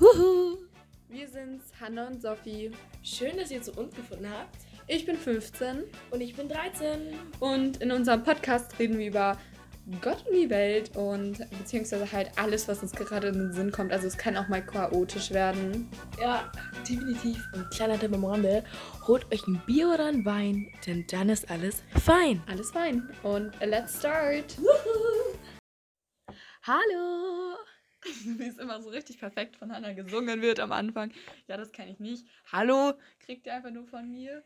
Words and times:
Huhu. 0.00 0.58
Wir 1.08 1.28
sind's, 1.28 1.72
Hannah 1.80 2.06
und 2.06 2.22
Sophie. 2.22 2.70
Schön, 3.02 3.36
dass 3.36 3.50
ihr 3.50 3.62
zu 3.62 3.72
uns 3.72 3.94
gefunden 3.94 4.28
habt. 4.30 4.56
Ich 4.88 5.04
bin 5.06 5.16
15 5.16 5.84
Und 6.10 6.20
ich 6.20 6.34
bin 6.34 6.48
13. 6.48 7.14
und 7.40 7.76
in 7.78 7.92
unserem 7.92 8.22
Podcast 8.24 8.78
reden 8.78 8.98
wir 8.98 9.08
über 9.08 9.38
Gott 10.00 10.24
und 10.26 10.34
die 10.36 10.48
Welt 10.48 10.96
und 10.96 11.38
beziehungsweise 11.58 12.10
halt 12.10 12.30
alles, 12.36 12.68
was 12.68 12.82
uns 12.82 12.92
gerade 12.92 13.28
in 13.28 13.34
den 13.34 13.52
Sinn 13.52 13.72
kommt. 13.72 13.92
Also 13.92 14.06
es 14.06 14.16
kann 14.16 14.36
auch 14.36 14.48
mal 14.48 14.64
chaotisch 14.64 15.32
werden. 15.32 15.88
Ja, 16.20 16.50
definitiv. 16.88 17.44
Und 17.52 17.68
kleiner 17.70 17.98
Tipp 17.98 18.14
am 18.14 18.24
Rande: 18.24 18.64
Holt 19.08 19.30
euch 19.32 19.46
ein 19.46 19.60
Bier 19.66 19.88
oder 19.88 20.06
ein 20.06 20.24
Wein, 20.24 20.68
denn 20.86 21.04
dann 21.10 21.28
ist 21.28 21.50
alles 21.50 21.82
fein. 22.04 22.42
Alles 22.46 22.70
fein. 22.70 23.08
Und 23.24 23.52
let's 23.60 23.98
start. 23.98 24.56
Hallo! 26.62 27.56
Wie 28.24 28.46
es 28.46 28.58
immer 28.58 28.80
so 28.82 28.88
richtig 28.90 29.18
perfekt 29.18 29.56
von 29.56 29.72
Hannah 29.72 29.92
gesungen 29.92 30.42
wird 30.42 30.58
am 30.60 30.72
Anfang. 30.72 31.12
Ja, 31.46 31.56
das 31.56 31.70
kann 31.72 31.88
ich 31.88 32.00
nicht. 32.00 32.26
Hallo, 32.50 32.94
kriegt 33.20 33.46
ihr 33.46 33.54
einfach 33.54 33.70
nur 33.70 33.86
von 33.86 34.10
mir. 34.10 34.42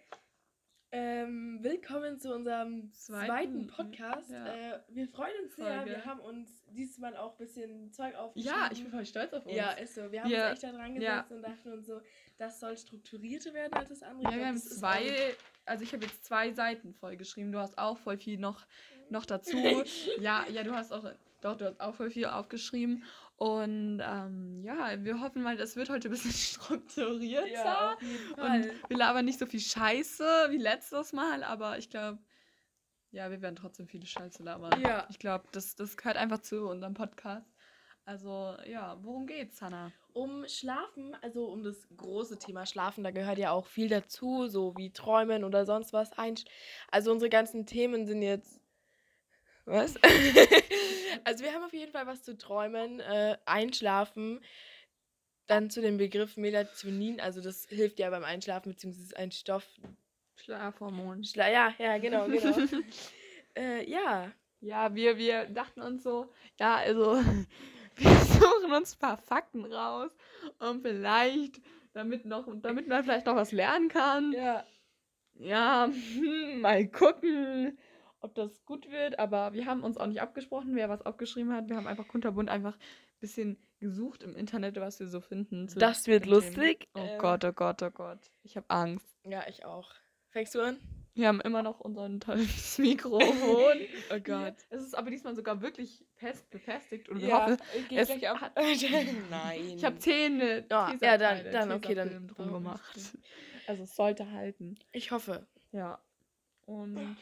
Ähm, 0.93 1.59
willkommen 1.63 2.19
zu 2.21 2.33
unserem 2.35 2.93
Zweiten, 2.93 3.27
zweiten, 3.27 3.67
Podcast. 3.67 4.31
ja. 4.31 4.47
Äh, 4.47 4.81
wir 4.89 5.09
freuen 5.09 5.33
uns 5.43 5.57
sehr. 5.57 5.67
Folge. 5.79 5.91
Wir 5.91 6.05
haben 6.05 6.21
uns 6.21 6.65
dieses 6.71 6.99
Mal 6.99 7.17
auch 7.17 7.33
ein 7.33 7.39
bisschen 7.39 7.93
Zeug 7.93 8.15
aufgeschrieben. 8.15 8.57
Ja, 8.57 8.69
ich 8.71 8.83
bin 8.83 8.91
voll 8.93 9.05
stolz 9.07 9.33
auf 9.33 9.45
uns. 9.47 9.55
Ja, 9.55 9.73
ist 9.73 9.95
so. 9.95 10.13
Wir 10.13 10.23
haben 10.23 10.31
Wir- 10.31 10.45
uns 10.45 10.53
echt 10.53 10.63
da 10.63 10.73
dran 10.73 10.95
gesetzt 10.95 11.31
ja. 11.31 11.37
und 11.37 11.43
dachten 11.43 11.73
uns 11.73 11.87
so, 11.87 12.01
das 12.39 12.61
soll 12.61 12.77
strukturierter 12.77 13.53
werden 13.53 13.73
als 13.73 13.89
das 13.89 14.03
andere. 14.03 14.33
Ja, 14.33 14.39
wir 14.39 14.47
haben 14.47 14.59
zwei, 14.59 15.35
also 15.65 15.83
ich 15.83 15.93
habe 15.93 16.05
jetzt 16.05 16.25
zwei 16.25 16.53
Seiten 16.53 16.95
voll 16.95 17.17
geschrieben. 17.17 17.53
Du 17.53 17.59
hast 17.59 17.77
auch 17.79 17.99
voll 17.99 18.19
viel 18.19 18.39
noch, 18.39 18.65
noch 19.11 19.25
dazu. 19.27 19.57
ja, 20.21 20.47
ja, 20.51 20.63
du 20.63 20.73
hast 20.73 20.93
auch, 20.93 21.11
doch, 21.41 21.57
du 21.57 21.67
hast 21.67 21.81
auch 21.81 21.95
voll 21.95 22.11
viel 22.11 22.27
aufgeschrieben. 22.27 23.03
Und 23.37 24.01
ähm, 24.03 24.63
ja, 24.65 25.05
wir 25.05 25.21
hoffen 25.21 25.43
mal, 25.43 25.59
das 25.59 25.77
wird 25.77 25.91
heute 25.91 26.09
ein 26.09 26.11
bisschen 26.11 26.31
strukturierter. 26.33 27.53
Ja, 27.53 27.97
Und 28.37 28.71
wir 28.89 28.97
labern 28.97 29.27
nicht 29.27 29.39
so 29.39 29.47
viel 29.47 29.61
Scheiße 29.61 30.47
wie 30.51 30.57
letztes 30.57 31.13
Mal, 31.13 31.45
aber 31.45 31.77
ich 31.77 31.91
glaube, 31.91 32.19
ja, 33.11 33.31
wir 33.31 33.43
werden 33.43 33.57
trotzdem 33.57 33.89
viele 33.89 34.07
Scheiße 34.07 34.43
labern. 34.43 34.81
Ja. 34.81 35.07
Ich 35.11 35.19
glaube, 35.19 35.45
das, 35.53 35.75
das 35.75 35.97
gehört 35.97 36.17
einfach 36.17 36.39
zu 36.41 36.67
unserem 36.67 36.95
Podcast. 36.95 37.47
Also, 38.07 38.57
ja, 38.65 38.97
worum 39.03 39.27
geht's, 39.27 39.61
Hannah? 39.61 39.93
Um 40.13 40.47
Schlafen, 40.49 41.15
also 41.23 41.47
um 41.47 41.63
das 41.63 41.89
große 41.97 42.39
Thema 42.39 42.65
Schlafen, 42.65 43.03
da 43.03 43.11
gehört 43.11 43.37
ja 43.37 43.51
auch 43.51 43.67
viel 43.67 43.89
dazu, 43.89 44.47
so 44.47 44.75
wie 44.77 44.93
Träumen 44.93 45.45
oder 45.45 45.67
sonst 45.67 45.93
was. 45.93 46.11
Also 46.89 47.11
unsere 47.11 47.29
ganzen 47.29 47.67
Themen 47.67 48.07
sind 48.07 48.23
jetzt. 48.23 48.61
Was? 49.65 49.97
also 51.25 51.45
wir 51.45 51.53
haben 51.53 51.65
auf 51.65 51.73
jeden 51.73 51.93
Fall 51.93 52.07
was 52.07 52.23
zu 52.23 52.37
träumen, 52.37 53.01
äh, 53.01 53.37
einschlafen. 53.45 54.41
Dann 55.47 55.71
zu 55.71 55.81
dem 55.81 55.97
Begriff 55.97 56.37
Melatonin, 56.37 57.21
also 57.21 57.41
das 57.41 57.67
hilft 57.69 58.01
ja 58.01 58.11
beim 58.11 58.25
Einschlafen, 58.25 58.73
beziehungsweise 58.73 59.07
ist 59.07 59.17
ein 59.17 59.31
Stoff. 59.31 59.67
Schlafhormon. 60.37 61.25
Schla 61.25 61.49
ja, 61.51 61.75
ja, 61.79 61.99
genau, 61.99 62.27
genau. 62.27 62.57
äh, 63.57 63.89
ja. 63.89 64.33
Ja, 64.61 64.95
wir, 64.95 65.19
wir 65.19 65.45
dachten 65.47 65.83
uns 65.83 66.03
so, 66.03 66.33
ja, 66.59 66.77
also 66.77 67.17
wir 67.97 68.11
suchen 68.11 68.73
uns 68.73 68.97
ein 68.97 68.99
paar 68.99 69.19
Fakten 69.19 69.65
raus 69.65 70.11
und 70.59 70.83
vielleicht, 70.83 71.61
damit 71.93 72.25
noch, 72.25 72.49
damit 72.61 72.89
man 72.89 73.05
vielleicht 73.05 73.27
noch 73.27 73.37
was 73.37 73.53
lernen 73.53 73.89
kann. 73.89 74.33
Ja. 74.33 74.65
Ja, 75.39 75.89
mal 76.57 76.89
gucken, 76.89 77.79
ob 78.27 78.35
das 78.35 78.65
gut 78.67 78.91
wird. 78.91 79.19
Aber 79.19 79.53
wir 79.55 79.65
haben 79.67 79.83
uns 79.83 79.97
auch 79.97 80.07
nicht 80.07 80.21
abgesprochen, 80.21 80.75
wer 80.77 80.89
was 80.89 81.03
aufgeschrieben 81.03 81.53
hat. 81.55 81.69
Wir 81.69 81.77
haben 81.77 81.87
einfach 81.87 82.07
kunterbunt 82.09 82.51
einfach 82.51 82.75
ein 82.75 83.21
bisschen 83.21 83.57
gesucht 83.81 84.23
im 84.23 84.37
Internet, 84.37 84.77
was 84.81 85.01
wir 85.01 85.09
so 85.09 85.21
finden. 85.21 85.69
Das 85.77 86.07
wird 86.07 86.25
Themen. 86.25 86.35
lustig. 86.35 86.89
Oh 86.95 87.01
Ähm, 87.01 87.19
Gott, 87.19 87.45
oh 87.45 87.53
Gott, 87.53 87.83
oh 87.83 87.91
Gott. 87.91 88.19
Ich 88.43 88.57
habe 88.57 88.67
Angst. 88.69 89.07
Ja, 89.25 89.45
ich 89.49 89.65
auch. 89.65 89.91
Fängst 90.31 90.55
du 90.55 90.61
an? 90.61 90.77
Wir 91.15 91.29
haben 91.29 91.41
immer 91.41 91.63
noch 91.63 91.81
unseren 91.81 92.21
tolles 92.21 92.77
Mikrofon. 92.79 93.79
Oh 94.15 94.21
Gott. 94.23 94.55
Es 94.71 94.83
ist 94.83 94.95
aber 94.95 95.11
diesmal 95.11 95.35
sogar 95.35 95.63
wirklich 95.63 96.05
fest 96.17 96.49
befestigt 96.51 97.09
und 97.09 97.21
wir 97.23 97.29
Ja, 97.29 97.43
hoffen, 97.47 97.59
es 97.91 98.09
gleich 98.09 98.29
ab. 98.29 98.53
Nein. 99.31 99.61
ich 99.77 99.85
habe 99.85 99.97
Zähne, 99.99 100.65
Ja, 100.71 100.95
ja, 101.01 101.17
dann- 101.19 101.51
dann, 101.53 101.73
okay, 101.73 101.95
dann- 101.95 102.29
drum 102.29 102.53
gemacht. 102.53 102.99
Also 103.67 103.83
es 103.85 103.97
sollte 103.97 104.31
halten. 104.31 104.79
Ich 104.93 105.11
hoffe. 105.11 105.47
Ja. 105.73 105.99
Und 106.67 107.17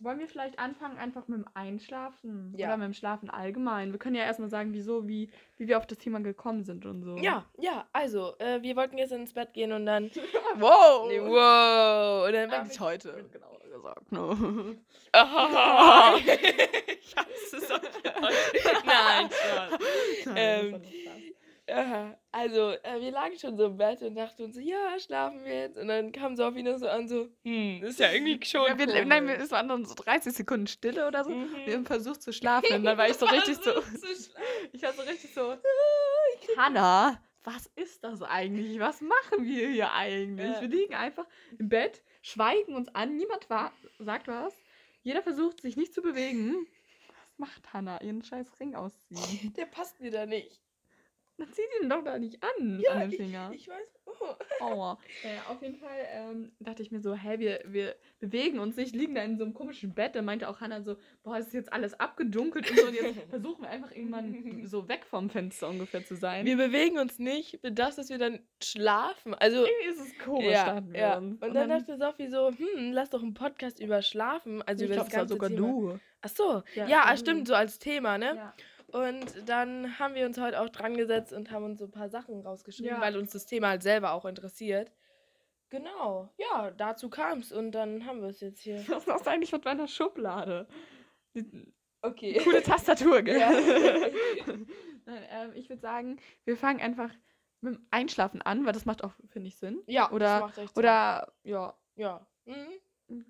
wollen 0.00 0.18
wir 0.18 0.26
vielleicht 0.28 0.58
anfangen 0.58 0.98
einfach 0.98 1.28
mit 1.28 1.38
dem 1.38 1.46
Einschlafen 1.54 2.52
Ja. 2.56 2.68
oder 2.68 2.76
mit 2.78 2.86
dem 2.86 2.94
Schlafen 2.94 3.30
allgemein? 3.30 3.92
Wir 3.92 3.98
können 3.98 4.16
ja 4.16 4.24
erstmal 4.24 4.48
sagen, 4.48 4.72
wieso, 4.72 5.06
wie, 5.06 5.30
wie 5.58 5.68
wir 5.68 5.78
auf 5.78 5.86
das 5.86 5.98
Thema 5.98 6.20
gekommen 6.20 6.64
sind 6.64 6.84
und 6.86 7.02
so. 7.02 7.16
Ja, 7.18 7.44
ja, 7.58 7.86
also, 7.92 8.34
äh, 8.38 8.62
wir 8.62 8.76
wollten 8.76 8.98
jetzt 8.98 9.12
ins 9.12 9.32
Bett 9.34 9.52
gehen 9.52 9.72
und 9.72 9.86
dann. 9.86 10.10
wow. 10.56 11.06
Nee, 11.08 11.20
wow. 11.20 12.26
Und 12.26 12.32
dann 12.32 12.50
Eigentlich 12.50 12.80
heute, 12.80 13.24
genauer 13.30 13.60
gesagt. 13.70 14.10
Ne? 14.12 14.76
ich 17.00 17.16
hasse 17.16 17.56
es 17.56 17.70
auch 17.70 17.80
Nein, 18.84 19.28
Spaß. 19.30 19.78
Nein, 20.26 20.34
Ähm, 20.36 20.82
war 21.76 22.18
Also, 22.32 22.70
äh, 22.70 23.00
wir 23.00 23.10
lagen 23.10 23.38
schon 23.38 23.56
so 23.56 23.66
im 23.66 23.76
Bett 23.76 24.02
und 24.02 24.14
dachten 24.14 24.42
uns 24.42 24.54
so, 24.54 24.60
ja, 24.60 24.98
schlafen 24.98 25.44
wir 25.44 25.54
jetzt. 25.54 25.76
Und 25.78 25.88
dann 25.88 26.12
kam 26.12 26.36
Sophie 26.36 26.62
nur 26.62 26.78
so 26.78 26.88
an, 26.88 27.08
so, 27.08 27.28
hm, 27.44 27.82
ist 27.82 27.98
ja 28.00 28.12
irgendwie 28.12 28.38
schon. 28.46 28.66
Ja, 28.66 28.78
wir, 28.78 29.04
nein, 29.04 29.26
wir, 29.26 29.38
es 29.38 29.50
waren 29.50 29.68
dann 29.68 29.84
so 29.84 29.94
30 29.94 30.32
Sekunden 30.32 30.66
Stille 30.66 31.06
oder 31.06 31.24
so. 31.24 31.30
Mhm. 31.30 31.54
Wir 31.64 31.74
haben 31.74 31.86
versucht 31.86 32.22
zu 32.22 32.32
schlafen 32.32 32.74
und 32.74 32.84
dann 32.84 32.98
war 32.98 33.08
ich 33.08 33.16
so 33.16 33.26
richtig 33.36 33.56
so. 33.56 33.70
Ich 34.72 34.82
war 34.82 34.92
so 34.92 35.02
richtig 35.02 35.34
so. 35.34 35.56
Hanna, 36.56 37.20
was 37.42 37.66
ist 37.76 38.04
das 38.04 38.22
eigentlich? 38.22 38.78
Was 38.78 39.00
machen 39.00 39.44
wir 39.44 39.68
hier 39.68 39.92
eigentlich? 39.92 40.50
Ja. 40.50 40.60
Wir 40.60 40.68
liegen 40.68 40.94
einfach 40.94 41.26
im 41.58 41.68
Bett, 41.68 42.02
schweigen 42.22 42.74
uns 42.74 42.88
an, 42.94 43.16
niemand 43.16 43.48
wa 43.48 43.72
sagt 43.98 44.28
was. 44.28 44.54
Jeder 45.02 45.22
versucht 45.22 45.60
sich 45.60 45.76
nicht 45.76 45.94
zu 45.94 46.02
bewegen. 46.02 46.66
Was 47.08 47.38
macht 47.38 47.72
Hanna? 47.72 48.00
Ihren 48.02 48.22
scheiß 48.22 48.60
Ring 48.60 48.74
ausziehen. 48.74 49.54
Der 49.54 49.66
passt 49.66 50.00
mir 50.00 50.10
da 50.10 50.26
nicht. 50.26 50.60
Dann 51.40 51.52
zieh 51.52 51.62
den 51.80 51.88
doch 51.88 52.04
da 52.04 52.18
nicht 52.18 52.38
an, 52.42 52.78
Ja, 52.80 52.92
an 52.92 53.00
den 53.00 53.12
Finger. 53.12 53.50
Ich 53.54 53.66
weiß. 53.66 53.88
Oh. 54.04 54.34
Aua. 54.60 54.98
Naja, 55.24 55.40
auf 55.48 55.62
jeden 55.62 55.76
Fall 55.76 56.06
ähm, 56.12 56.52
dachte 56.60 56.82
ich 56.82 56.90
mir 56.90 57.00
so, 57.00 57.14
hä, 57.14 57.38
wir, 57.38 57.60
wir 57.64 57.96
bewegen 58.18 58.58
uns 58.58 58.76
nicht, 58.76 58.94
liegen 58.94 59.14
da 59.14 59.22
in 59.22 59.38
so 59.38 59.44
einem 59.44 59.54
komischen 59.54 59.94
Bett. 59.94 60.14
Da 60.14 60.20
meinte 60.20 60.48
auch 60.48 60.60
Hannah 60.60 60.82
so, 60.82 60.96
boah, 61.22 61.38
es 61.38 61.46
ist 61.46 61.54
jetzt 61.54 61.72
alles 61.72 61.98
abgedunkelt 61.98 62.70
und 62.70 62.78
so. 62.78 62.86
Und 62.88 62.94
jetzt 62.94 63.20
versuchen 63.30 63.62
wir 63.62 63.70
einfach 63.70 63.90
irgendwann 63.90 64.66
so 64.66 64.86
weg 64.88 65.06
vom 65.08 65.30
Fenster 65.30 65.68
ungefähr 65.68 66.04
zu 66.04 66.14
sein. 66.14 66.44
Wir 66.44 66.58
bewegen 66.58 66.98
uns 66.98 67.18
nicht 67.18 67.58
für 67.62 67.72
das, 67.72 67.96
dass 67.96 68.10
wir 68.10 68.18
dann 68.18 68.40
schlafen. 68.62 69.34
Also. 69.34 69.64
Irgendwie 69.64 69.88
ist 69.88 70.00
es 70.12 70.18
komisch, 70.18 70.50
Ja, 70.50 70.82
ja. 70.92 71.16
uns. 71.16 71.40
Und 71.42 71.54
dann 71.54 71.70
dachte 71.70 71.96
Sophie 71.96 72.28
so, 72.28 72.50
hm, 72.50 72.92
lass 72.92 73.08
doch 73.08 73.22
einen 73.22 73.32
Podcast 73.32 73.80
über 73.80 74.02
Schlafen. 74.02 74.60
Also 74.62 74.84
ich 74.84 74.90
über 74.90 74.96
glaube, 74.96 75.10
das 75.10 75.18
ganze 75.18 75.34
sogar 75.34 75.48
Thema. 75.48 75.60
du. 75.60 76.00
Ach 76.20 76.28
so, 76.28 76.62
Ja, 76.74 76.86
ja, 76.86 77.02
ah, 77.06 77.16
stimmt, 77.16 77.48
so 77.48 77.54
als 77.54 77.78
Thema, 77.78 78.18
ne? 78.18 78.34
Ja. 78.36 78.54
Und 78.92 79.48
dann 79.48 79.98
haben 79.98 80.14
wir 80.14 80.26
uns 80.26 80.38
heute 80.40 80.60
auch 80.60 80.68
dran 80.68 80.96
gesetzt 80.96 81.32
und 81.32 81.50
haben 81.50 81.64
uns 81.64 81.78
so 81.78 81.86
ein 81.86 81.90
paar 81.90 82.08
Sachen 82.08 82.40
rausgeschrieben, 82.40 82.96
Ja. 82.96 83.00
weil 83.00 83.16
uns 83.16 83.32
das 83.32 83.46
Thema 83.46 83.68
halt 83.68 83.82
selber 83.82 84.12
auch 84.12 84.24
interessiert. 84.24 84.92
Genau, 85.70 86.28
ja, 86.36 86.72
dazu 86.72 87.08
kam 87.10 87.38
es 87.38 87.52
und 87.52 87.70
dann 87.72 88.04
haben 88.04 88.20
wir 88.22 88.28
es 88.30 88.40
jetzt 88.40 88.60
hier. 88.60 88.82
Was 88.88 89.06
machst 89.06 89.26
du 89.26 89.30
eigentlich 89.30 89.52
mit 89.52 89.64
meiner 89.64 89.86
Schublade? 89.86 90.66
Okay. 92.02 92.40
Coole 92.42 92.62
Tastatur, 92.62 93.22
gell? 93.22 93.38
Ja. 93.38 93.50
Nein, 95.06 95.22
ähm, 95.30 95.52
ich 95.54 95.68
würde 95.68 95.80
sagen, 95.82 96.18
wir 96.44 96.56
fangen 96.56 96.80
einfach 96.80 97.10
mit 97.60 97.74
dem 97.74 97.86
Einschlafen 97.90 98.42
an, 98.42 98.64
weil 98.66 98.72
das 98.72 98.84
macht 98.86 99.04
auch, 99.04 99.12
finde 99.28 99.48
ich, 99.48 99.56
Sinn. 99.58 99.82
Ja, 99.86 100.10
Oder- 100.10 100.26
das 100.26 100.40
macht 100.40 100.58
echt 100.58 100.74
Sinn. 100.74 100.78
Oder, 100.78 101.32
ja, 101.44 101.74
Ja. 101.96 102.26
Mhm. 102.46 102.68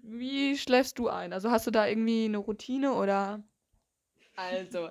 Wie 0.02 0.56
schläfst 0.58 0.98
du 0.98 1.08
ein? 1.08 1.32
Also 1.32 1.50
hast 1.50 1.66
du 1.66 1.70
da 1.70 1.86
irgendwie 1.86 2.26
eine 2.26 2.36
Routine 2.38 2.92
oder? 2.92 3.42
Also, 4.42 4.88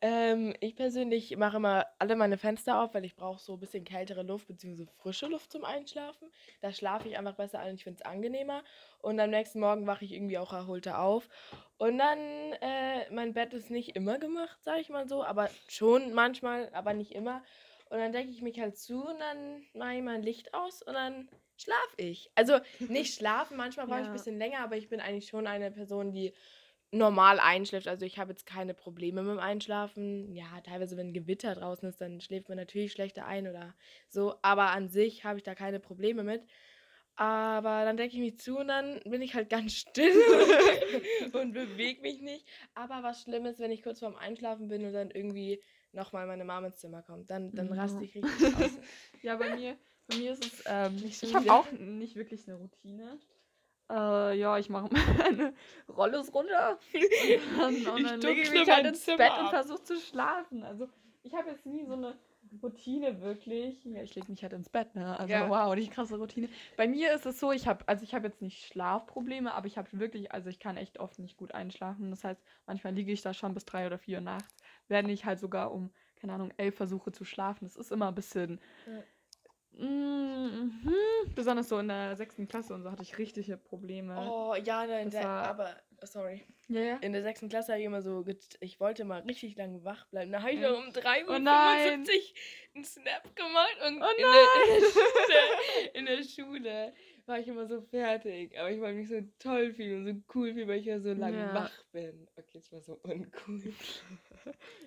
ähm, 0.00 0.54
ich 0.60 0.76
persönlich 0.76 1.36
mache 1.36 1.56
immer 1.56 1.86
alle 1.98 2.14
meine 2.14 2.38
Fenster 2.38 2.80
auf, 2.80 2.94
weil 2.94 3.04
ich 3.04 3.16
brauche 3.16 3.40
so 3.40 3.54
ein 3.54 3.58
bisschen 3.58 3.82
kältere 3.84 4.22
Luft 4.22 4.46
bzw. 4.46 4.86
frische 4.86 5.26
Luft 5.26 5.50
zum 5.50 5.64
Einschlafen. 5.64 6.30
Da 6.60 6.72
schlafe 6.72 7.08
ich 7.08 7.18
einfach 7.18 7.34
besser 7.34 7.58
ein, 7.58 7.74
ich 7.74 7.82
finde 7.82 7.98
es 8.00 8.06
angenehmer. 8.06 8.62
Und 9.00 9.18
am 9.18 9.30
nächsten 9.30 9.58
Morgen 9.58 9.88
wache 9.88 10.04
ich 10.04 10.12
irgendwie 10.12 10.38
auch 10.38 10.52
erholter 10.52 11.00
auf. 11.00 11.28
Und 11.78 11.98
dann, 11.98 12.18
äh, 12.60 13.10
mein 13.10 13.34
Bett 13.34 13.54
ist 13.54 13.70
nicht 13.70 13.96
immer 13.96 14.18
gemacht, 14.20 14.62
sage 14.62 14.80
ich 14.80 14.88
mal 14.88 15.08
so, 15.08 15.24
aber 15.24 15.50
schon 15.66 16.12
manchmal, 16.12 16.70
aber 16.72 16.94
nicht 16.94 17.10
immer. 17.12 17.42
Und 17.90 17.98
dann 17.98 18.12
decke 18.12 18.30
ich 18.30 18.40
mich 18.40 18.60
halt 18.60 18.76
zu 18.78 19.04
und 19.04 19.18
dann 19.18 19.66
mache 19.74 19.94
ich 19.96 20.02
mein 20.02 20.22
Licht 20.22 20.54
aus 20.54 20.80
und 20.80 20.94
dann 20.94 21.28
schlafe 21.56 21.96
ich. 21.96 22.30
Also 22.36 22.58
nicht 22.86 23.14
schlafen, 23.14 23.56
manchmal 23.56 23.86
brauche 23.88 24.00
ich 24.00 24.08
ein 24.08 24.12
Ja. 24.12 24.12
bisschen 24.12 24.38
länger, 24.38 24.60
aber 24.60 24.76
ich 24.76 24.88
bin 24.88 25.00
eigentlich 25.00 25.26
schon 25.28 25.46
eine 25.48 25.70
Person, 25.72 26.12
die 26.12 26.32
normal 26.92 27.40
einschläft. 27.40 27.88
Also 27.88 28.04
ich 28.04 28.18
habe 28.18 28.30
jetzt 28.32 28.46
keine 28.46 28.74
Probleme 28.74 29.22
mit 29.22 29.32
dem 29.32 29.38
Einschlafen. 29.38 30.32
Ja, 30.34 30.60
teilweise, 30.62 30.96
wenn 30.96 31.12
Gewitter 31.14 31.54
draußen 31.54 31.88
ist, 31.88 32.00
dann 32.00 32.20
schläft 32.20 32.48
man 32.48 32.58
natürlich 32.58 32.92
schlechter 32.92 33.26
ein 33.26 33.48
oder 33.48 33.74
so. 34.08 34.34
Aber 34.42 34.70
an 34.70 34.88
sich 34.88 35.24
habe 35.24 35.38
ich 35.38 35.42
da 35.42 35.54
keine 35.54 35.80
Probleme 35.80 36.22
mit. 36.22 36.42
Aber 37.14 37.84
dann 37.84 37.96
decke 37.96 38.14
ich 38.14 38.20
mich 38.20 38.38
zu 38.38 38.58
und 38.58 38.68
dann 38.68 39.00
bin 39.04 39.20
ich 39.20 39.34
halt 39.34 39.50
ganz 39.50 39.74
still 39.74 40.12
und 41.32 41.52
bewege 41.52 42.00
mich 42.00 42.20
nicht. 42.20 42.46
Aber 42.74 43.02
was 43.02 43.22
schlimm 43.22 43.44
ist, 43.46 43.58
wenn 43.58 43.70
ich 43.70 43.82
kurz 43.82 43.98
vorm 44.00 44.16
Einschlafen 44.16 44.68
bin 44.68 44.84
und 44.84 44.92
dann 44.92 45.10
irgendwie 45.10 45.62
nochmal 45.92 46.26
meine 46.26 46.44
Mama 46.44 46.68
ins 46.68 46.78
Zimmer 46.78 47.02
kommt. 47.02 47.30
Dann, 47.30 47.52
dann 47.54 47.68
Ja. 47.68 47.82
raste 47.82 48.04
ich 48.04 48.14
richtig 48.14 48.54
aus. 48.56 48.78
Ja, 49.22 49.36
bei 49.36 49.54
mir, 49.54 49.76
bei 50.08 50.16
mir 50.16 50.32
ist 50.32 50.44
es, 50.44 50.62
ähm, 50.66 50.96
ich 51.04 51.34
habe 51.34 51.52
auch 51.52 51.70
nicht 51.72 52.16
wirklich 52.16 52.48
eine 52.48 52.56
Routine. 52.56 53.18
Äh, 53.92 54.38
ja, 54.38 54.58
ich 54.58 54.70
mache 54.70 54.88
meine 55.18 55.52
Rollos 55.88 56.32
runter 56.32 56.78
und 56.94 57.58
dann, 57.58 57.74
und 57.94 58.00
Ich 58.00 58.06
dann 58.06 58.20
lege 58.20 58.40
ich 58.42 58.50
mich 58.50 58.70
halt 58.70 58.86
ins 58.86 59.04
Zimmer 59.04 59.18
Bett 59.18 59.32
und 59.38 59.46
ab. 59.46 59.50
versuche 59.50 59.82
zu 59.84 60.00
schlafen. 60.00 60.62
Also 60.64 60.88
ich 61.22 61.34
habe 61.34 61.50
jetzt 61.50 61.66
nie 61.66 61.84
so 61.84 61.92
eine 61.92 62.16
Routine 62.62 63.20
wirklich. 63.20 63.84
Ja, 63.84 64.02
ich 64.02 64.14
lege 64.14 64.30
mich 64.30 64.42
halt 64.42 64.52
ins 64.52 64.68
Bett, 64.68 64.94
ne? 64.94 65.18
Also 65.18 65.32
Ja. 65.32 65.48
wow, 65.48 65.74
die 65.74 65.88
krasse 65.88 66.16
Routine. 66.16 66.48
Bei 66.76 66.86
mir 66.88 67.12
ist 67.14 67.24
es 67.26 67.38
so, 67.38 67.52
ich 67.52 67.66
habe, 67.68 67.86
also 67.86 68.02
ich 68.02 68.14
habe 68.14 68.26
jetzt 68.26 68.42
nicht 68.42 68.66
Schlafprobleme, 68.66 69.54
aber 69.54 69.66
ich 69.66 69.78
habe 69.78 69.88
wirklich, 69.92 70.32
also 70.32 70.48
ich 70.50 70.58
kann 70.58 70.76
echt 70.76 70.98
oft 70.98 71.18
nicht 71.18 71.36
gut 71.36 71.54
einschlafen. 71.54 72.10
Das 72.10 72.24
heißt, 72.24 72.42
manchmal 72.66 72.94
liege 72.94 73.12
ich 73.12 73.22
da 73.22 73.32
schon 73.34 73.54
bis 73.54 73.64
drei 73.64 73.86
oder 73.86 73.98
vier 73.98 74.18
Uhr 74.18 74.24
nachts, 74.24 74.56
wenn 74.88 75.08
ich 75.08 75.24
halt 75.24 75.38
sogar 75.38 75.72
um, 75.72 75.90
keine 76.16 76.32
Ahnung, 76.34 76.52
elf 76.56 76.76
versuche 76.76 77.12
zu 77.12 77.24
schlafen. 77.24 77.64
Das 77.64 77.76
ist 77.76 77.92
immer 77.92 78.08
ein 78.08 78.14
bisschen. 78.14 78.60
Ja. 78.86 79.02
Mhm. 79.78 80.80
Besonders 81.34 81.68
so 81.68 81.78
in 81.78 81.88
der 81.88 82.16
sechsten 82.16 82.46
Klasse 82.48 82.74
und 82.74 82.82
so 82.82 82.90
hatte 82.90 83.02
ich 83.02 83.16
richtige 83.18 83.56
Probleme. 83.56 84.16
Oh, 84.30 84.54
ja, 84.54 84.86
nein, 84.86 85.10
der, 85.10 85.24
war- 85.24 85.46
aber, 85.48 85.76
sorry. 86.02 86.44
Ja, 86.68 86.80
ja. 86.80 86.96
In 86.98 87.12
der 87.12 87.22
sechsten 87.22 87.48
Klasse 87.48 87.72
habe 87.72 87.80
ich 87.80 87.86
immer 87.86 88.02
so, 88.02 88.24
ich 88.60 88.80
wollte 88.80 89.04
mal 89.04 89.20
richtig 89.22 89.56
lange 89.56 89.82
wach 89.84 90.06
bleiben. 90.06 90.30
Da 90.32 90.40
habe 90.42 90.52
ich 90.52 90.60
Ja. 90.60 90.70
noch 90.70 90.78
um 90.86 90.92
3 90.92 91.24
Uhr 91.26 91.36
Oh 91.36 91.38
nein. 91.38 92.04
75 92.06 92.34
einen 92.74 92.84
Snap 92.84 93.34
gemacht 93.36 93.76
und 93.86 94.02
Oh 94.02 94.06
in, 94.16 94.24
der, 94.24 94.34
in, 94.64 94.80
der 94.80 94.88
Schule, 94.90 95.40
in 95.94 96.06
der 96.06 96.22
Schule 96.22 96.92
war 97.26 97.38
ich 97.38 97.48
immer 97.48 97.66
so 97.66 97.80
fertig. 97.82 98.58
Aber 98.58 98.70
ich 98.70 98.80
wollte 98.80 98.96
mich 98.96 99.08
so 99.08 99.20
toll 99.38 99.72
fühlen 99.72 100.06
und 100.06 100.06
so 100.14 100.22
cool 100.34 100.52
fühlen, 100.54 100.68
weil 100.68 100.80
ich 100.80 100.86
ja 100.86 101.00
so 101.00 101.12
lange 101.12 101.38
Ja. 101.38 101.54
wach 101.54 101.84
bin. 101.92 102.26
Okay, 102.36 102.58
das 102.58 102.72
war 102.72 102.80
so 102.80 102.94
uncool. 103.02 103.62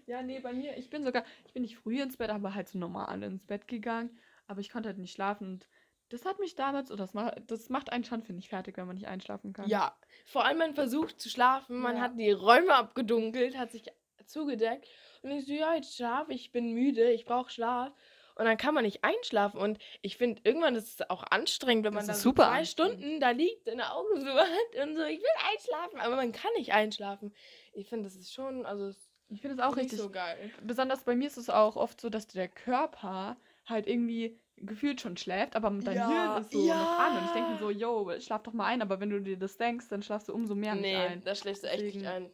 Ja, 0.07 0.21
nee, 0.21 0.39
bei 0.39 0.53
mir, 0.53 0.77
ich 0.77 0.89
bin 0.91 1.03
sogar, 1.03 1.23
ich 1.47 1.53
bin 1.53 1.63
nicht 1.63 1.77
früh 1.77 1.99
ins 1.99 2.17
Bett, 2.17 2.29
aber 2.29 2.53
halt 2.53 2.67
so 2.67 2.77
normal 2.77 3.23
ins 3.23 3.43
Bett 3.43 3.67
gegangen. 3.67 4.15
Aber 4.47 4.59
ich 4.61 4.69
konnte 4.69 4.89
halt 4.89 4.97
nicht 4.97 5.13
schlafen 5.13 5.47
und 5.47 5.67
das 6.09 6.23
hat 6.25 6.39
mich 6.39 6.55
damals, 6.55 6.91
oder 6.91 7.03
das 7.03 7.13
macht, 7.13 7.41
das 7.47 7.69
macht 7.69 7.91
einen 7.91 8.03
schon, 8.03 8.21
finde 8.21 8.39
ich, 8.39 8.49
fertig, 8.49 8.77
wenn 8.77 8.85
man 8.85 8.95
nicht 8.95 9.07
einschlafen 9.07 9.53
kann. 9.53 9.67
Ja, 9.69 9.97
vor 10.25 10.45
allem 10.45 10.59
man 10.59 10.75
versucht 10.75 11.19
zu 11.19 11.29
schlafen, 11.29 11.79
man 11.79 11.95
Ja. 11.95 12.01
hat 12.03 12.19
die 12.19 12.31
Räume 12.31 12.75
abgedunkelt, 12.75 13.57
hat 13.57 13.71
sich 13.71 13.85
zugedeckt 14.25 14.87
und 15.23 15.31
ich 15.31 15.45
so, 15.45 15.53
ja, 15.53 15.73
jetzt 15.75 15.95
schlaf, 15.95 16.29
ich 16.29 16.51
bin 16.51 16.73
müde, 16.73 17.11
ich 17.11 17.25
brauche 17.25 17.49
Schlaf. 17.51 17.91
Und 18.37 18.43
dann 18.43 18.57
kann 18.57 18.73
man 18.73 18.83
nicht 18.83 19.01
einschlafen. 19.05 19.61
Und 19.61 19.79
ich 20.01 20.17
finde, 20.17 20.41
irgendwann 20.43 20.75
ist 20.75 20.99
es 20.99 21.09
auch 21.09 21.23
anstrengend, 21.23 21.85
wenn 21.85 21.93
Das 21.93 22.01
man 22.01 22.07
dann 22.07 22.15
so 22.17 22.29
super 22.31 22.47
zwei. 22.47 22.65
Stunden 22.65 23.21
da 23.21 23.29
liegt, 23.29 23.63
seine 23.63 23.93
Augen 23.93 24.19
so 24.19 24.27
hat 24.27 24.83
und 24.83 24.97
so, 24.97 25.03
ich 25.03 25.19
will 25.21 25.29
einschlafen, 25.53 25.99
aber 26.01 26.17
man 26.17 26.33
kann 26.33 26.51
nicht 26.57 26.73
einschlafen. 26.73 27.33
Ich 27.71 27.87
finde, 27.87 28.03
das 28.09 28.15
ist 28.17 28.33
schon, 28.33 28.65
also 28.65 28.87
es 28.87 29.09
Ich 29.29 29.39
finde 29.41 29.55
es 29.55 29.61
auch 29.61 29.77
richtig. 29.77 29.99
so 29.99 30.09
geil. 30.09 30.51
Besonders 30.63 31.03
bei 31.05 31.15
mir 31.15 31.27
ist 31.27 31.37
es 31.37 31.49
auch 31.49 31.77
oft 31.77 32.01
so, 32.01 32.09
dass 32.09 32.27
der 32.27 32.49
Körper 32.49 33.37
halt 33.65 33.87
irgendwie 33.87 34.39
gefühlt 34.57 35.01
schon 35.01 35.17
schläft, 35.17 35.55
aber 35.55 35.69
dein 35.69 35.95
Ja, 35.95 36.07
Hirn 36.09 36.41
ist 36.41 36.51
so 36.51 36.65
noch 36.65 36.99
an. 36.99 37.17
Und 37.17 37.25
ich 37.25 37.31
denke 37.31 37.49
mir 37.49 37.55
ja. 37.55 37.59
so, 37.59 37.69
yo, 37.71 38.19
schlaf 38.21 38.43
doch 38.43 38.53
mal 38.53 38.65
ein, 38.67 38.81
aber 38.81 38.99
wenn 38.99 39.09
du 39.09 39.21
dir 39.21 39.37
das 39.37 39.57
denkst, 39.57 39.89
dann 39.89 40.01
schlafst 40.01 40.29
du 40.29 40.33
umso 40.33 40.55
mehr 40.55 40.75
nee, 40.75 40.81
nicht 40.81 40.95
ein. 40.97 41.23
da 41.23 41.35
schläfst 41.35 41.63
du 41.63 41.67
echt 41.69 41.83
nicht 41.83 41.95
Deswegen- 41.95 42.07
ein. 42.07 42.31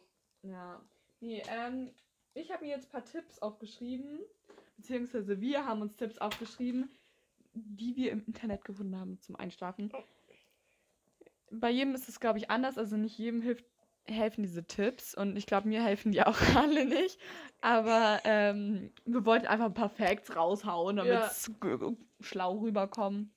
Ja. 0.50 0.80
Nee, 1.20 1.42
ähm, 1.48 1.90
ich 2.34 2.50
habe 2.52 2.64
mir 2.64 2.70
jetzt 2.70 2.86
ein 2.88 2.90
paar 2.92 3.04
Tipps 3.04 3.38
aufgeschrieben, 3.40 4.20
beziehungsweise 4.76 5.40
wir 5.40 5.64
haben 5.66 5.82
uns 5.82 5.96
Tipps 5.96 6.18
aufgeschrieben, 6.18 6.90
die 7.54 7.96
wir 7.96 8.12
im 8.12 8.24
Internet 8.26 8.64
gefunden 8.64 8.96
haben 8.98 9.20
zum 9.20 9.36
Einschlafen. 9.36 9.92
Bei 11.50 11.70
jedem 11.70 11.94
ist 11.94 12.08
es, 12.08 12.18
glaube 12.18 12.38
ich, 12.38 12.50
anders. 12.50 12.78
Also 12.78 12.96
nicht 12.96 13.18
jedem 13.18 13.42
hilft, 13.42 13.64
helfen 14.06 14.42
diese 14.42 14.64
Tipps 14.66 15.14
und 15.14 15.36
ich 15.36 15.46
glaube, 15.46 15.68
mir 15.68 15.82
helfen 15.82 16.12
die 16.12 16.22
auch 16.22 16.36
alle 16.56 16.84
nicht. 16.84 17.18
Aber 17.60 18.20
ähm, 18.24 18.92
wir 19.04 19.24
wollten 19.24 19.46
einfach 19.46 19.66
ein 19.66 19.74
paar 19.74 19.88
Facts 19.90 20.34
raushauen, 20.34 20.96
damit 20.96 21.12
Ja. 21.12 21.26
es 21.26 21.50
schlau 22.20 22.58
rüberkommt. 22.58 23.30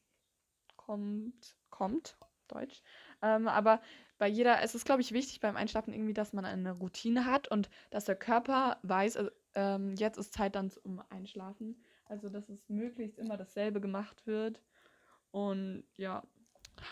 Kommt, 0.75 1.55
kommt, 1.69 2.17
Deutsch. 2.47 2.81
Ähm, 3.21 3.47
aber 3.47 3.81
bei 4.17 4.27
jeder, 4.27 4.61
es 4.61 4.75
ist, 4.75 4.85
glaube 4.85 5.01
ich, 5.01 5.11
wichtig 5.11 5.39
beim 5.39 5.55
Einschlafen 5.55 5.93
irgendwie, 5.93 6.13
dass 6.13 6.31
man 6.33 6.45
eine 6.45 6.71
Routine 6.71 7.25
hat 7.25 7.47
und 7.49 7.69
dass 7.89 8.05
der 8.05 8.15
Körper 8.15 8.77
weiß, 8.83 9.15
äh, 9.17 9.31
ähm, 9.55 9.95
jetzt 9.95 10.17
ist 10.17 10.33
Zeit 10.33 10.55
dann 10.55 10.69
zum 10.69 11.01
Einschlafen. 11.09 11.81
Also, 12.05 12.29
dass 12.29 12.49
es 12.49 12.69
möglichst 12.69 13.17
immer 13.17 13.35
dasselbe 13.35 13.81
gemacht 13.81 14.27
wird. 14.27 14.61
Und 15.31 15.83
ja, 15.97 16.23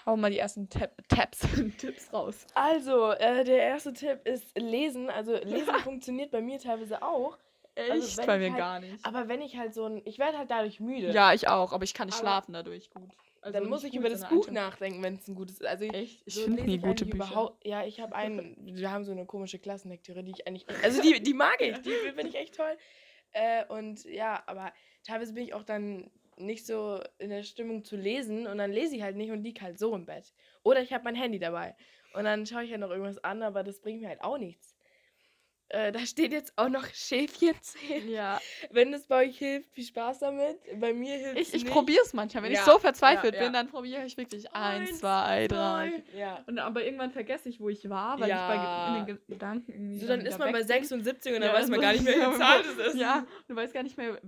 hau 0.05 0.15
mal 0.17 0.31
die 0.31 0.39
ersten 0.39 0.69
Tab 0.69 0.91
Tabs, 1.07 1.39
Tipps 1.77 2.11
raus. 2.13 2.45
Also, 2.55 3.11
äh, 3.11 3.43
der 3.43 3.57
erste 3.57 3.93
Tipp 3.93 4.21
ist 4.25 4.57
lesen. 4.57 5.09
Also, 5.09 5.35
lesen 5.37 5.73
funktioniert 5.83 6.31
bei 6.31 6.41
mir 6.41 6.59
teilweise 6.59 7.01
auch. 7.01 7.37
Echt? 7.75 7.91
Also, 7.91 8.21
bei 8.25 8.37
mir 8.37 8.49
halt- 8.51 8.57
gar 8.57 8.79
nicht. 8.79 9.05
Aber 9.05 9.27
wenn 9.27 9.41
ich 9.41 9.57
halt 9.57 9.73
so 9.73 9.85
ein. 9.85 10.01
Ich 10.05 10.19
werde 10.19 10.37
halt 10.37 10.51
dadurch 10.51 10.79
müde. 10.79 11.11
Ja, 11.11 11.33
ich 11.33 11.47
auch, 11.47 11.73
aber 11.73 11.83
ich 11.83 11.93
kann 11.93 12.07
nicht 12.07 12.15
Aber- 12.15 12.27
schlafen 12.27 12.53
dadurch 12.53 12.89
gut. 12.91 13.09
Also 13.41 13.59
dann 13.59 13.67
muss 13.67 13.83
ich 13.83 13.93
über 13.93 14.07
das 14.07 14.25
Buch 14.29 14.49
nachdenken, 14.51 15.03
wenn 15.03 15.15
es 15.15 15.27
ein 15.27 15.35
gutes 15.35 15.59
ist. 15.59 15.65
Also 15.67 15.83
Echt? 15.83 16.21
Ich 16.25 16.33
so 16.35 16.43
finde 16.43 16.63
nie 16.63 16.77
gute 16.77 17.03
Bücher. 17.05 17.15
überhaupt- 17.25 17.67
Ja, 17.67 17.83
ich 17.83 17.99
habe 17.99 18.15
einen. 18.15 18.55
Wir 18.61 18.89
haben 18.89 19.03
so 19.03 19.11
eine 19.11 19.25
komische 19.25 19.59
Klassenlektüre, 19.59 20.23
die 20.23 20.31
ich 20.31 20.47
eigentlich. 20.47 20.65
Also 20.81 21.01
die, 21.01 21.21
die 21.21 21.33
mag 21.33 21.57
ich, 21.59 21.77
die 21.81 21.89
finde 21.89 22.27
ich 22.29 22.35
echt 22.35 22.55
toll. 22.55 22.77
Äh, 23.33 23.65
und 23.65 24.05
ja, 24.05 24.41
aber 24.45 24.71
teilweise 25.05 25.33
bin 25.33 25.43
ich 25.43 25.53
auch 25.53 25.63
dann 25.63 26.09
nicht 26.37 26.65
so 26.65 27.01
in 27.17 27.29
der 27.29 27.43
Stimmung 27.43 27.83
zu 27.83 27.95
lesen 27.95 28.47
und 28.47 28.57
dann 28.57 28.71
lese 28.71 28.95
ich 28.95 29.01
halt 29.03 29.15
nicht 29.15 29.31
und 29.31 29.43
liege 29.43 29.61
halt 29.61 29.79
so 29.79 29.93
im 29.95 30.05
Bett. 30.05 30.33
Oder 30.63 30.81
ich 30.81 30.93
habe 30.93 31.03
mein 31.03 31.15
Handy 31.15 31.39
dabei. 31.39 31.75
Und 32.13 32.25
dann 32.25 32.45
schaue 32.45 32.63
ich 32.63 32.71
halt 32.71 32.81
noch 32.81 32.91
irgendwas 32.91 33.23
an, 33.23 33.41
aber 33.41 33.63
das 33.63 33.81
bringt 33.81 34.01
mir 34.01 34.09
halt 34.09 34.21
auch 34.21 34.37
nichts. 34.37 34.75
Äh, 35.69 35.91
da 35.91 35.99
steht 36.05 36.31
jetzt 36.33 36.53
auch 36.57 36.69
noch 36.69 36.85
Schäfchen 36.93 37.55
zählen. 37.61 38.07
Ja, 38.07 38.39
Wenn 38.69 38.93
es 38.93 39.07
bei 39.07 39.25
euch 39.25 39.37
hilft, 39.39 39.71
viel 39.71 39.85
Spaß 39.85 40.19
damit. 40.19 40.57
Bei 40.79 40.93
mir 40.93 41.15
hilft 41.17 41.39
es 41.39 41.53
ich, 41.53 41.63
ich 41.63 41.65
probiere 41.65 42.03
es 42.05 42.13
manchmal. 42.13 42.43
Wenn 42.43 42.51
Ja, 42.51 42.59
ich 42.59 42.65
so 42.65 42.77
verzweifelt 42.77 43.33
ja, 43.33 43.39
ja. 43.39 43.45
bin, 43.47 43.53
dann 43.53 43.67
probiere 43.69 44.05
ich 44.05 44.15
wirklich 44.15 44.51
eins, 44.51 44.89
Eins, 44.89 44.99
zwei, 44.99 45.47
drei. 45.47 46.03
Ja. 46.15 46.43
Und 46.45 46.59
aber 46.59 46.83
irgendwann 46.83 47.09
vergesse 47.11 47.49
ich, 47.49 47.59
wo 47.59 47.69
ich 47.69 47.89
war, 47.89 48.19
weil 48.19 48.29
Ja. 48.29 48.53
ich 48.53 48.59
bei 48.59 48.87
in 48.99 49.05
den 49.07 49.15
Ge- 49.15 49.25
Gedanken 49.27 49.71
irgendwie. 49.71 49.97
So, 49.99 50.07
dann 50.07 50.19
wieder 50.19 50.29
ist 50.29 50.37
man 50.37 50.51
bei 50.51 50.59
bin. 50.59 50.67
76 50.67 51.33
und 51.33 51.41
dann 51.41 51.49
Ja, 51.49 51.55
weiß 51.59 51.69
man 51.69 51.81
gar 51.81 51.93
nicht 51.93 52.03
mehr, 52.03 52.17
welche 52.19 52.37
Zahl 52.37 52.61
es 52.61 52.87
ist. 52.93 52.95
Ja, 52.99 53.25
du 53.47 53.55
weißt 53.55 53.73
gar 53.73 53.81
nicht 53.83 53.97
mehr, 53.97 54.19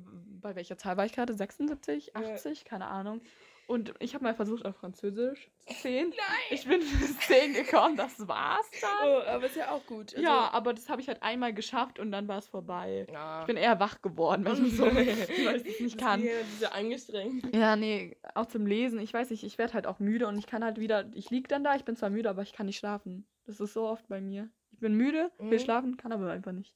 bei 0.45 0.55
welcher 0.55 0.77
Zahl 0.77 0.95
war 0.95 1.05
ich 1.07 1.11
gerade? 1.13 1.33
76, 1.33 2.11
Ja. 2.13 2.21
80, 2.33 2.65
keine 2.65 2.85
Ahnung. 2.85 3.21
Und 3.67 3.95
ich 3.97 4.13
habe 4.13 4.23
mal 4.23 4.35
versucht, 4.35 4.63
auf 4.63 4.75
Französisch 4.75 5.49
zu 5.57 5.73
zählen. 5.81 6.09
Nein! 6.09 6.17
Ich 6.51 6.67
bin 6.67 6.81
bis 6.81 7.17
10 7.21 7.53
gekommen, 7.55 7.97
das 7.97 8.27
war's 8.27 8.69
dann. 8.79 8.91
Oh, 9.09 9.21
aber 9.27 9.47
ist 9.47 9.55
ja 9.55 9.71
auch 9.71 9.83
gut. 9.87 10.13
Also, 10.13 10.23
ja, 10.23 10.51
aber 10.51 10.71
das 10.75 10.87
habe 10.87 11.01
ich 11.01 11.07
halt 11.07 11.23
einmal 11.23 11.51
geschafft 11.51 11.97
und 11.97 12.11
dann 12.11 12.27
war 12.27 12.37
es 12.37 12.47
vorbei. 12.47 13.07
ja. 13.11 13.41
Ich 13.41 13.47
bin 13.47 13.57
eher 13.57 13.79
wach 13.79 14.03
geworden, 14.03 14.45
weil 14.45 14.63
ich 14.63 14.73
so, 14.77 14.83
weil 14.95 15.55
ich 15.57 15.63
das 15.63 15.79
nicht 15.79 15.97
kann. 15.97 16.23
Ja 16.61 16.69
angestrengt. 16.69 17.55
Ja, 17.55 17.75
nee, 17.75 18.15
auch 18.35 18.45
zum 18.45 18.67
Lesen. 18.67 18.99
Ich 18.99 19.11
weiß 19.11 19.31
nicht, 19.31 19.43
ich 19.43 19.57
werde 19.57 19.73
halt 19.73 19.87
auch 19.87 19.97
müde 19.97 20.27
und 20.27 20.37
ich 20.37 20.45
kann 20.45 20.63
halt 20.63 20.79
wieder, 20.79 21.09
ich 21.15 21.31
lieg 21.31 21.47
dann 21.47 21.63
da, 21.63 21.75
ich 21.75 21.85
bin 21.85 21.95
zwar 21.95 22.11
müde, 22.11 22.29
aber 22.29 22.43
ich 22.43 22.53
kann 22.53 22.67
nicht 22.67 22.77
schlafen. 22.77 23.25
Das 23.45 23.59
ist 23.59 23.73
so 23.73 23.87
oft 23.87 24.07
bei 24.07 24.21
mir. 24.21 24.47
Ich 24.73 24.79
bin 24.79 24.93
müde, 24.93 25.31
will 25.39 25.57
Mhm. 25.57 25.63
schlafen, 25.63 25.97
kann 25.97 26.11
aber 26.11 26.29
einfach 26.29 26.51
nicht. 26.51 26.75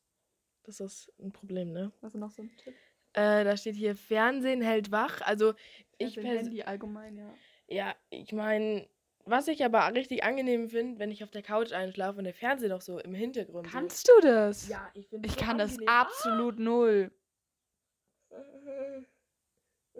Das 0.64 0.80
ist 0.80 1.12
ein 1.20 1.32
Problem, 1.34 1.72
ne? 1.72 1.92
Was 2.02 2.16
ist 2.16 2.20
noch 2.20 2.32
so 2.32 2.42
ein 2.42 2.52
Tipp? 2.58 2.74
Äh, 3.20 3.44
da 3.44 3.58
steht 3.58 3.76
hier, 3.76 3.96
Fernsehen 3.96 4.62
hält 4.62 4.92
wach. 4.92 5.22
Also, 5.22 5.54
ich 5.98 6.18
Also 6.18 6.28
Handy 6.28 6.64
allgemein, 6.64 7.18
ja. 7.18 7.34
Ja, 7.68 7.96
ich 8.10 8.32
meine, 8.32 8.88
was 9.26 9.48
ich 9.48 9.64
aber 9.64 9.94
richtig 9.94 10.24
angenehm 10.24 10.70
finde, 10.70 11.00
wenn 11.00 11.12
ich 11.12 11.24
auf 11.24 11.30
der 11.32 11.44
Couch 11.44 11.72
einschlafe 11.72 12.18
und 12.18 12.24
der 12.24 12.34
Fernseher 12.34 12.70
noch 12.70 12.82
so 12.82 13.00
im 13.00 13.14
Hintergrund 13.14 13.68
Kannst 13.68 14.08
du 14.08 14.14
das? 14.22 14.66
so. 14.68 14.72
Ja, 14.72 14.90
ich 14.94 15.08
finde 15.08 15.28
Ich 15.28 15.36
so 15.36 15.42
kann 15.42 15.58
das 15.58 15.72
angenehm. 15.74 15.90
absolut 15.90 16.60
null. 16.60 17.12
Ah! 18.32 19.04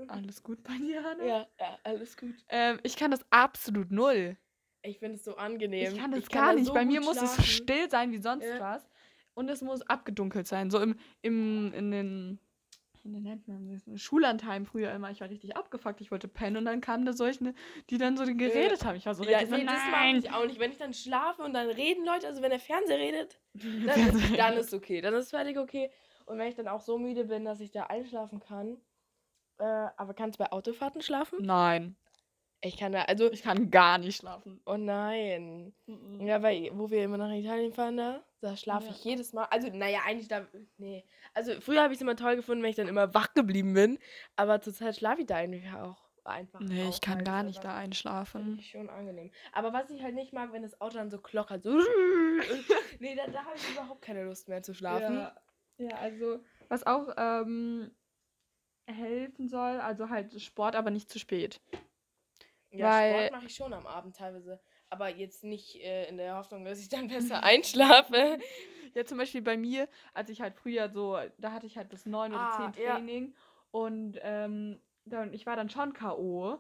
Alles 0.08 0.42
gut 0.42 0.64
bei 0.64 0.78
dir, 0.78 1.04
Hanna? 1.04 1.26
Ja, 1.26 1.48
ja, 1.60 1.80
alles 1.84 2.16
gut. 2.16 2.36
Ähm, 2.48 2.80
ich 2.84 2.96
kann 2.96 3.12
das 3.12 3.26
absolut 3.32 3.92
null. 3.92 4.38
Ich 4.82 4.98
finde 5.00 5.16
es 5.16 5.26
so 5.26 5.36
angenehm. 5.36 5.92
Ich 5.94 6.00
kann 6.00 6.12
das 6.12 6.24
da 6.30 6.40
gar 6.40 6.54
nicht. 6.54 6.68
so 6.68 6.74
bei 6.74 6.86
mir 6.86 7.02
muss 7.02 7.18
schlafen. 7.18 7.42
es 7.42 7.48
still 7.48 7.90
sein 7.90 8.12
wie 8.12 8.22
sonst 8.22 8.46
Ja. 8.46 8.60
was. 8.60 8.90
Und 9.34 9.50
es 9.50 9.62
muss 9.62 9.82
abgedunkelt 9.82 10.48
sein. 10.48 10.70
So 10.72 10.80
im, 10.80 10.98
im, 11.22 11.74
in 11.74 11.92
den, 11.92 12.40
wie 13.04 13.22
nennt 13.22 13.48
man 13.48 13.68
das? 13.72 14.02
Schullandheim 14.02 14.66
früher 14.66 14.92
immer. 14.92 15.10
Ich 15.12 15.22
war 15.22 15.30
richtig 15.30 15.56
abgefuckt. 15.58 16.02
Ich 16.02 16.12
wollte 16.12 16.28
pennen 16.28 16.58
und 16.58 16.66
dann 16.66 16.82
kamen 16.82 17.06
da 17.06 17.14
solche, 17.14 17.54
die 17.90 17.98
dann 17.98 18.18
so 18.18 18.26
geredet 18.26 18.84
haben. 18.86 18.96
Ich 18.98 19.06
war 19.06 19.16
so 19.16 19.24
Ja, 19.24 19.40
richtig 19.40 19.50
so, 19.50 19.56
nee, 19.58 19.66
das 19.66 19.82
mag 19.92 20.16
ich 20.16 20.32
auch 20.32 20.46
nicht. 20.46 20.60
Wenn 20.60 20.72
ich 20.72 20.78
dann 20.78 20.94
schlafe 20.94 21.42
und 21.44 21.54
dann 21.54 21.70
reden 21.70 22.06
Leute, 22.06 22.28
also 22.28 22.42
wenn 22.42 22.50
der 22.52 22.60
Fernseher 22.60 22.98
redet, 23.00 23.40
dann, 23.54 23.90
Fernseher. 23.90 24.38
dann 24.38 24.58
ist 24.58 24.74
okay. 24.74 25.02
Dann 25.02 25.14
ist 25.14 25.30
völlig 25.30 25.58
okay. 25.58 25.90
Und 26.26 26.38
wenn 26.38 26.48
ich 26.48 26.56
dann 26.56 26.68
auch 26.68 26.82
so 26.82 26.98
müde 26.98 27.26
bin, 27.26 27.46
dass 27.46 27.60
ich 27.60 27.72
da 27.72 27.84
einschlafen 27.86 28.40
kann. 28.40 28.78
Äh, 29.58 29.64
aber 29.98 30.14
kannst 30.14 30.40
du 30.40 30.44
bei 30.44 30.52
Autofahrten 30.52 31.02
schlafen? 31.02 31.40
Nein. 31.42 31.96
Ich 32.62 32.78
kann 32.78 32.92
da, 32.92 33.04
also, 33.04 33.32
Ich 33.32 33.42
kann 33.42 33.72
gar 33.72 33.98
nicht 33.98 34.18
schlafen. 34.18 34.62
oh 34.66 34.76
nein. 34.78 35.74
Mhm. 35.86 36.22
Ja, 36.28 36.42
weil, 36.44 36.70
wo 36.74 36.90
wir 36.92 37.04
immer 37.06 37.18
nach 37.18 37.32
Italien 37.32 37.72
fahren, 37.74 37.98
da, 37.98 38.24
da 38.42 38.56
schlafe 38.58 38.86
Ja. 38.88 38.92
ich 38.92 39.04
jedes 39.04 39.34
Mal. 39.34 39.46
Also, 39.46 39.70
naja, 39.70 40.00
eigentlich 40.06 40.28
da, 40.28 40.46
nee. 40.78 41.04
Also, 41.34 41.60
früher 41.62 41.82
habe 41.84 41.94
ich 41.94 41.98
es 41.98 42.02
immer 42.02 42.16
toll 42.16 42.36
gefunden, 42.36 42.64
wenn 42.64 42.70
ich 42.70 42.76
dann 42.76 42.88
immer 42.88 43.14
wach 43.14 43.34
geblieben 43.34 43.74
bin. 43.74 44.00
Aber 44.36 44.62
zurzeit 44.62 44.96
schlafe 44.96 45.22
ich 45.22 45.28
da 45.28 45.36
eigentlich 45.38 45.70
auch 45.74 46.02
einfach. 46.26 46.60
Nee, 46.60 46.88
ich 46.90 47.02
kann 47.02 47.16
halt 47.18 47.26
gar 47.26 47.44
nicht 47.44 47.64
da 47.64 47.76
einschlafen. 47.76 48.58
ich 48.60 48.70
schon 48.72 48.90
angenehm. 48.90 49.32
Aber 49.52 49.74
was 49.74 49.90
ich 49.90 50.04
halt 50.04 50.16
nicht 50.16 50.32
mag, 50.34 50.52
wenn 50.54 50.62
das 50.64 50.80
Auto 50.80 50.96
dann 50.98 51.10
so 51.10 51.18
klockert, 51.20 51.64
so. 51.64 51.72
nee, 53.00 53.16
da, 53.16 53.28
da 53.28 53.44
habe 53.46 53.56
ich 53.58 53.70
überhaupt 53.72 54.02
keine 54.02 54.24
Lust 54.24 54.48
mehr 54.48 54.62
zu 54.62 54.74
schlafen. 54.74 55.16
Ja, 55.16 55.36
ja, 55.78 55.96
also 55.98 56.40
Was 56.68 56.86
auch 56.86 57.08
ähm, 57.18 57.92
helfen 58.86 59.50
soll, 59.50 59.80
also 59.80 60.10
halt 60.10 60.40
Sport, 60.42 60.76
aber 60.76 60.92
nicht 60.92 61.10
zu 61.10 61.20
spät. 61.20 61.62
Ja, 62.72 62.90
Weil- 62.92 63.14
Sport 63.16 63.32
mache 63.32 63.46
ich 63.48 63.56
schon 63.56 63.74
am 63.74 63.88
Abend 63.88 64.16
teilweise. 64.16 64.60
Aber 64.90 65.10
jetzt 65.10 65.44
nicht 65.44 65.76
äh, 65.84 66.08
in 66.10 66.18
der 66.18 66.36
Hoffnung, 66.38 66.66
dass 66.66 66.80
ich 66.80 66.90
dann 66.90 67.08
besser 67.10 67.44
einschlafe. 67.44 68.40
Ja, 68.96 69.06
zum 69.06 69.18
Beispiel 69.20 69.42
bei 69.42 69.56
mir, 69.58 69.88
als 70.14 70.30
ich 70.30 70.42
halt 70.42 70.56
früher 70.56 70.90
so, 70.90 71.18
da 71.38 71.52
hatte 71.52 71.68
ich 71.68 71.78
halt 71.78 71.90
bis 71.90 72.06
neun 72.06 72.34
oder 72.34 72.42
Ah, 72.42 72.72
zehn 72.74 72.84
ja. 72.84 72.94
Training 72.96 73.36
und 73.72 74.18
ähm, 74.24 74.82
dann, 75.06 75.34
ich 75.34 75.46
war 75.46 75.56
dann 75.56 75.70
schon 75.70 75.94
K.O. 75.94 76.58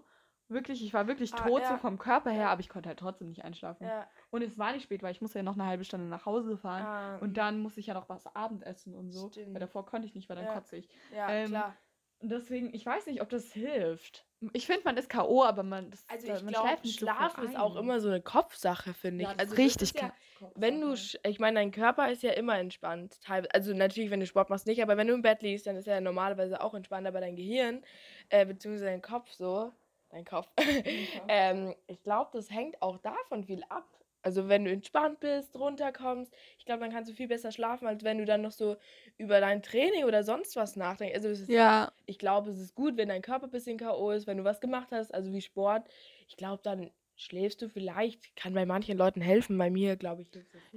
Wirklich, 0.47 0.83
ich 0.83 0.93
war 0.95 1.05
wirklich 1.07 1.31
Ah, 1.33 1.45
tot 1.47 1.61
ja. 1.61 1.67
so 1.75 1.77
vom 1.77 1.97
Körper 1.99 2.31
her, 2.31 2.41
Ja. 2.41 2.49
aber 2.49 2.61
ich 2.61 2.69
konnte 2.69 2.89
halt 2.89 2.97
trotzdem 2.99 3.29
nicht 3.29 3.43
einschlafen. 3.43 3.87
ja. 3.87 4.07
Und 4.31 4.41
es 4.43 4.57
war 4.57 4.71
nicht 4.73 4.83
spät, 4.83 5.01
weil 5.03 5.11
ich 5.11 5.21
musste 5.21 5.39
ja 5.39 5.43
noch 5.43 5.53
eine 5.53 5.65
halbe 5.65 5.83
Stunde 5.83 6.05
nach 6.07 6.25
Hause 6.27 6.57
fahren. 6.57 6.83
Ah, 6.83 7.17
Und 7.19 7.37
dann 7.37 7.59
musste 7.59 7.79
ich 7.79 7.87
ja 7.87 7.93
noch 7.95 8.09
was 8.09 8.25
Abendessen 8.35 8.95
und 8.95 9.11
so. 9.11 9.27
Stimmt. 9.29 9.53
Weil 9.53 9.59
davor 9.59 9.85
konnte 9.87 10.07
ich 10.07 10.13
nicht, 10.15 10.27
weil 10.29 10.35
dann 10.37 10.45
Ja. 10.45 10.53
kotze 10.53 10.77
ich. 10.77 10.89
ja, 11.11 11.31
ähm, 11.31 11.49
klar. 11.49 11.75
Und 12.21 12.29
deswegen, 12.29 12.73
ich 12.73 12.85
weiß 12.85 13.05
nicht, 13.07 13.21
ob 13.21 13.29
das 13.29 13.51
hilft. 13.53 14.25
Ich 14.53 14.65
finde, 14.67 14.81
man 14.85 14.97
ist 14.97 15.09
K.O., 15.09 15.43
aber 15.43 15.63
man, 15.63 15.89
das, 15.89 16.05
Also 16.09 16.27
ich 16.27 16.33
man 16.43 16.53
glaube, 16.53 16.67
schläft 16.67 16.85
nicht 16.85 16.99
so 16.99 17.05
voll 17.07 17.15
Schlafen 17.15 17.45
ist 17.45 17.57
auch 17.57 17.75
immer 17.75 17.99
so 17.99 18.09
eine 18.09 18.21
Kopfsache, 18.21 18.93
finde 18.93 19.23
ich. 19.23 19.29
Ja, 19.29 19.35
das 19.35 19.49
also 19.51 19.55
richtig 19.55 19.93
ja, 19.95 20.13
wenn 20.55 20.79
du, 20.81 20.87
sch- 20.93 21.17
ich 21.27 21.39
meine, 21.39 21.59
dein 21.59 21.71
Körper 21.71 22.09
ist 22.11 22.23
ja 22.23 22.31
immer 22.31 22.57
entspannt. 22.57 23.19
teilweise- 23.21 23.53
Also 23.53 23.73
natürlich, 23.73 24.09
wenn 24.11 24.19
du 24.21 24.25
Sport 24.25 24.49
machst, 24.49 24.65
nicht, 24.67 24.81
aber 24.81 24.95
wenn 24.97 25.07
du 25.07 25.13
im 25.13 25.21
Bett 25.21 25.41
liegst, 25.41 25.67
dann 25.67 25.75
ist 25.75 25.87
er 25.87 25.95
ja 25.95 26.01
normalerweise 26.01 26.61
auch 26.61 26.73
entspannt, 26.73 27.07
aber 27.07 27.19
dein 27.21 27.35
Gehirn, 27.35 27.83
äh, 28.29 28.45
beziehungsweise 28.45 28.85
dein 28.85 29.01
Kopf 29.01 29.31
so, 29.31 29.71
dein 30.09 30.23
Kopf, 30.25 30.47
ähm, 31.27 31.75
ich 31.87 32.01
glaube, 32.03 32.31
das 32.33 32.49
hängt 32.49 32.81
auch 32.81 32.97
davon 32.99 33.43
viel 33.43 33.63
ab. 33.69 33.85
Also 34.21 34.49
wenn 34.49 34.65
du 34.65 34.71
entspannt 34.71 35.19
bist, 35.21 35.55
runterkommst, 35.55 36.33
ich 36.57 36.65
glaube, 36.65 36.81
dann 36.81 36.91
kannst 36.91 37.09
du 37.09 37.15
viel 37.15 37.27
besser 37.27 37.51
schlafen, 37.51 37.87
als 37.87 38.03
wenn 38.03 38.17
du 38.17 38.25
dann 38.25 38.41
noch 38.41 38.51
so 38.51 38.75
über 39.17 39.39
dein 39.39 39.61
Training 39.63 40.03
oder 40.05 40.23
sonst 40.23 40.55
was 40.55 40.75
nachdenkst. 40.75 41.15
Also 41.15 41.29
es 41.29 41.39
ist 41.41 41.49
Ja, 41.49 41.91
ich 42.05 42.17
glaube, 42.19 42.49
es 42.49 42.59
ist 42.59 42.75
gut, 42.75 42.97
wenn 42.97 43.09
dein 43.09 43.21
Körper 43.21 43.45
ein 43.47 43.51
bisschen 43.51 43.77
K.O. 43.77 44.11
ist, 44.11 44.25
wenn 44.27 44.37
du 44.37 44.43
was 44.43 44.59
gemacht 44.61 44.87
hast, 44.91 45.13
also 45.13 45.31
wie 45.31 45.41
Sport. 45.41 45.87
Ich 46.27 46.37
glaube, 46.37 46.61
dann 46.63 46.91
schläfst 47.15 47.61
du 47.61 47.69
vielleicht. 47.69 48.35
Kann 48.35 48.53
bei 48.53 48.65
manchen 48.65 48.97
Leuten 48.97 49.21
helfen. 49.21 49.57
Bei 49.57 49.69
mir, 49.69 49.95
glaube 49.95 50.23
ich. 50.23 50.31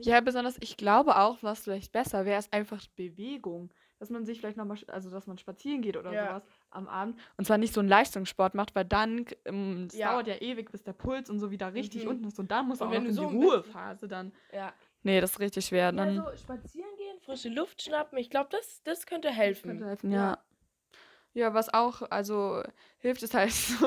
Ja, 0.05 0.21
besonders, 0.21 0.57
ich 0.61 0.77
glaube 0.77 1.17
auch, 1.17 1.43
was 1.43 1.61
vielleicht 1.65 1.93
besser 1.93 2.25
wäre, 2.27 2.39
ist 2.39 2.53
einfach 2.53 2.87
Bewegung. 2.97 3.73
Dass 3.99 4.11
man 4.11 4.25
sich 4.27 4.41
vielleicht 4.41 4.57
nochmal, 4.57 4.79
also 4.89 5.11
dass 5.11 5.27
man 5.27 5.39
spazieren 5.39 5.81
geht 5.81 5.97
oder 5.97 6.13
Ja. 6.13 6.27
sowas 6.29 6.43
am 6.73 6.89
Abend. 6.89 7.19
Und 7.37 7.45
zwar 7.47 7.59
nicht 7.59 7.73
so 7.75 7.81
einen 7.81 7.89
Leistungssport 7.89 8.55
macht, 8.55 8.75
weil 8.75 8.85
dann, 8.85 9.25
ähm, 9.45 9.87
es 9.91 9.97
Ja. 9.97 10.13
dauert 10.13 10.27
ja 10.27 10.37
ewig, 10.41 10.71
bis 10.73 10.83
der 10.83 10.93
Puls 10.93 11.31
und 11.31 11.39
so 11.39 11.51
wieder 11.51 11.73
richtig 11.75 12.05
Mhm. 12.05 12.11
unten 12.11 12.25
ist. 12.29 12.39
Und 12.39 12.51
dann 12.51 12.67
muss 12.69 12.81
Und 12.81 12.89
auch 12.89 12.93
wenn 12.93 13.05
noch 13.05 13.15
du 13.15 13.23
in 13.23 13.29
so 13.29 13.31
die 13.31 13.37
Ruhephase 13.45 14.09
dann. 14.09 14.33
Ja. 14.53 14.73
Nee, 15.05 15.21
das 15.21 15.33
ist 15.33 15.41
richtig 15.41 15.67
schwer. 15.67 15.91
Dann 15.93 16.15
ja, 16.17 16.31
so 16.31 16.37
spazieren 16.37 16.91
gehen, 16.97 17.19
frische 17.21 17.49
Luft 17.49 17.83
schnappen. 17.83 18.19
Ich 18.19 18.31
glaube, 18.31 18.49
das, 18.51 18.83
das 18.85 19.05
könnte 19.07 19.31
helfen. 19.31 19.71
könnte 19.71 19.87
helfen, 19.87 20.11
Ja. 20.13 20.19
ja. 20.33 20.39
Ja, 21.35 21.55
was 21.55 21.73
auch, 21.73 22.03
also 22.11 22.63
hilft, 22.99 23.23
ist 23.23 23.33
halt 23.35 23.51
so 23.53 23.87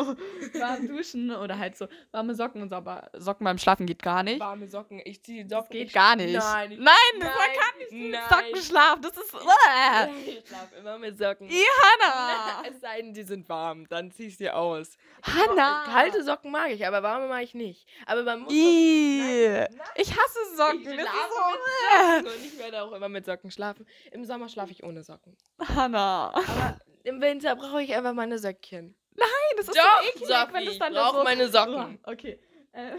warm 0.60 0.88
duschen 0.88 1.30
oder 1.34 1.58
halt 1.60 1.78
so 1.78 1.88
warme 2.12 2.34
Socken 2.36 2.62
und 2.62 2.70
so, 2.70 2.76
aber 2.76 3.10
Socken 3.14 3.46
beim 3.46 3.58
Schlafen 3.60 3.86
geht 3.86 4.02
gar 4.02 4.24
nicht. 4.24 4.40
Warme 4.40 4.68
Socken. 4.68 5.00
Ich 5.06 5.22
ziehe 5.24 5.44
die 5.44 5.50
Das 5.50 5.60
Socken. 5.66 5.78
geht 5.78 5.94
gar 5.94 6.16
nicht. 6.16 6.34
Nein. 6.34 6.70
Nein, 6.80 6.96
nein, 7.20 7.30
kann 7.30 7.78
nicht 7.80 8.12
nein. 8.12 8.22
Sockenschlaf, 8.30 9.00
das 9.02 9.12
ist. 9.18 9.34
Äh. 9.34 10.08
Ich 10.26 10.48
schlafe 10.48 10.76
immer 10.76 10.98
mit 10.98 11.18
Socken. 11.18 11.48
Hanna! 11.50 12.64
Es 12.70 12.82
sei 12.82 13.02
denn, 13.02 13.14
die 13.14 13.24
sind 13.24 13.48
warm. 13.48 13.88
Dann 13.90 14.12
zieh 14.12 14.28
ich 14.28 14.38
sie 14.38 14.50
aus. 14.50 14.98
Hanna! 15.24 15.84
Kalte 15.86 16.24
Socken 16.24 16.52
mag 16.52 16.72
ich, 16.72 16.86
aber 16.86 17.04
warme 17.04 17.28
mag 17.28 17.44
ich 17.44 17.54
nicht. 17.54 17.88
Aber 18.08 18.24
man 18.24 18.42
muss. 18.42 18.52
Nein, 18.54 19.68
nein. 19.70 19.78
Ich 19.96 20.12
hasse 20.12 20.56
Socken. 20.56 20.82
Ich 20.82 20.86
schlafe 20.86 20.96
ist 20.96 20.98
mit 20.98 22.26
Socken 22.26 22.26
und 22.40 22.46
ich 22.46 22.60
werde 22.60 22.82
auch 22.84 22.92
immer 22.92 23.10
mit 23.10 23.26
Socken 23.26 23.52
schlafen. 23.52 23.86
Im 24.12 24.26
Sommer 24.26 24.50
schlafe 24.50 24.72
ich 24.72 24.84
ohne 24.84 25.04
Socken. 25.04 25.38
so. 25.60 25.76
Hanna. 25.76 26.34
Aber 26.34 26.78
im 27.06 27.22
Winter 27.22 27.56
brauche 27.56 27.82
ich 27.84 27.94
einfach 27.96 28.14
meine 28.14 28.38
Söckchen. 28.40 28.96
Nein, 29.16 29.28
das 29.58 29.68
ist 29.70 29.78
Doch, 29.78 30.02
so 30.02 30.10
eklig, 30.10 30.28
Sophie, 30.28 30.54
wenn 30.54 30.66
das 30.66 30.74
ich 30.74 30.80
dann 30.80 30.94
brauche 30.94 31.18
so. 31.18 31.24
meine 31.24 31.48
Socken. 31.48 32.00
Okay. 32.04 32.40
Äh, 32.74 32.98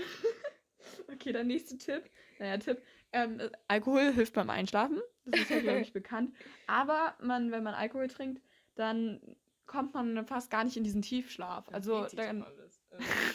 okay, 1.12 1.32
der 1.32 1.44
nächste 1.44 1.76
Tipp. 1.76 2.04
Naja, 2.38 2.56
Tipp. 2.58 2.80
Ähm, 3.12 3.40
äh, 3.40 3.50
Alkohol 3.68 4.12
hilft 4.12 4.34
beim 4.34 4.50
Einschlafen. 4.50 5.00
Das 5.26 5.40
ist 5.40 5.50
ja, 5.50 5.60
glaube 5.60 5.80
ich, 5.80 5.92
bekannt. 5.92 6.34
Aber 6.66 7.14
man, 7.20 7.50
wenn 7.50 7.62
man 7.62 7.75
Alkohol 7.75 8.08
trinkt, 8.08 8.42
dann 8.76 9.20
kommt 9.66 9.94
man 9.94 10.25
fast 10.26 10.50
gar 10.50 10.64
nicht 10.64 10.76
in 10.76 10.84
diesen 10.84 11.02
Tiefschlaf. 11.02 11.68
Also 11.72 12.06
dann, 12.14 12.46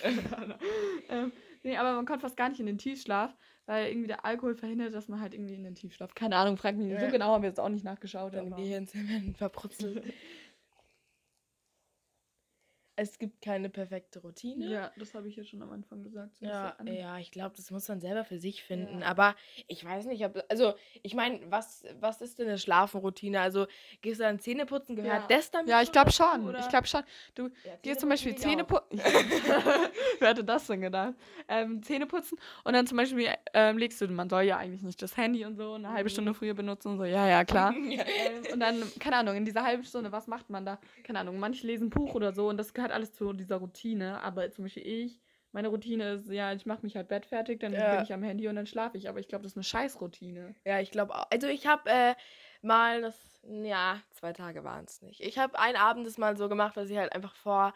ähm, 1.09 1.31
nee, 1.63 1.77
aber 1.77 1.93
man 1.93 2.05
kommt 2.05 2.21
fast 2.21 2.37
gar 2.37 2.49
nicht 2.49 2.59
in 2.59 2.65
den 2.65 2.77
Tiefschlaf, 2.77 3.35
weil 3.65 3.89
irgendwie 3.89 4.07
der 4.07 4.23
Alkohol 4.25 4.55
verhindert, 4.55 4.93
dass 4.93 5.07
man 5.09 5.19
halt 5.19 5.33
irgendwie 5.33 5.55
in 5.55 5.63
den 5.63 5.75
Tiefschlaf. 5.75 6.15
Keine 6.15 6.37
Ahnung, 6.37 6.57
frag 6.57 6.75
mich 6.77 6.87
nicht. 6.87 6.99
So 6.99 7.05
Ja. 7.05 7.11
genau 7.11 7.33
haben 7.33 7.43
wir 7.43 7.49
jetzt 7.49 7.59
auch 7.59 7.69
nicht 7.69 7.83
nachgeschaut. 7.83 8.33
Deine 8.33 8.55
Gehirnzellen 8.55 9.09
werden 9.09 9.35
verbrutzelt. 9.35 10.03
Es 13.01 13.17
gibt 13.17 13.41
keine 13.41 13.69
perfekte 13.71 14.19
Routine. 14.19 14.63
ja, 14.67 14.91
das 14.95 15.15
habe 15.15 15.27
ich 15.27 15.35
ja 15.35 15.43
schon 15.43 15.59
am 15.63 15.71
Anfang 15.71 16.03
gesagt. 16.03 16.37
so 16.37 16.45
Ja, 16.45 16.75
ja, 16.85 17.17
ich 17.17 17.31
glaube, 17.31 17.55
das 17.55 17.71
muss 17.71 17.87
man 17.87 17.99
selber 17.99 18.23
für 18.23 18.37
sich 18.37 18.63
finden. 18.63 18.99
Ja. 18.99 19.07
Aber 19.07 19.35
ich 19.67 19.83
weiß 19.83 20.05
nicht, 20.05 20.23
ob. 20.23 20.43
Also, 20.49 20.75
ich 21.01 21.15
meine, 21.15 21.39
was, 21.49 21.83
was 21.99 22.21
ist 22.21 22.37
denn 22.37 22.47
eine 22.47 22.59
Schlafenroutine? 22.59 23.41
Also, 23.41 23.65
gehst 24.03 24.19
du 24.19 24.23
dann 24.25 24.37
Zähne 24.39 24.67
putzen? 24.67 24.95
Gehört 24.95 25.21
Ja. 25.31 25.35
das 25.35 25.49
damit 25.49 25.69
Ja, 25.69 25.81
ich 25.81 25.91
glaube 25.91 26.11
schon. 26.11 26.47
oder? 26.47 26.59
Ich 26.59 26.69
glaube 26.69 26.85
schon. 26.85 27.01
Du 27.33 27.47
Ja, 27.65 27.75
gehst 27.81 28.01
zum 28.01 28.09
Beispiel 28.09 28.33
geht 28.33 28.41
Zähne 28.43 28.63
auch. 28.65 28.67
putzen. 28.67 28.99
Wer 30.19 30.29
hätte 30.29 30.43
das 30.43 30.67
denn 30.67 30.81
gedacht? 30.81 31.15
Ähm, 31.47 31.81
Zähne 31.81 32.05
putzen 32.05 32.37
und 32.63 32.73
dann 32.73 32.85
zum 32.85 32.97
Beispiel 32.97 33.27
ähm, 33.55 33.77
legst 33.79 33.99
du, 34.01 34.07
man 34.09 34.29
soll 34.29 34.43
ja 34.43 34.57
eigentlich 34.57 34.83
nicht 34.83 35.01
das 35.01 35.17
Handy 35.17 35.43
und 35.45 35.55
so 35.55 35.73
eine 35.73 35.89
halbe 35.89 36.03
Mhm. 36.09 36.13
Stunde 36.13 36.33
früher 36.35 36.53
benutzen 36.53 36.89
und 36.89 36.97
so. 36.99 37.05
Ja, 37.05 37.27
ja, 37.27 37.43
klar. 37.45 37.73
Ähm, 38.21 38.43
und 38.53 38.59
dann, 38.59 38.83
keine 38.99 39.15
Ahnung, 39.17 39.35
in 39.35 39.45
dieser 39.45 39.63
halben 39.63 39.83
Stunde, 39.83 40.11
was 40.11 40.27
macht 40.27 40.49
man 40.49 40.65
da? 40.65 40.79
Keine 41.03 41.19
Ahnung, 41.19 41.39
manche 41.39 41.65
lesen 41.65 41.87
ein 41.87 41.89
Buch 41.89 42.13
oder 42.13 42.33
so 42.33 42.49
und 42.49 42.57
das 42.57 42.73
gehört 42.73 42.90
alles 42.91 43.13
zu 43.13 43.33
dieser 43.33 43.57
Routine. 43.57 44.21
Aber 44.21 44.49
zum 44.51 44.65
Beispiel 44.65 44.85
ich, 44.85 45.21
meine 45.51 45.67
Routine 45.69 46.13
ist, 46.13 46.29
ja, 46.29 46.53
ich 46.53 46.65
mache 46.65 46.83
mich 46.83 46.95
halt 46.95 47.07
Bett 47.09 47.25
fertig, 47.25 47.59
dann 47.59 47.73
Ja. 47.73 47.91
bin 47.91 48.03
ich 48.03 48.13
am 48.13 48.23
Handy 48.23 48.47
und 48.47 48.55
dann 48.55 48.67
schlafe 48.67 48.97
ich. 48.97 49.09
Aber 49.09 49.19
ich 49.19 49.27
glaube, 49.27 49.43
das 49.43 49.53
ist 49.53 49.57
eine 49.57 49.63
Scheißroutine. 49.63 50.55
Ja, 50.65 50.79
ich 50.79 50.91
glaube 50.91 51.15
auch. 51.15 51.27
Also 51.31 51.47
ich 51.47 51.67
habe 51.67 51.89
äh, 51.89 52.15
mal 52.61 53.01
das, 53.01 53.41
ja, 53.43 54.01
zwei 54.11 54.33
Tage 54.33 54.63
waren 54.63 54.85
es 54.85 55.01
nicht. 55.01 55.21
Ich 55.21 55.37
habe 55.37 55.59
einen 55.59 55.77
Abend 55.77 56.05
das 56.07 56.17
mal 56.17 56.37
so 56.37 56.47
gemacht, 56.49 56.77
dass 56.77 56.89
ich 56.89 56.97
halt 56.97 57.13
einfach 57.13 57.35
vor 57.35 57.73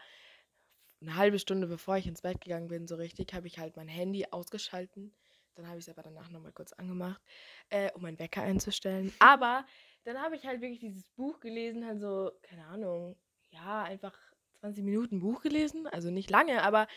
eine 1.01 1.15
halbe 1.15 1.39
Stunde, 1.39 1.67
bevor 1.67 1.97
ich 1.97 2.07
ins 2.07 2.21
Bett 2.21 2.41
gegangen 2.41 2.67
bin, 2.67 2.87
so 2.87 2.95
richtig, 2.95 3.33
habe 3.33 3.47
ich 3.47 3.59
halt 3.59 3.75
mein 3.75 3.87
Handy 3.87 4.25
ausgeschalten. 4.31 5.13
Dann 5.55 5.67
habe 5.67 5.77
ich 5.77 5.85
es 5.85 5.89
aber 5.89 6.03
danach 6.03 6.29
nochmal 6.29 6.51
kurz 6.51 6.73
angemacht, 6.73 7.21
äh, 7.69 7.91
um 7.93 8.01
meinen 8.01 8.19
Wecker 8.19 8.41
einzustellen. 8.41 9.13
Aber 9.19 9.65
dann 10.03 10.21
habe 10.21 10.35
ich 10.35 10.45
halt 10.45 10.61
wirklich 10.61 10.79
dieses 10.79 11.09
Buch 11.11 11.39
gelesen, 11.39 11.85
halt 11.85 11.99
so, 11.99 12.31
keine 12.43 12.65
Ahnung, 12.65 13.17
ja, 13.49 13.83
einfach 13.83 14.17
20 14.65 14.83
Minuten 14.83 15.19
Buch 15.19 15.41
gelesen. 15.41 15.87
Also 15.87 16.09
nicht 16.09 16.29
lange, 16.29 16.63
aber 16.63 16.87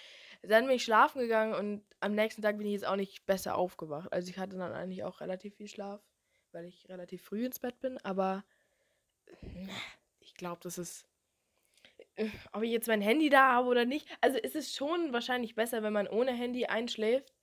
dann 0.42 0.66
bin 0.66 0.76
ich 0.76 0.84
schlafen 0.84 1.20
gegangen 1.20 1.54
und 1.54 1.84
am 2.00 2.14
nächsten 2.14 2.42
Tag 2.42 2.56
bin 2.58 2.66
ich 2.66 2.72
jetzt 2.72 2.86
auch 2.86 2.96
nicht 2.96 3.26
besser 3.26 3.56
aufgewacht. 3.56 4.12
Also 4.12 4.30
ich 4.30 4.38
hatte 4.38 4.56
dann 4.56 4.72
eigentlich 4.72 5.04
auch 5.04 5.20
relativ 5.20 5.56
viel 5.56 5.68
Schlaf, 5.68 6.00
weil 6.52 6.64
ich 6.64 6.88
relativ 6.88 7.22
früh 7.22 7.44
ins 7.44 7.58
Bett 7.58 7.78
bin, 7.80 7.98
aber 7.98 8.44
ich 10.20 10.34
glaube, 10.34 10.60
das 10.62 10.78
ist. 10.78 11.06
äh, 12.16 12.28
Ob 12.52 12.62
ich 12.62 12.70
jetzt 12.70 12.88
mein 12.88 13.02
Handy 13.02 13.28
da 13.28 13.52
habe 13.52 13.68
oder 13.68 13.84
nicht. 13.84 14.08
Also 14.20 14.38
ist 14.38 14.56
es 14.56 14.74
schon 14.74 15.12
wahrscheinlich 15.12 15.54
besser, 15.54 15.82
wenn 15.82 15.92
man 15.92 16.08
ohne 16.08 16.32
Handy 16.32 16.66
einschläft, 16.66 17.34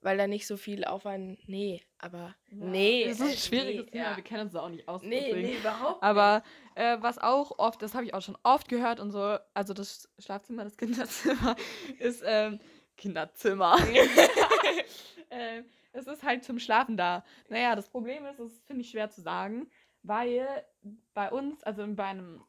weil 0.00 0.16
da 0.16 0.26
nicht 0.26 0.46
so 0.46 0.56
viel 0.56 0.84
auf 0.84 1.06
einen. 1.06 1.38
Nee, 1.46 1.82
aber. 1.98 2.34
Nee. 2.50 3.04
Das 3.04 3.20
ist 3.20 3.22
ein 3.22 3.28
äh, 3.30 3.36
schwieriges 3.36 3.84
nee, 3.86 3.90
Thema, 3.90 4.10
ja. 4.10 4.16
wir 4.16 4.24
kennen 4.24 4.42
uns 4.42 4.52
da 4.52 4.60
auch 4.62 4.68
nicht 4.68 4.88
aus. 4.88 5.02
Nee, 5.02 5.20
deswegen. 5.26 5.48
nee, 5.48 5.56
überhaupt 5.58 6.02
Aber 6.02 6.42
äh, 6.74 6.96
was 7.00 7.18
auch 7.18 7.58
oft, 7.58 7.82
das 7.82 7.94
habe 7.94 8.04
ich 8.04 8.14
auch 8.14 8.22
schon 8.22 8.38
oft 8.42 8.68
gehört 8.68 9.00
und 9.00 9.10
so, 9.10 9.38
also 9.54 9.74
das 9.74 10.08
Schlafzimmer, 10.18 10.64
das 10.64 10.76
Kinderzimmer 10.76 11.56
ist 11.98 12.22
ähm, 12.24 12.60
Kinderzimmer. 12.96 13.76
ähm, 15.30 15.64
es 15.92 16.06
ist 16.06 16.22
halt 16.22 16.44
zum 16.44 16.58
Schlafen 16.58 16.96
da. 16.96 17.24
Naja, 17.48 17.74
das 17.74 17.88
Problem 17.88 18.24
ist, 18.26 18.38
das 18.38 18.60
finde 18.66 18.82
ich 18.82 18.90
schwer 18.90 19.10
zu 19.10 19.20
sagen, 19.20 19.70
weil 20.02 20.46
bei 21.14 21.30
uns, 21.30 21.62
also 21.64 21.84
bei 21.88 22.04
einem, 22.04 22.44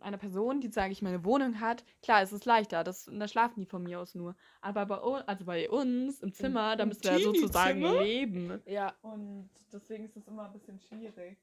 einer 0.00 0.18
Person, 0.18 0.60
die, 0.60 0.70
sage 0.70 0.92
ich 0.92 1.02
mal, 1.02 1.10
eine 1.10 1.24
Wohnung 1.24 1.60
hat, 1.60 1.84
klar, 2.02 2.22
es 2.22 2.32
ist 2.32 2.44
leichter, 2.44 2.82
das, 2.84 3.08
da 3.12 3.28
schlafen 3.28 3.60
die 3.60 3.66
von 3.66 3.82
mir 3.82 4.00
aus 4.00 4.14
nur. 4.14 4.34
Aber 4.60 4.86
bei, 4.86 4.96
also 4.96 5.44
bei 5.44 5.70
uns 5.70 6.20
im 6.20 6.32
Zimmer, 6.32 6.76
da 6.76 6.82
im 6.82 6.88
müssen 6.88 7.04
wir 7.04 7.12
ja 7.12 7.18
sozusagen 7.20 7.80
leben. 7.82 8.60
Ja. 8.66 8.94
Und 9.02 9.50
deswegen 9.72 10.04
ist 10.04 10.16
es 10.16 10.26
immer 10.26 10.46
ein 10.46 10.52
bisschen 10.52 10.80
schwierig. 10.80 11.38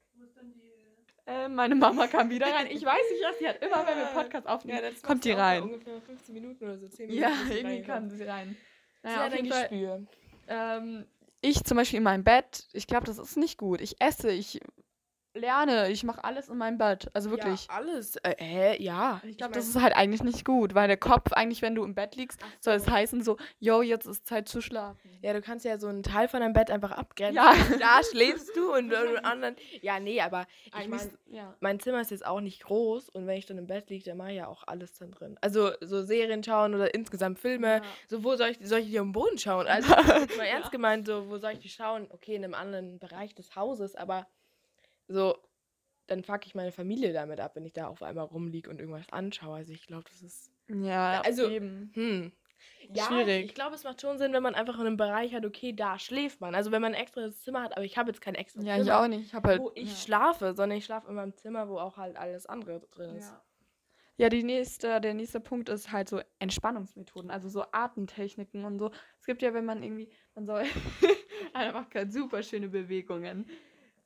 Äh, 1.26 1.48
meine 1.48 1.74
Mama 1.74 2.06
kam 2.06 2.30
wieder 2.30 2.46
rein. 2.46 2.66
Ich 2.68 2.84
weiß 2.84 3.02
nicht, 3.10 3.24
was 3.28 3.38
sie 3.38 3.48
hat. 3.48 3.60
Immer 3.62 3.86
wenn 3.86 3.98
wir 3.98 4.06
Podcast 4.06 4.46
aufnehmen, 4.46 4.80
das 4.82 5.02
kommt 5.02 5.24
die 5.24 5.30
sie 5.30 5.34
rein. 5.34 5.62
Ungefähr 5.62 6.00
15 6.00 6.34
Minuten 6.34 6.64
oder 6.64 6.78
so, 6.78 6.88
10 6.88 7.08
Minuten. 7.08 7.22
Ja, 7.22 7.32
sie 7.48 7.54
irgendwie 7.58 7.82
kam 7.82 8.08
sie 8.08 8.22
rein. 8.22 8.56
Sie 9.02 9.08
Naja, 9.08 9.16
hat 9.18 9.26
auf 9.26 9.32
ein 9.38 9.44
jeden 9.44 9.52
Fall, 9.52 9.68
Gespür. 9.68 10.06
ähm, 10.46 11.06
ich 11.40 11.64
zum 11.64 11.76
Beispiel 11.76 11.98
in 11.98 12.04
meinem 12.04 12.22
Bett, 12.24 12.68
ich 12.72 12.86
glaube, 12.86 13.06
das 13.06 13.18
ist 13.18 13.36
nicht 13.36 13.58
gut. 13.58 13.80
Ich 13.80 14.00
esse, 14.00 14.30
ich 14.30 14.60
lerne, 15.36 15.90
ich 15.90 16.04
mache 16.04 16.24
alles 16.24 16.48
in 16.48 16.58
meinem 16.58 16.78
Bett. 16.78 17.08
Also 17.12 17.30
wirklich. 17.30 17.66
Ja, 17.68 17.74
alles. 17.74 18.16
Äh, 18.16 18.34
hä? 18.38 18.82
Ja. 18.82 19.20
Ich 19.24 19.36
glaube, 19.36 19.54
das 19.54 19.68
ist 19.68 19.80
halt 19.80 19.94
eigentlich 19.94 20.22
nicht 20.22 20.44
gut, 20.44 20.74
weil 20.74 20.88
der 20.88 20.96
Kopf 20.96 21.32
eigentlich, 21.32 21.62
wenn 21.62 21.74
du 21.74 21.84
im 21.84 21.94
Bett 21.94 22.16
liegst, 22.16 22.40
Ach 22.42 22.48
soll 22.60 22.74
es 22.74 22.84
so. 22.84 22.90
heißen 22.90 23.22
so, 23.22 23.36
yo, 23.58 23.82
jetzt 23.82 24.06
ist 24.06 24.26
Zeit 24.26 24.48
zu 24.48 24.60
schlafen. 24.60 24.98
Ja, 25.22 25.32
du 25.32 25.40
kannst 25.40 25.64
ja 25.64 25.78
so 25.78 25.88
einen 25.88 26.02
Teil 26.02 26.28
von 26.28 26.40
deinem 26.40 26.52
Bett 26.52 26.70
einfach 26.70 26.92
abgrenzen. 26.92 27.36
Ja. 27.36 27.52
Da 27.78 28.00
schläfst 28.02 28.56
du 28.56 28.74
und 28.74 28.90
den 28.90 29.18
anderen. 29.24 29.56
Ja, 29.82 30.00
nee, 30.00 30.20
aber 30.20 30.46
ich 30.80 30.88
meine, 30.88 31.10
ja. 31.26 31.54
mein 31.60 31.78
Zimmer 31.78 32.00
ist 32.00 32.10
jetzt 32.10 32.26
auch 32.26 32.40
nicht 32.40 32.64
groß 32.64 33.08
und 33.10 33.26
wenn 33.26 33.36
ich 33.36 33.46
dann 33.46 33.58
im 33.58 33.66
Bett 33.66 33.90
liege, 33.90 34.04
dann 34.04 34.16
mache 34.16 34.30
ich 34.30 34.36
ja 34.36 34.46
auch 34.46 34.64
alles 34.66 34.94
dann 34.94 35.12
drin. 35.12 35.36
Also 35.40 35.70
so 35.80 36.02
Serien 36.02 36.42
schauen 36.42 36.74
oder 36.74 36.94
insgesamt 36.94 37.38
Filme. 37.38 37.76
Ja. 37.76 37.82
So, 38.08 38.24
wo 38.24 38.34
soll 38.36 38.48
ich, 38.48 38.58
soll 38.62 38.80
ich 38.80 38.86
die 38.90 38.98
am 38.98 39.12
Boden 39.12 39.38
schauen? 39.38 39.66
Also, 39.66 39.88
mal 40.36 40.46
ernst 40.46 40.72
gemeint, 40.72 41.06
so, 41.06 41.28
wo 41.28 41.38
soll 41.38 41.52
ich 41.52 41.58
die 41.58 41.68
schauen? 41.68 42.06
Okay, 42.10 42.34
in 42.34 42.44
einem 42.44 42.54
anderen 42.54 42.98
Bereich 42.98 43.34
des 43.34 43.54
Hauses, 43.56 43.94
aber 43.94 44.26
so, 45.08 45.36
dann 46.06 46.22
fuck 46.22 46.46
ich 46.46 46.54
meine 46.54 46.72
Familie 46.72 47.12
damit 47.12 47.40
ab, 47.40 47.56
wenn 47.56 47.64
ich 47.64 47.72
da 47.72 47.88
auf 47.88 48.02
einmal 48.02 48.24
rumliege 48.24 48.70
und 48.70 48.78
irgendwas 48.80 49.08
anschaue. 49.10 49.56
Also, 49.56 49.72
ich 49.72 49.86
glaube, 49.86 50.04
das 50.08 50.22
ist. 50.22 50.52
Ja, 50.68 51.20
Also, 51.24 51.48
eben. 51.48 51.90
Hm. 51.94 52.32
Ja, 52.94 53.04
Schwierig. 53.04 53.46
ich 53.46 53.54
glaube, 53.54 53.74
es 53.74 53.84
macht 53.84 54.00
schon 54.00 54.18
Sinn, 54.18 54.32
wenn 54.32 54.42
man 54.42 54.54
einfach 54.54 54.76
in 54.80 54.86
einem 54.86 54.96
Bereich 54.96 55.34
hat, 55.34 55.44
okay, 55.44 55.72
da 55.72 55.98
schläft 55.98 56.40
man. 56.40 56.54
Also, 56.54 56.70
wenn 56.72 56.82
man 56.82 56.94
ein 56.94 57.00
extra 57.00 57.30
Zimmer 57.30 57.62
hat, 57.62 57.76
aber 57.76 57.84
ich 57.84 57.98
habe 57.98 58.10
jetzt 58.10 58.20
kein 58.20 58.34
extra 58.34 58.62
Ja, 58.62 58.74
Zimmer, 58.76 58.84
ich 58.84 58.92
auch 58.92 59.08
nicht. 59.08 59.26
Ich 59.26 59.34
halt. 59.34 59.60
wo 59.60 59.72
ich 59.74 59.90
ja. 59.90 59.96
schlafe, 59.96 60.54
sondern 60.54 60.78
ich 60.78 60.84
schlafe 60.84 61.08
in 61.08 61.14
meinem 61.14 61.36
Zimmer, 61.36 61.68
wo 61.68 61.78
auch 61.78 61.96
halt 61.96 62.16
alles 62.16 62.46
andere 62.46 62.80
drin 62.90 63.16
ist. 63.16 63.30
Ja. 63.30 63.42
Ja, 64.18 64.30
die 64.30 64.42
nächste, 64.44 64.98
der 65.00 65.12
nächste 65.12 65.40
Punkt 65.40 65.68
ist 65.68 65.92
halt 65.92 66.08
so 66.08 66.22
Entspannungsmethoden, 66.38 67.30
also 67.30 67.50
so 67.50 67.64
Atemtechniken 67.72 68.64
und 68.64 68.78
so. 68.78 68.90
Es 69.20 69.26
gibt 69.26 69.42
ja, 69.42 69.52
wenn 69.52 69.66
man 69.66 69.82
irgendwie, 69.82 70.08
man 70.34 70.46
soll, 70.46 70.64
einer 71.52 71.72
macht 71.74 71.90
gerade 71.90 72.10
super 72.10 72.42
schöne 72.42 72.68
Bewegungen. 72.68 73.46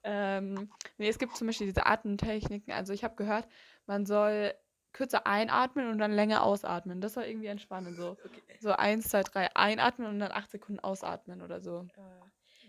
Ähm, 0.03 0.71
nee, 0.99 1.09
es 1.09 1.19
gibt 1.19 1.37
zum 1.37 1.47
Beispiel 1.47 1.67
diese 1.67 1.87
Atemtechniken, 1.87 2.73
also 2.73 2.93
ich 2.93 3.05
habe 3.05 3.17
gehört, 3.17 3.47
man 3.87 4.07
soll 4.07 4.55
kürzer 4.93 5.27
einatmen 5.27 5.89
und 5.89 5.99
dann 5.99 6.13
länger 6.13 6.43
ausatmen. 6.43 7.01
Das 7.01 7.15
soll 7.15 7.25
irgendwie 7.25 7.47
entspannen, 7.47 7.95
so. 7.95 8.17
So 8.61 8.73
eins, 8.73 9.09
zwei, 9.09 9.23
drei 9.23 9.55
einatmen 9.55 10.09
und 10.09 10.19
dann 10.19 10.33
acht 10.33 10.51
Sekunden 10.51 10.81
ausatmen 10.81 11.43
oder 11.43 11.61
so. 11.61 11.87
Äh, 11.97 12.03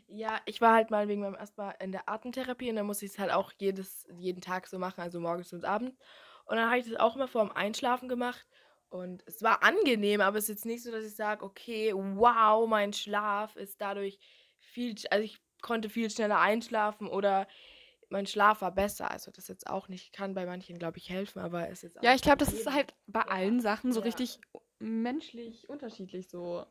Ja, 0.08 0.40
ich 0.46 0.62
war 0.62 0.74
halt 0.76 0.92
mal 0.92 1.08
wegen 1.08 1.22
meinem 1.22 1.36
erstmal 1.36 1.76
in 1.80 1.92
der 1.92 2.08
Atemtherapie 2.10 2.70
und 2.70 2.76
dann 2.76 2.86
musste 2.86 3.06
ich 3.06 3.14
es 3.14 3.20
halt 3.20 3.32
auch 3.32 3.52
jedes, 3.58 4.06
jeden 4.18 4.42
Tag 4.42 4.68
so 4.68 4.78
machen, 4.78 5.02
also 5.02 5.20
morgens 5.20 5.54
und 5.54 5.66
abends. 5.66 5.98
Und 6.46 6.58
dann 6.58 6.70
habe 6.70 6.80
ich 6.80 6.86
das 6.90 7.00
auch 7.00 7.16
immer 7.16 7.28
vor 7.28 7.46
dem 7.46 7.56
Einschlafen 7.56 8.10
gemacht. 8.10 8.46
Und 8.90 9.24
es 9.26 9.42
war 9.42 9.64
angenehm, 9.64 10.20
aber 10.20 10.38
es 10.38 10.46
ist 10.46 10.50
jetzt 10.50 10.66
nicht 10.66 10.84
so, 10.84 10.92
dass 10.92 11.06
ich 11.06 11.16
sage, 11.16 11.46
okay, 11.46 11.94
wow, 11.96 12.68
mein 12.68 12.92
Schlaf 12.92 13.56
ist 13.56 13.80
dadurch 13.80 14.20
viel, 14.60 14.96
also 15.10 15.24
ich 15.24 15.40
konnte 15.62 15.90
viel 15.90 16.10
schneller 16.10 16.40
einschlafen 16.40 17.08
oder 17.08 17.48
mein 18.10 18.28
Schlaf 18.28 18.62
war 18.62 18.72
besser. 18.74 19.10
Also 19.12 19.32
das 19.32 19.48
jetzt 19.48 19.68
auch 19.68 19.88
nicht, 19.88 20.14
kann 20.14 20.34
bei 20.34 20.46
manchen, 20.46 20.78
glaube 20.80 20.98
ich, 20.98 21.10
helfen, 21.10 21.40
aber 21.40 21.70
es 21.70 21.84
ist 21.84 21.96
jetzt 21.96 22.00
auch 22.00 22.04
Ja, 22.04 22.14
ich 22.16 22.22
glaube, 22.22 22.38
das 22.38 22.54
ist 22.54 22.68
halt 22.72 22.94
bei 23.08 23.22
Ja, 23.22 23.32
allen 23.32 23.60
Sachen 23.62 23.92
so 23.94 24.00
ja. 24.00 24.06
richtig 24.06 24.40
menschlich 24.80 25.70
unterschiedlich 25.70 26.30
so. 26.30 26.66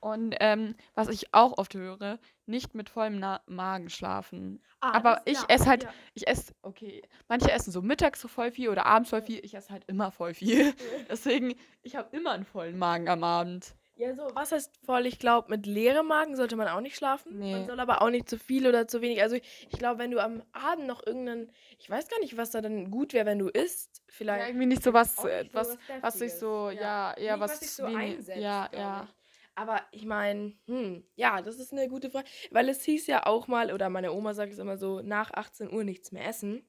Und 0.00 0.34
ähm, 0.40 0.74
was 0.94 1.08
ich 1.08 1.34
auch 1.34 1.58
oft 1.58 1.74
höre, 1.74 2.18
nicht 2.46 2.74
mit 2.74 2.88
vollem 2.88 3.18
Na 3.18 3.42
Magen 3.46 3.90
schlafen. 3.90 4.62
Ah, 4.80 4.92
aber 4.94 5.22
ich 5.26 5.38
esse 5.48 5.66
halt, 5.66 5.84
ja. 5.84 5.94
ich 6.14 6.26
esse, 6.26 6.54
okay, 6.62 7.02
manche 7.28 7.50
essen 7.52 7.70
so 7.70 7.82
mittags 7.82 8.20
so 8.20 8.28
voll 8.28 8.50
viel 8.50 8.70
oder 8.70 8.86
abends 8.86 9.10
voll 9.10 9.22
viel, 9.22 9.44
ich 9.44 9.54
esse 9.54 9.70
halt 9.70 9.84
immer 9.88 10.10
voll 10.10 10.32
viel. 10.34 10.74
Deswegen, 11.10 11.54
ich 11.82 11.96
habe 11.96 12.16
immer 12.16 12.30
einen 12.32 12.44
vollen 12.46 12.78
Magen 12.78 13.08
am 13.08 13.22
Abend. 13.24 13.74
Ja, 14.00 14.14
so, 14.14 14.26
was 14.32 14.50
heißt 14.50 14.78
voll? 14.86 15.04
Ich 15.04 15.18
glaube, 15.18 15.50
mit 15.50 15.66
leerem 15.66 16.06
Magen 16.06 16.34
sollte 16.34 16.56
man 16.56 16.68
auch 16.68 16.80
nicht 16.80 16.96
schlafen. 16.96 17.38
Nee. 17.38 17.52
Man 17.52 17.66
soll 17.66 17.78
aber 17.78 18.00
auch 18.00 18.08
nicht 18.08 18.30
zu 18.30 18.38
viel 18.38 18.66
oder 18.66 18.88
zu 18.88 19.02
wenig. 19.02 19.20
Also, 19.20 19.36
ich 19.36 19.78
glaube, 19.78 19.98
wenn 19.98 20.10
du 20.10 20.22
am 20.22 20.42
Abend 20.52 20.86
noch 20.86 21.06
irgendeinen. 21.06 21.52
Ich 21.78 21.90
weiß 21.90 22.08
gar 22.08 22.18
nicht, 22.20 22.38
was 22.38 22.50
da 22.50 22.62
dann 22.62 22.90
gut 22.90 23.12
wäre, 23.12 23.26
wenn 23.26 23.38
du 23.38 23.48
isst. 23.48 23.98
Ja, 23.98 24.04
Vielleicht. 24.08 24.48
irgendwie 24.48 24.66
nicht 24.66 24.82
so 24.82 24.94
was, 24.94 25.18
auch 25.18 25.26
äh, 25.26 25.42
nicht 25.42 25.52
so 25.52 25.58
was, 25.58 25.68
was 25.68 25.78
was 26.00 26.14
sich 26.14 26.32
Deftiges, 26.32 26.40
so, 26.40 26.70
ja. 26.70 27.14
ja, 27.18 27.36
Nicht, 27.36 27.40
was, 27.40 27.50
was 27.50 27.60
sich 27.60 27.70
so 27.72 27.84
einsetzt, 27.84 28.40
ja, 28.40 28.70
ja. 28.72 29.04
ich. 29.04 29.14
Aber 29.54 29.82
ich 29.90 30.06
meine, 30.06 30.54
hm, 30.66 31.04
ja, 31.16 31.42
das 31.42 31.58
ist 31.58 31.72
eine 31.72 31.86
gute 31.88 32.10
Frage. 32.10 32.26
Weil 32.50 32.70
es 32.70 32.82
hieß 32.82 33.06
ja 33.06 33.26
auch 33.26 33.48
mal, 33.48 33.70
oder 33.70 33.90
meine 33.90 34.12
Oma 34.12 34.32
sagt 34.32 34.54
es 34.54 34.58
immer 34.58 34.78
so, 34.78 35.02
nach 35.02 35.30
18 35.32 35.70
Uhr 35.70 35.84
nichts 35.84 36.10
mehr 36.10 36.26
essen. 36.26 36.66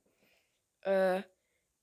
Äh, 0.82 1.22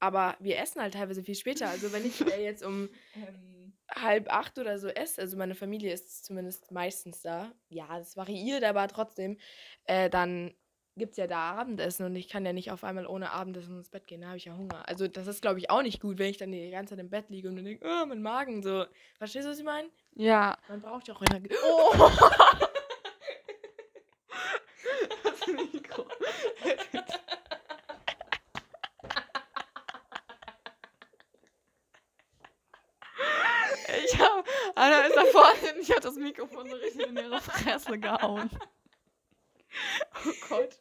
aber 0.01 0.37
wir 0.41 0.59
essen 0.59 0.81
halt 0.81 0.95
teilweise 0.95 1.23
viel 1.23 1.35
später. 1.35 1.69
Also, 1.69 1.93
wenn 1.93 2.07
ich 2.07 2.21
äh, 2.27 2.45
jetzt 2.45 2.65
um 2.65 2.89
halb 3.91 4.33
acht 4.33 4.59
oder 4.59 4.79
so 4.79 4.89
esse, 4.89 5.21
also 5.21 5.37
meine 5.37 5.55
Familie 5.55 5.93
ist 5.93 6.25
zumindest 6.25 6.71
meistens 6.71 7.23
da, 7.23 7.53
ja, 7.69 7.87
das 7.99 8.17
variiert 8.17 8.65
aber 8.65 8.87
trotzdem, 8.89 9.39
äh, 9.85 10.11
dann 10.11 10.55
gibt 10.99 11.13
es 11.13 11.17
ja 11.17 11.27
da 11.27 11.53
Abendessen 11.53 12.05
und 12.05 12.17
ich 12.17 12.29
kann 12.29 12.45
ja 12.45 12.53
nicht 12.53 12.71
auf 12.71 12.85
einmal 12.85 13.07
ohne 13.07 13.31
Abendessen 13.31 13.79
ins 13.79 13.89
Bett 13.89 14.07
gehen, 14.07 14.21
da 14.21 14.29
habe 14.29 14.37
ich 14.37 14.45
ja 14.45 14.57
Hunger. 14.57 14.87
Also 14.87 15.09
das 15.09 15.27
ist, 15.27 15.41
glaube 15.41 15.59
ich, 15.61 15.71
auch 15.71 15.83
nicht 15.83 16.01
gut, 16.01 16.19
wenn 16.19 16.29
ich 16.29 16.37
dann 16.37 16.53
die 16.53 16.71
ganze 16.71 16.95
Zeit 16.95 17.01
im 17.01 17.09
Bett 17.09 17.31
liege 17.31 17.49
und 17.49 17.57
dann 17.57 17.65
denke, 17.65 17.87
oh, 17.87 18.07
mein 18.07 18.21
Magen 18.21 18.63
so. 18.63 18.85
Verstehst 19.17 19.47
du, 19.47 19.51
was 19.51 19.59
ich 19.59 19.65
meine? 19.65 19.89
Ja. 20.15 20.59
Man 20.69 20.83
braucht 20.83 21.09
ja 21.09 21.15
auch 21.15 21.23
Energie. 21.23 21.55
Oh! 21.65 22.11
Das 25.23 25.47
Mikro. 25.47 26.07
Ich 34.05 34.19
hab, 34.19 34.47
Anna 34.75 35.01
ist 35.03 35.17
da 35.17 35.25
vorne, 35.25 35.78
ich 35.89 35.95
hab 35.95 36.03
das 36.03 36.17
Mikrofon 36.17 36.69
so 36.69 36.77
richtig 36.77 37.09
in 37.09 37.17
ihre 37.17 37.41
Fresse 37.41 37.99
gehauen. 37.99 38.51
Oh 40.27 40.33
Gott. 40.49 40.79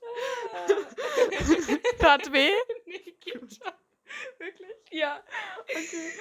Tat 2.00 2.32
weh? 2.32 2.52
nee, 2.86 3.16
geht 3.20 3.34
schon. 3.54 3.72
Wirklich? 4.40 4.72
Ja. 4.92 5.22
Okay. 5.70 6.12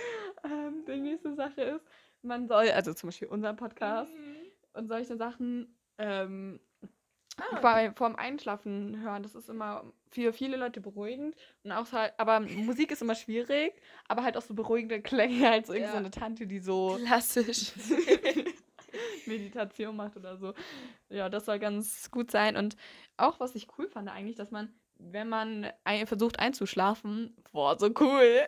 Ähm, 0.44 0.84
die 0.86 0.96
nächste 1.00 1.34
Sache 1.34 1.62
ist, 1.62 1.84
man 2.22 2.48
soll, 2.48 2.68
also 2.70 2.92
zum 2.92 3.08
Beispiel 3.08 3.28
unser 3.28 3.54
Podcast 3.54 4.12
und 4.74 4.88
solche 4.88 5.16
Sachen, 5.16 5.76
ähm, 5.98 6.60
Ah, 7.38 7.60
bei, 7.60 7.92
vorm 7.92 8.16
Einschlafen 8.16 8.98
hören, 9.02 9.22
das 9.22 9.34
ist 9.34 9.50
immer 9.50 9.92
für 10.10 10.32
viele 10.32 10.56
Leute 10.56 10.80
beruhigend. 10.80 11.36
Und 11.64 11.72
auch 11.72 11.92
halt, 11.92 12.14
aber 12.16 12.40
Musik 12.40 12.90
ist 12.90 13.02
immer 13.02 13.14
schwierig, 13.14 13.74
aber 14.08 14.22
halt 14.24 14.38
auch 14.38 14.42
so 14.42 14.54
beruhigende 14.54 15.02
Klänge, 15.02 15.46
halt 15.50 15.66
so 15.66 15.74
irgend 15.74 15.88
so 15.88 15.92
Ja. 15.92 15.98
eine 16.00 16.10
Tante, 16.10 16.46
die 16.46 16.60
so 16.60 16.98
Klassisch. 17.04 17.72
Meditation 19.26 19.96
macht 19.96 20.16
oder 20.16 20.36
so. 20.36 20.54
Ja, 21.08 21.28
das 21.28 21.44
soll 21.44 21.58
ganz 21.58 22.10
gut 22.10 22.30
sein. 22.30 22.56
Und 22.56 22.76
auch, 23.16 23.40
was 23.40 23.54
ich 23.54 23.68
cool 23.78 23.88
fand 23.88 24.08
eigentlich, 24.08 24.36
dass 24.36 24.50
man, 24.50 24.72
wenn 24.98 25.28
man 25.28 25.70
ein, 25.84 26.06
versucht 26.06 26.38
einzuschlafen, 26.38 27.36
boah, 27.52 27.78
so 27.78 27.90
cool, 28.00 28.42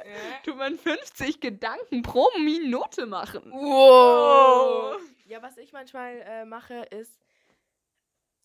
tut 0.45 0.57
man 0.57 0.79
50 0.79 1.41
Gedanken 1.41 2.03
pro 2.03 2.29
Minute 2.39 3.07
machen. 3.07 3.51
Wow. 3.53 5.01
Ja, 5.27 5.43
was 5.43 5.59
ich 5.59 5.73
manchmal 5.73 6.23
äh, 6.25 6.45
mache, 6.45 6.75
ist, 6.91 7.21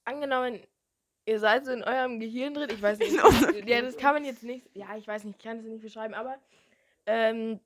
angenommen, 0.06 0.62
ihr 1.26 1.40
seid 1.40 1.66
so 1.66 1.72
in 1.72 1.84
eurem 1.84 2.20
Gehirn 2.20 2.54
drin, 2.54 2.70
ich 2.70 2.82
weiß 2.82 3.00
nicht, 3.00 3.14
ja, 3.66 3.82
das 3.82 3.98
kann 3.98 4.14
man 4.14 4.26
jetzt 4.26 4.44
nicht, 4.44 4.70
ja, 4.74 4.96
ich 4.98 5.08
weiß 5.08 5.24
nicht, 5.24 5.38
ich 5.38 5.44
kann 5.44 5.60
es 5.60 5.66
nicht 5.66 5.82
beschreiben, 5.82 6.14
aber 6.14 6.38
ähm, 7.06 7.60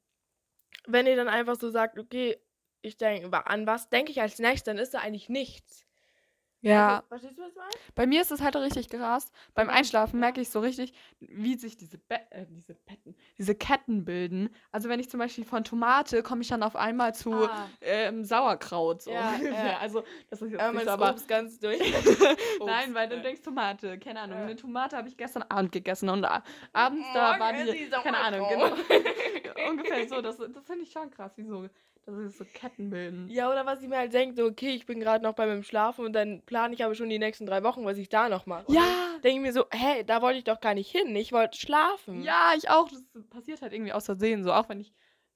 wenn 0.87 1.07
ihr 1.07 1.15
dann 1.15 1.27
einfach 1.27 1.55
so 1.55 1.69
sagt, 1.69 1.99
okay, 1.99 2.37
ich 2.81 2.97
denke, 2.97 3.45
an 3.47 3.67
was 3.67 3.89
denke 3.89 4.11
ich 4.11 4.21
als 4.21 4.39
nächstes, 4.39 4.63
dann 4.65 4.77
ist 4.77 4.93
da 4.93 4.99
eigentlich 4.99 5.29
nichts. 5.29 5.83
Ja, 6.61 6.95
Also, 6.97 7.07
verstehst 7.07 7.37
du, 7.37 7.43
was 7.43 7.49
ich 7.51 7.55
meine? 7.55 7.69
bei 7.93 8.07
mir 8.07 8.19
ist 8.19 8.31
es 8.31 8.41
halt 8.41 8.55
richtig 8.55 8.89
krass. 8.89 9.31
Beim 9.53 9.67
Ja, 9.67 9.75
Einschlafen 9.75 10.19
merke 10.19 10.41
ich 10.41 10.49
so 10.49 10.59
richtig, 10.59 10.91
wie 11.19 11.55
sich 11.55 11.77
diese, 11.77 11.99
Be 11.99 12.19
äh, 12.31 12.47
diese 12.49 12.73
Betten, 12.73 13.15
diese 13.37 13.53
Ketten 13.53 14.05
bilden. 14.05 14.49
Also 14.71 14.89
wenn 14.89 14.99
ich 14.99 15.07
zum 15.07 15.19
Beispiel 15.19 15.45
von 15.45 15.63
Tomate 15.63 16.23
komme 16.23 16.41
ich 16.41 16.47
dann 16.47 16.63
auf 16.63 16.75
einmal 16.75 17.13
zu 17.13 17.31
Ah. 17.31 17.69
ähm, 17.81 18.23
Sauerkraut. 18.25 19.03
So. 19.03 19.11
Ja, 19.11 19.35
ja. 19.37 19.77
also 19.77 20.03
das 20.31 20.41
ist 20.41 20.51
jetzt 20.51 20.59
Aber 20.61 20.79
nicht 20.79 20.87
aber 20.87 21.11
Obst 21.11 21.27
ganz 21.27 21.59
durch. 21.59 21.79
Nein, 22.65 22.93
weil 22.95 23.07
du 23.07 23.17
ja. 23.17 23.21
denkst 23.21 23.43
Tomate, 23.43 23.99
keine 23.99 24.21
Ahnung. 24.21 24.39
Ja. 24.39 24.45
Eine 24.45 24.55
Tomate 24.55 24.97
habe 24.97 25.07
ich 25.09 25.15
gestern 25.15 25.43
Abend 25.43 25.71
gegessen 25.71 26.09
und 26.09 26.25
abends 26.73 27.07
da 27.13 27.39
war 27.39 27.53
die, 27.53 27.87
keine 28.03 28.17
Ahnung, 28.17 28.47
genau. 28.49 28.71
Ungefähr 29.69 30.07
so, 30.09 30.21
das, 30.21 30.37
das 30.37 30.65
finde 30.65 30.83
ich 30.83 30.91
schon 30.91 31.11
krass, 31.11 31.37
wie 31.37 31.43
so, 31.45 31.67
dass 32.07 32.15
sich 32.17 32.37
so 32.37 32.45
Ketten 32.53 32.89
bilden. 32.89 33.27
Ja, 33.29 33.51
oder 33.51 33.65
was 33.65 33.81
ich 33.81 33.87
mir 33.87 33.97
halt 33.97 34.13
denke, 34.13 34.35
so, 34.35 34.45
okay, 34.45 34.71
ich 34.71 34.85
bin 34.85 34.99
gerade 34.99 35.23
noch 35.23 35.33
bei 35.33 35.45
meinem 35.45 35.63
Schlafen 35.63 36.05
und 36.05 36.13
dann 36.13 36.41
plane 36.45 36.73
ich 36.73 36.83
aber 36.83 36.95
schon 36.95 37.09
die 37.09 37.19
nächsten 37.19 37.45
drei 37.45 37.63
Wochen, 37.63 37.85
was 37.85 37.97
ich 37.97 38.09
da 38.09 38.29
noch 38.29 38.45
mache. 38.45 38.71
Ja, 38.71 38.83
denke 39.23 39.37
ich 39.37 39.41
mir 39.41 39.53
so, 39.53 39.65
hey, 39.71 40.05
da 40.05 40.21
wollte 40.21 40.37
ich 40.39 40.43
doch 40.45 40.59
gar 40.61 40.73
nicht 40.73 40.89
hin, 40.89 41.15
ich 41.15 41.31
wollte 41.33 41.57
schlafen. 41.57 42.23
ja, 42.23 42.53
ich 42.57 42.69
auch. 42.69 42.89
Das 42.89 43.03
passiert 43.29 43.61
halt 43.61 43.73
irgendwie 43.73 43.93
aus 43.93 44.05
Versehen 44.05 44.43
so, 44.43 44.53
auch 44.53 44.69
wenn 44.69 44.79
ich, 44.79 44.93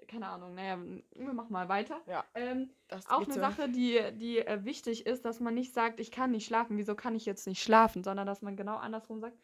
keine 0.07 0.27
Ahnung, 0.27 0.55
naja, 0.55 0.77
wir 1.15 1.33
machen 1.33 1.51
mal 1.51 1.69
weiter. 1.69 2.01
Ja, 2.07 2.23
Ähm, 2.33 2.69
auch 3.07 3.23
eine 3.23 3.33
so. 3.33 3.39
Sache, 3.39 3.69
die, 3.69 3.99
die 4.13 4.39
äh, 4.39 4.63
wichtig 4.65 5.05
ist, 5.05 5.25
dass 5.25 5.39
man 5.39 5.53
nicht 5.53 5.73
sagt, 5.73 5.99
ich 5.99 6.11
kann 6.11 6.31
nicht 6.31 6.45
schlafen, 6.45 6.77
wieso 6.77 6.95
kann 6.95 7.15
ich 7.15 7.25
jetzt 7.25 7.47
nicht 7.47 7.61
schlafen, 7.61 8.03
sondern 8.03 8.27
dass 8.27 8.41
man 8.41 8.55
genau 8.55 8.77
andersrum 8.77 9.19
sagt, 9.19 9.37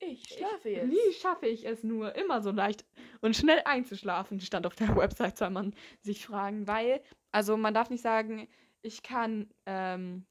Ich 0.00 0.28
schlafe 0.28 0.68
jetzt. 0.70 0.90
Wie 0.90 1.12
schaffe 1.12 1.46
ich 1.46 1.66
es 1.66 1.82
nur, 1.82 2.14
immer 2.14 2.40
so 2.40 2.50
leicht 2.50 2.84
und 3.20 3.36
schnell 3.36 3.62
einzuschlafen? 3.64 4.40
Stand 4.40 4.66
auf 4.66 4.74
der 4.76 4.88
Website, 4.96 5.38
soll 5.38 5.50
man 5.50 5.74
sich 6.00 6.26
fragen, 6.26 6.66
weil, 6.66 7.02
also 7.32 7.56
man 7.56 7.74
darf 7.74 7.90
nicht 7.90 8.02
sagen, 8.02 8.48
ich 8.82 9.02
kann 9.02 9.52
ähm, 9.66 10.26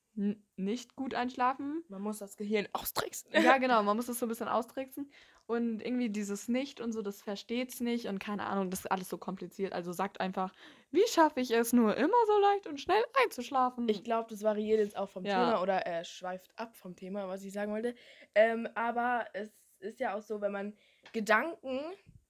nicht 0.55 0.95
gut 0.95 1.13
einschlafen. 1.13 1.83
Man 1.89 2.01
muss 2.01 2.17
das 2.19 2.35
Gehirn 2.37 2.67
austricksen. 2.73 3.31
Ja, 3.31 3.57
genau, 3.57 3.83
man 3.83 3.95
muss 3.95 4.07
das 4.07 4.19
so 4.19 4.25
ein 4.25 4.29
bisschen 4.29 4.47
austricksen. 4.47 5.11
Und 5.45 5.81
irgendwie 5.81 6.09
dieses 6.09 6.49
Nicht 6.49 6.81
und 6.81 6.91
so, 6.91 7.01
das 7.01 7.21
versteht's 7.21 7.79
nicht 7.79 8.07
und 8.07 8.19
keine 8.19 8.45
Ahnung, 8.47 8.69
das 8.69 8.81
ist 8.81 8.91
alles 8.91 9.07
so 9.07 9.17
kompliziert. 9.17 9.71
Also 9.71 9.93
sagt 9.93 10.19
einfach, 10.19 10.53
wie 10.91 11.07
schaffe 11.07 11.39
ich 11.39 11.51
es 11.51 11.71
nur 11.71 11.95
immer 11.95 12.17
so 12.27 12.37
leicht 12.39 12.67
und 12.67 12.81
schnell 12.81 13.01
einzuschlafen? 13.23 13.87
Ich 13.87 14.03
glaube, 14.03 14.29
das 14.29 14.43
variiert 14.43 14.79
jetzt 14.79 14.97
auch 14.97 15.09
vom 15.09 15.23
Ja. 15.23 15.35
Thema 15.45 15.61
oder 15.61 15.77
er 15.85 16.03
schweift 16.03 16.51
ab 16.59 16.75
vom 16.75 16.97
Thema, 16.97 17.29
was 17.29 17.43
ich 17.45 17.53
sagen 17.53 17.71
wollte. 17.71 17.95
Ähm, 18.35 18.67
aber 18.75 19.25
es 19.31 19.49
ist 19.79 20.01
ja 20.01 20.15
auch 20.15 20.21
so, 20.21 20.41
wenn 20.41 20.51
man 20.51 20.73
Gedanken 21.13 21.79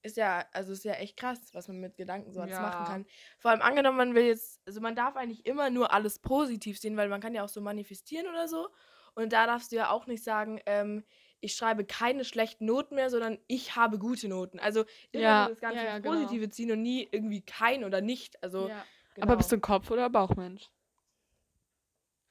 ist 0.03 0.17
ja, 0.17 0.45
also 0.53 0.73
ist 0.73 0.83
ja 0.85 0.93
echt 0.93 1.17
krass, 1.17 1.49
was 1.53 1.67
man 1.67 1.79
mit 1.79 1.97
Gedanken 1.97 2.31
so 2.33 2.41
alles 2.41 2.59
Ja. 2.59 2.61
machen 2.61 2.85
kann. 2.85 3.05
Vor 3.39 3.51
allem 3.51 3.61
angenommen, 3.61 3.97
man 3.97 4.15
will 4.15 4.25
jetzt, 4.25 4.61
also 4.65 4.81
man 4.81 4.95
darf 4.95 5.15
eigentlich 5.15 5.45
immer 5.45 5.69
nur 5.69 5.91
alles 5.93 6.19
positiv 6.19 6.79
sehen, 6.79 6.97
weil 6.97 7.09
man 7.09 7.21
kann 7.21 7.33
ja 7.35 7.43
auch 7.43 7.49
so 7.49 7.61
manifestieren 7.61 8.27
oder 8.27 8.47
so. 8.47 8.69
Und 9.15 9.33
da 9.33 9.47
darfst 9.47 9.71
du 9.71 9.75
ja 9.77 9.89
auch 9.89 10.05
nicht 10.07 10.23
sagen, 10.23 10.61
ähm, 10.65 11.03
ich 11.39 11.53
schreibe 11.55 11.85
keine 11.85 12.23
schlechten 12.25 12.65
Noten 12.65 12.95
mehr, 12.95 13.09
sondern 13.09 13.39
ich 13.47 13.75
habe 13.75 13.99
gute 13.99 14.27
Noten. 14.27 14.59
Also 14.59 14.85
immer 15.11 15.21
Ja, 15.23 15.47
das 15.47 15.59
Ganze 15.59 15.77
ja, 15.77 15.91
ja, 15.91 15.99
genau. 15.99 16.11
Positive 16.11 16.49
ziehen 16.49 16.71
und 16.71 16.81
nie 16.81 17.07
irgendwie 17.11 17.41
kein 17.41 17.83
oder 17.83 18.01
nicht. 18.01 18.41
Also, 18.43 18.69
genau. 19.13 19.27
Aber 19.27 19.37
bist 19.37 19.51
du 19.51 19.55
ein 19.57 19.61
Kopf- 19.61 19.91
oder 19.91 20.09
Bauchmensch? 20.09 20.69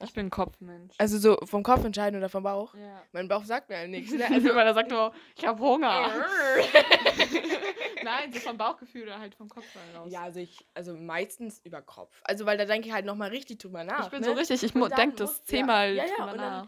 Ich 0.04 0.12
bin 0.12 0.28
Kopfmensch. 0.28 0.94
also 0.98 1.16
so 1.18 1.38
vom 1.46 1.62
Kopf 1.62 1.82
entscheiden 1.84 2.18
oder 2.18 2.28
vom 2.28 2.42
Bauch? 2.42 2.74
ja. 2.74 3.02
Mein 3.12 3.28
Bauch 3.28 3.44
sagt 3.44 3.70
mir 3.70 3.78
halt 3.78 3.90
nichts. 3.90 4.12
Ne? 4.12 4.24
Also, 4.24 4.34
Also, 4.34 4.54
weil 4.54 4.66
er 4.66 4.74
sagt 4.74 4.90
immer, 4.92 5.12
ich 5.36 5.46
habe 5.46 5.58
Hunger. 5.62 6.10
Nein, 8.04 8.32
so 8.32 8.40
vom 8.40 8.56
Bauchgefühl 8.56 9.04
oder 9.04 9.18
halt 9.18 9.34
vom 9.34 9.48
Kopf 9.48 9.64
raus. 9.96 10.08
ja, 10.12 10.22
also 10.22 10.38
ich, 10.40 10.66
also 10.74 10.94
meistens 10.96 11.60
über 11.64 11.82
Kopf. 11.82 12.14
Also 12.24 12.46
weil 12.46 12.56
da 12.58 12.64
denke 12.64 12.88
ich 12.88 12.94
halt 12.94 13.04
nochmal 13.06 13.30
richtig 13.30 13.58
drüber 13.58 13.84
nach. 13.84 14.04
ich 14.04 14.10
bin 14.10 14.20
ne? 14.20 14.26
so 14.26 14.32
richtig, 14.32 14.62
ich 14.62 14.74
Und 14.74 14.80
mu- 14.82 14.88
dann 14.88 14.96
denk 14.98 15.16
das 15.16 15.30
muss- 15.30 15.38
ja, 15.38 15.44
zehnmal 15.46 15.94
ja, 15.94 16.04
ja, 16.04 16.10
drüber 16.16 16.32
und 16.32 16.38
dann 16.38 16.50
nach. 16.62 16.66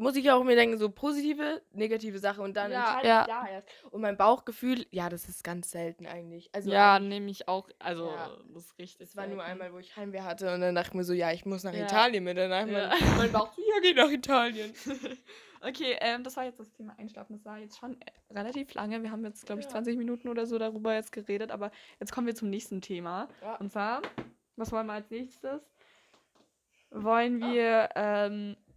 Muss 0.00 0.16
ich 0.16 0.30
auch 0.30 0.42
mir 0.44 0.56
denken, 0.56 0.78
so 0.78 0.88
positive, 0.90 1.60
negative 1.72 2.18
Sache 2.18 2.40
und 2.42 2.56
dann 2.56 2.72
Ja, 2.72 2.78
entscheide 3.00 3.08
ja. 3.08 3.20
ich 3.20 3.26
da 3.26 3.46
erst. 3.48 3.68
Und 3.90 4.00
mein 4.00 4.16
Bauchgefühl, 4.16 4.86
ja, 4.90 5.08
das 5.08 5.28
ist 5.28 5.44
ganz 5.44 5.70
selten 5.70 6.06
eigentlich. 6.06 6.48
Also 6.54 6.70
ja, 6.70 6.94
eigentlich- 6.96 7.08
nehme 7.10 7.30
ich 7.30 7.48
auch, 7.48 7.68
also 7.78 8.06
Ja. 8.10 8.30
das 8.54 8.64
ist 8.64 8.78
richtig. 8.78 9.08
es 9.08 9.16
war 9.16 9.26
nur 9.26 9.42
einmal, 9.44 9.72
wo 9.72 9.78
ich 9.78 9.94
Heimweh 9.96 10.22
hatte 10.22 10.54
und 10.54 10.60
dann 10.62 10.74
dachte 10.74 10.88
ich 10.88 10.94
mir 10.94 11.04
so, 11.04 11.12
ja, 11.12 11.32
ich 11.32 11.44
muss 11.44 11.64
nach 11.64 11.74
Ja. 11.74 11.84
Italien 11.84 12.24
mit. 12.24 12.38
Danach 12.38 12.66
Ja. 12.66 12.88
mein, 12.98 13.16
mein 13.18 13.32
Bauch 13.32 13.52
so, 13.54 13.60
ja, 13.62 13.80
geh 13.82 13.92
nach 13.94 14.10
Italien. 14.10 14.72
Okay, 15.62 15.94
ähm, 16.00 16.24
das 16.24 16.38
war 16.38 16.44
jetzt 16.44 16.58
das 16.58 16.72
Thema 16.72 16.94
Einschlafen. 16.98 17.34
Das 17.36 17.44
war 17.44 17.58
jetzt 17.58 17.76
schon 17.78 17.92
äh, 18.00 18.32
relativ 18.32 18.72
lange. 18.72 19.02
Wir 19.02 19.10
haben 19.10 19.22
jetzt, 19.26 19.44
glaube 19.44 19.60
ich, 19.60 19.66
Ja. 19.66 19.72
20 19.72 19.98
Minuten 19.98 20.28
oder 20.28 20.46
so 20.46 20.56
darüber 20.56 20.94
jetzt 20.94 21.12
geredet, 21.12 21.50
aber 21.50 21.70
jetzt 21.98 22.12
kommen 22.14 22.26
wir 22.26 22.34
zum 22.34 22.48
nächsten 22.48 22.80
Thema. 22.80 23.28
Ja. 23.42 23.56
Und 23.56 23.70
zwar, 23.70 24.00
was 24.56 24.72
wollen 24.72 24.86
wir 24.86 24.94
als 24.94 25.10
nächstes? 25.10 25.60
Wollen 26.90 27.42
Ah. 27.42 27.52
wir, 27.52 27.88
ähm, 27.94 28.56
schla 28.56 28.69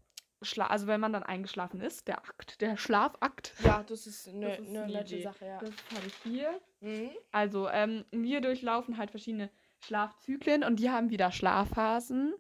also 0.58 0.88
wenn 0.88 1.00
man 1.00 1.14
dann 1.14 1.24
eingeschlafen 1.24 1.82
ist, 1.82 2.08
der 2.08 2.20
Akt, 2.20 2.62
der 2.62 2.78
Schlafakt. 2.78 3.54
Ja, 3.64 3.84
das 3.84 4.08
ist 4.08 4.28
eine 4.28 4.60
ne 4.62 4.84
eine 4.84 4.94
nette. 4.94 5.22
Sache, 5.22 5.46
ja. 5.46 5.60
Das 5.60 5.72
habe 5.96 6.08
ich 6.08 6.16
hier. 6.24 6.62
Mhm. 6.82 7.10
Also, 7.32 7.70
ähm, 7.70 8.06
wir 8.12 8.42
durchlaufen 8.42 8.98
halt 8.98 9.12
verschiedene 9.12 9.50
Schlafzyklen 9.82 10.64
und 10.64 10.78
die 10.78 10.90
haben 10.90 11.10
wieder 11.10 11.32
Schlafphasen. 11.32 12.34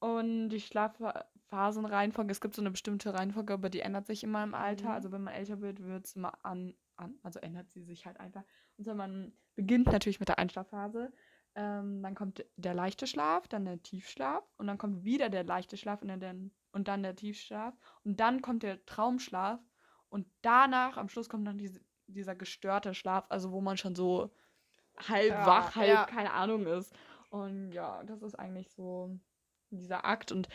Und 0.00 0.50
die 0.50 0.60
Schlafphasenreihenfolge, 0.60 2.32
es 2.32 2.40
gibt 2.40 2.54
so 2.54 2.62
eine 2.62 2.70
bestimmte 2.70 3.14
Reihenfolge, 3.14 3.54
aber 3.54 3.70
die 3.70 3.80
ändert 3.80 4.06
sich 4.06 4.22
immer 4.22 4.42
im 4.42 4.54
Alter. 4.54 4.88
Mhm. 4.88 4.94
Also 4.94 5.12
wenn 5.12 5.22
man 5.22 5.34
älter 5.34 5.60
wird, 5.60 5.82
wird 5.82 6.04
es 6.04 6.16
immer 6.16 6.32
an, 6.44 6.74
an, 6.96 7.18
also 7.22 7.38
ändert 7.40 7.70
sie 7.70 7.82
sich 7.82 8.06
halt 8.06 8.20
einfach. 8.20 8.44
Und 8.76 8.84
so 8.84 8.94
man 8.94 9.32
beginnt 9.54 9.86
natürlich 9.86 10.20
mit 10.20 10.28
der 10.28 10.38
Einschlafphase. 10.38 11.12
Ähm, 11.56 12.02
dann 12.02 12.14
kommt 12.14 12.44
der 12.56 12.74
leichte 12.74 13.06
Schlaf, 13.06 13.46
dann 13.46 13.64
der 13.64 13.82
Tiefschlaf 13.82 14.44
und 14.56 14.66
dann 14.66 14.78
kommt 14.78 15.04
wieder 15.04 15.28
der 15.30 15.44
leichte 15.44 15.76
Schlaf 15.76 16.02
und 16.02 16.08
dann, 16.08 16.20
der, 16.20 16.34
und 16.74 16.88
dann 16.88 17.02
der 17.02 17.16
Tiefschlaf. 17.16 17.74
Und 18.04 18.20
dann 18.20 18.42
kommt 18.42 18.62
der 18.62 18.84
Traumschlaf 18.86 19.60
und 20.08 20.26
danach, 20.42 20.96
am 20.98 21.08
Schluss 21.08 21.28
kommt 21.28 21.46
dann 21.46 21.58
diese, 21.58 21.80
dieser 22.06 22.34
gestörte 22.36 22.94
Schlaf, 22.94 23.26
also 23.30 23.52
wo 23.52 23.60
man 23.62 23.76
schon 23.78 23.94
so 23.96 24.34
halb 24.98 25.30
Ja, 25.30 25.46
wach, 25.46 25.76
halb 25.76 25.88
ja. 25.88 26.06
keine 26.06 26.32
Ahnung 26.32 26.66
ist. 26.66 26.94
Und 27.30 27.72
ja, 27.72 28.02
das 28.04 28.22
ist 28.22 28.34
eigentlich 28.36 28.70
so 28.72 29.18
dieser 29.70 30.04
Akt. 30.04 30.32
Und 30.32 30.48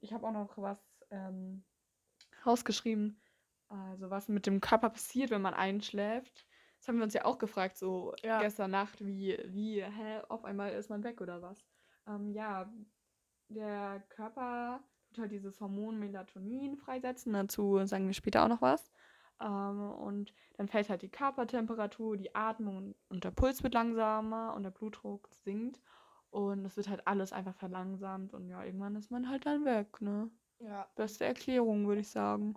ich 0.00 0.12
habe 0.12 0.26
auch 0.26 0.32
noch 0.32 0.58
was 0.58 0.78
ähm, 1.10 1.64
rausgeschrieben, 2.46 3.22
also 3.68 4.10
was 4.10 4.28
mit 4.28 4.46
dem 4.46 4.60
Körper 4.60 4.90
passiert, 4.90 5.30
wenn 5.30 5.42
man 5.42 5.54
einschläft. 5.54 6.46
Das 6.78 6.88
haben 6.88 6.98
wir 6.98 7.04
uns 7.04 7.14
ja 7.14 7.24
auch 7.24 7.38
gefragt, 7.38 7.76
so 7.78 8.14
Ja. 8.22 8.40
gestern 8.40 8.70
Nacht, 8.70 9.04
wie, 9.04 9.38
wie, 9.46 9.82
hä, 9.82 10.20
auf 10.28 10.44
einmal 10.44 10.72
ist 10.72 10.90
man 10.90 11.02
weg 11.04 11.20
oder 11.20 11.42
was? 11.42 11.64
Ähm, 12.06 12.30
ja, 12.32 12.72
der 13.48 14.04
Körper 14.08 14.84
tut 15.14 15.22
halt 15.22 15.32
dieses 15.32 15.60
Hormon 15.60 15.98
Melatonin 15.98 16.76
freisetzen, 16.76 17.32
dazu 17.32 17.84
sagen 17.86 18.06
wir 18.06 18.14
später 18.14 18.44
auch 18.44 18.48
noch 18.48 18.62
was. 18.62 18.90
Ähm, 19.40 19.90
und 19.92 20.34
dann 20.56 20.68
fällt 20.68 20.88
halt 20.88 21.02
die 21.02 21.10
Körpertemperatur, 21.10 22.16
die 22.16 22.34
Atmung 22.34 22.94
und 23.08 23.24
der 23.24 23.30
Puls 23.30 23.62
wird 23.62 23.74
langsamer 23.74 24.54
und 24.54 24.62
der 24.62 24.70
Blutdruck 24.70 25.28
sinkt. 25.44 25.80
Und 26.30 26.64
es 26.64 26.76
wird 26.76 26.88
halt 26.88 27.06
alles 27.06 27.32
einfach 27.32 27.54
verlangsamt 27.54 28.34
und 28.34 28.48
ja, 28.48 28.64
irgendwann 28.64 28.96
ist 28.96 29.10
man 29.10 29.28
halt 29.28 29.46
dann 29.46 29.64
weg, 29.64 30.00
ne? 30.00 30.30
Ja. 30.58 30.88
Beste 30.96 31.24
Erklärung, 31.24 31.86
würde 31.86 32.00
ich 32.00 32.08
sagen. 32.08 32.56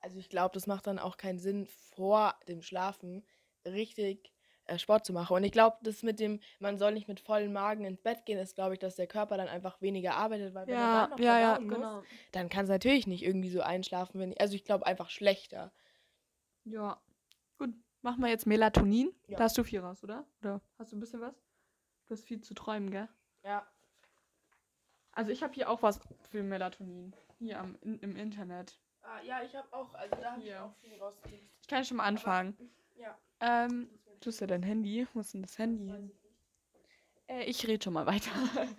Also 0.00 0.18
ich 0.18 0.28
glaube, 0.28 0.54
das 0.54 0.68
macht 0.68 0.86
dann 0.86 1.00
auch 1.00 1.16
keinen 1.16 1.40
Sinn, 1.40 1.66
vor 1.66 2.36
dem 2.46 2.62
Schlafen 2.62 3.24
richtig 3.64 4.32
äh, 4.66 4.78
Sport 4.78 5.06
zu 5.06 5.12
machen. 5.12 5.34
Und 5.36 5.44
ich 5.44 5.52
glaube, 5.52 5.76
das 5.82 6.02
mit 6.02 6.20
dem, 6.20 6.40
man 6.58 6.78
soll 6.78 6.92
nicht 6.92 7.08
mit 7.08 7.20
vollem 7.20 7.52
Magen 7.52 7.84
ins 7.84 8.00
Bett 8.00 8.24
gehen, 8.26 8.38
ist, 8.38 8.54
glaube 8.54 8.74
ich, 8.74 8.78
dass 8.78 8.96
der 8.96 9.06
Körper 9.06 9.36
dann 9.36 9.48
einfach 9.48 9.80
weniger 9.80 10.14
arbeitet, 10.14 10.54
weil 10.54 10.66
wenn 10.66 10.74
Ja, 10.74 11.08
noch 11.08 11.18
ja, 11.18 11.38
ja, 11.38 11.60
muss, 11.60 11.74
genau. 11.74 12.02
dann 12.32 12.48
kann 12.48 12.64
es 12.64 12.70
natürlich 12.70 13.06
nicht 13.06 13.24
irgendwie 13.24 13.50
so 13.50 13.60
einschlafen. 13.60 14.20
Wenn, 14.20 14.36
also 14.38 14.54
ich 14.54 14.64
glaube 14.64 14.86
einfach 14.86 15.10
schlechter. 15.10 15.72
Ja. 16.64 17.00
Gut, 17.58 17.74
machen 18.02 18.20
wir 18.22 18.28
jetzt 18.28 18.46
Melatonin. 18.46 19.12
Ja. 19.28 19.38
Da 19.38 19.44
hast 19.44 19.56
du 19.56 19.64
viel 19.64 19.80
raus, 19.80 20.02
oder? 20.02 20.26
Oder 20.40 20.60
hast 20.78 20.92
du 20.92 20.96
ein 20.96 21.00
bisschen 21.00 21.20
was? 21.20 21.34
Du 22.06 22.14
hast 22.14 22.24
viel 22.24 22.40
zu 22.40 22.54
träumen, 22.54 22.90
gell? 22.90 23.08
Ja. 23.44 23.66
Also 25.12 25.30
ich 25.30 25.42
habe 25.42 25.54
hier 25.54 25.70
auch 25.70 25.82
was 25.82 26.00
für 26.30 26.42
Melatonin. 26.42 27.14
Hier 27.38 27.60
am, 27.60 27.76
in, 27.82 27.98
im 28.00 28.16
Internet. 28.16 28.78
Ah, 29.02 29.20
ja, 29.22 29.42
ich 29.42 29.54
habe 29.54 29.66
auch, 29.72 29.94
also 29.94 30.16
da 30.16 30.32
habe 30.32 30.42
ich 30.42 30.54
auch 30.56 30.74
viel 30.76 30.98
rausgekriegt. 30.98 31.52
Ich 31.60 31.68
kann 31.68 31.84
schon 31.84 31.98
mal 31.98 32.04
anfangen. 32.04 32.56
Ja. 32.96 33.16
Ähm, 33.40 33.88
du 34.20 34.30
hast 34.30 34.40
ja 34.40 34.46
dein 34.46 34.62
Handy. 34.62 35.06
Wo 35.12 35.20
ist 35.20 35.34
denn 35.34 35.42
das 35.42 35.58
Handy? 35.58 36.10
Äh, 37.28 37.44
ich 37.44 37.66
rede 37.66 37.82
schon 37.82 37.92
mal 37.92 38.06
weiter. 38.06 38.30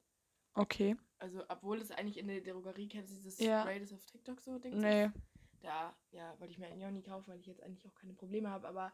Okay. 0.53 0.97
Also, 1.19 1.43
obwohl 1.47 1.79
es 1.79 1.91
eigentlich 1.91 2.17
in 2.17 2.27
der 2.27 2.41
Drogerie 2.41 2.87
kennst, 2.87 3.13
dieses 3.13 3.39
Ja. 3.39 3.61
Spray, 3.61 3.79
das 3.79 3.93
auf 3.93 4.05
TikTok 4.05 4.41
so 4.41 4.57
Dings 4.59 4.81
Nee. 4.81 5.05
ist. 5.05 5.13
Da, 5.61 5.95
ja, 6.11 6.33
wollte 6.39 6.51
ich 6.53 6.57
mir 6.57 6.67
eigentlich 6.67 6.85
auch 6.85 6.91
nie 6.91 7.03
kaufen, 7.03 7.27
weil 7.31 7.39
ich 7.39 7.45
jetzt 7.45 7.61
eigentlich 7.61 7.85
auch 7.87 7.93
keine 7.95 8.13
Probleme 8.13 8.49
habe, 8.49 8.67
aber 8.67 8.91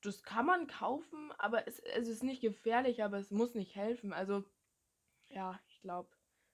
das 0.00 0.22
kann 0.22 0.46
man 0.46 0.66
kaufen, 0.66 1.32
aber 1.38 1.66
es, 1.66 1.78
es 1.80 2.08
ist 2.08 2.22
nicht 2.22 2.40
gefährlich, 2.40 3.02
aber 3.02 3.18
es 3.18 3.30
muss 3.30 3.54
nicht 3.54 3.74
helfen. 3.74 4.12
Also, 4.12 4.44
ja, 5.28 5.58
ich 5.68 5.80
glaube, 5.80 6.08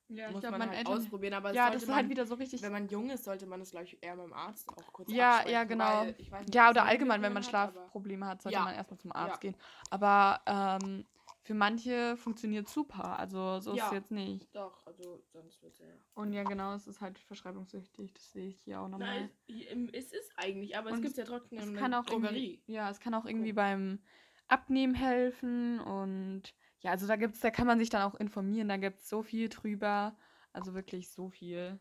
Ja, 0.08 0.30
muss 0.30 0.40
glaub, 0.40 0.52
man 0.52 0.62
halt 0.62 0.78
Eltern- 0.78 0.92
ausprobieren, 0.94 1.34
aber 1.34 1.52
Ja, 1.52 1.70
das 1.70 1.82
ist 1.82 1.88
man, 1.88 1.96
halt 1.98 2.08
wieder 2.08 2.24
so 2.26 2.34
richtig. 2.34 2.62
wenn 2.62 2.72
man 2.72 2.88
jung 2.88 3.10
ist, 3.10 3.24
sollte 3.24 3.46
man 3.46 3.60
es, 3.60 3.70
glaube 3.70 3.84
ich, 3.84 4.02
eher 4.02 4.16
beim 4.16 4.32
Arzt 4.32 4.70
auch 4.76 4.92
kurz 4.92 5.10
Ja, 5.10 5.46
ja, 5.46 5.64
genau. 5.64 5.84
weil 5.84 6.06
nicht, 6.40 6.54
Ja, 6.54 6.70
oder 6.70 6.84
allgemein, 6.84 7.20
wenn 7.20 7.32
man 7.34 7.42
Schlafprobleme 7.42 8.26
hat, 8.26 8.40
sollte 8.42 8.58
Ja. 8.58 8.64
man 8.64 8.74
erstmal 8.74 8.98
zum 8.98 9.12
Arzt 9.12 9.42
Ja. 9.42 9.50
gehen. 9.50 9.56
Aber 9.90 10.40
ähm, 10.46 11.06
für 11.48 11.54
manche 11.54 12.14
funktioniert 12.18 12.68
super. 12.68 13.18
Also 13.18 13.58
so 13.60 13.72
ist 13.72 13.78
es 13.82 13.90
Ja. 13.90 13.94
jetzt 13.94 14.10
nicht. 14.10 14.54
Doch, 14.54 14.86
also 14.86 15.24
sonst 15.32 15.62
wird 15.62 15.72
es 15.72 15.78
ja. 15.78 15.86
Und 16.12 16.34
ja, 16.34 16.42
genau, 16.42 16.74
es 16.74 16.86
ist 16.86 17.00
halt 17.00 17.18
verschreibungssüchtig. 17.18 18.12
Das 18.12 18.32
sehe 18.32 18.48
ich 18.48 18.60
hier 18.60 18.78
auch 18.82 18.88
nochmal. 18.88 19.30
Nein, 19.48 19.88
es, 19.94 20.12
ist 20.12 20.30
eigentlich, 20.36 20.76
aber 20.76 20.90
Und 20.90 20.96
es 20.96 21.00
gibt 21.00 21.16
ja 21.16 21.24
trotzdem 21.24 21.58
Es 21.58 21.74
kann 21.74 21.94
auch 21.94 22.04
Drogerie. 22.04 22.62
ja, 22.66 22.90
es 22.90 23.00
kann 23.00 23.14
auch 23.14 23.24
irgendwie 23.24 23.48
Cool. 23.48 23.54
beim 23.54 23.98
Abnehmen 24.46 24.94
helfen 24.94 25.80
und 25.80 26.54
ja, 26.80 26.90
also 26.90 27.06
da 27.06 27.16
gibt's, 27.16 27.40
da 27.40 27.50
kann 27.50 27.66
man 27.66 27.78
sich 27.78 27.88
dann 27.88 28.02
auch 28.02 28.14
informieren, 28.16 28.68
da 28.68 28.76
gibt 28.76 29.00
es 29.00 29.08
so 29.08 29.22
viel 29.22 29.48
drüber, 29.48 30.18
also 30.52 30.74
wirklich 30.74 31.10
so 31.10 31.30
viel. 31.30 31.80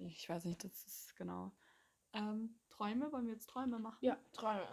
Ich 0.00 0.28
weiß 0.28 0.46
nicht, 0.46 0.64
das 0.64 0.84
ist 0.84 1.14
genau. 1.14 1.52
Ähm, 2.12 2.58
Träume, 2.70 3.12
wollen 3.12 3.26
wir 3.26 3.34
jetzt 3.34 3.48
Träume 3.50 3.78
machen? 3.78 3.98
Ja, 4.00 4.18
Träume. 4.32 4.66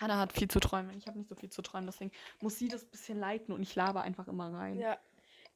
Hannah 0.00 0.18
hat 0.18 0.32
viel 0.32 0.48
zu 0.48 0.60
träumen, 0.60 0.96
ich 0.96 1.06
habe 1.06 1.18
nicht 1.18 1.28
so 1.28 1.34
viel 1.34 1.50
zu 1.50 1.62
träumen, 1.62 1.86
deswegen 1.86 2.10
muss 2.40 2.58
sie 2.58 2.68
das 2.68 2.84
bisschen 2.84 3.18
leiten 3.18 3.54
und 3.54 3.62
ich 3.62 3.74
laber 3.74 4.02
einfach 4.02 4.28
immer 4.28 4.52
rein. 4.52 4.78
Ja, 4.78 4.98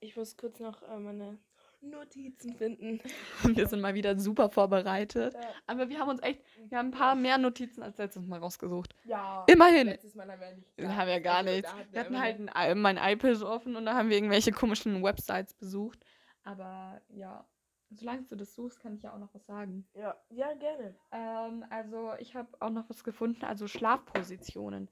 ich 0.00 0.16
muss 0.16 0.36
kurz 0.36 0.60
noch 0.60 0.82
äh, 0.82 0.98
meine 0.98 1.38
Notizen 1.80 2.54
finden. 2.56 3.00
Wir 3.44 3.68
sind 3.68 3.80
mal 3.80 3.94
wieder 3.94 4.18
super 4.18 4.50
vorbereitet, 4.50 5.34
Ja. 5.34 5.40
aber 5.68 5.88
wir 5.88 6.00
haben 6.00 6.08
uns 6.08 6.20
echt, 6.22 6.42
wir 6.68 6.76
haben 6.78 6.88
ein 6.88 6.90
paar 6.92 7.14
mehr 7.14 7.38
Notizen 7.38 7.82
als 7.84 7.98
letztes 7.98 8.26
Mal 8.26 8.40
rausgesucht. 8.40 8.94
ja. 9.04 9.44
Immerhin. 9.48 9.86
Letztes 9.86 10.14
Mal 10.16 10.28
haben 10.30 10.40
wir 10.40 10.54
nicht. 10.56 10.68
Wir 10.76 10.96
haben 10.96 11.08
ja 11.08 11.18
gar 11.20 11.36
also, 11.36 11.50
nichts. 11.52 11.70
da 11.70 11.76
hatten 11.78 11.92
Wir 11.92 12.00
hatten 12.00 12.14
immer 12.14 12.22
halt 12.22 12.50
ein, 12.56 12.80
mein 12.80 12.96
iPad 12.96 13.42
offen 13.42 13.76
und 13.76 13.86
da 13.86 13.94
haben 13.94 14.08
wir 14.10 14.16
irgendwelche 14.16 14.50
komischen 14.50 15.02
Websites 15.04 15.54
besucht. 15.54 16.00
Aber 16.42 17.00
ja, 17.10 17.44
solange 17.90 18.22
du 18.24 18.36
das 18.36 18.54
suchst, 18.54 18.80
kann 18.80 18.94
ich 18.94 19.02
ja 19.02 19.12
auch 19.14 19.18
noch 19.18 19.32
was 19.34 19.44
sagen. 19.46 19.86
Ja, 19.94 20.16
ja, 20.30 20.52
gerne. 20.54 20.94
Ähm, 21.12 21.64
also 21.70 22.12
ich 22.18 22.34
habe 22.34 22.48
auch 22.60 22.70
noch 22.70 22.88
was 22.90 23.02
gefunden, 23.04 23.44
also 23.44 23.66
Schlafpositionen. 23.68 24.88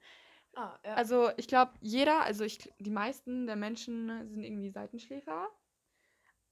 Ah, 0.55 0.77
ja. 0.83 0.95
Also 0.95 1.29
ich 1.37 1.47
glaube, 1.47 1.73
jeder, 1.81 2.21
also 2.23 2.43
ich, 2.43 2.73
die 2.79 2.89
meisten 2.89 3.45
der 3.45 3.55
Menschen 3.55 4.27
sind 4.29 4.43
irgendwie 4.43 4.71
Seitenschläfer. 4.71 5.47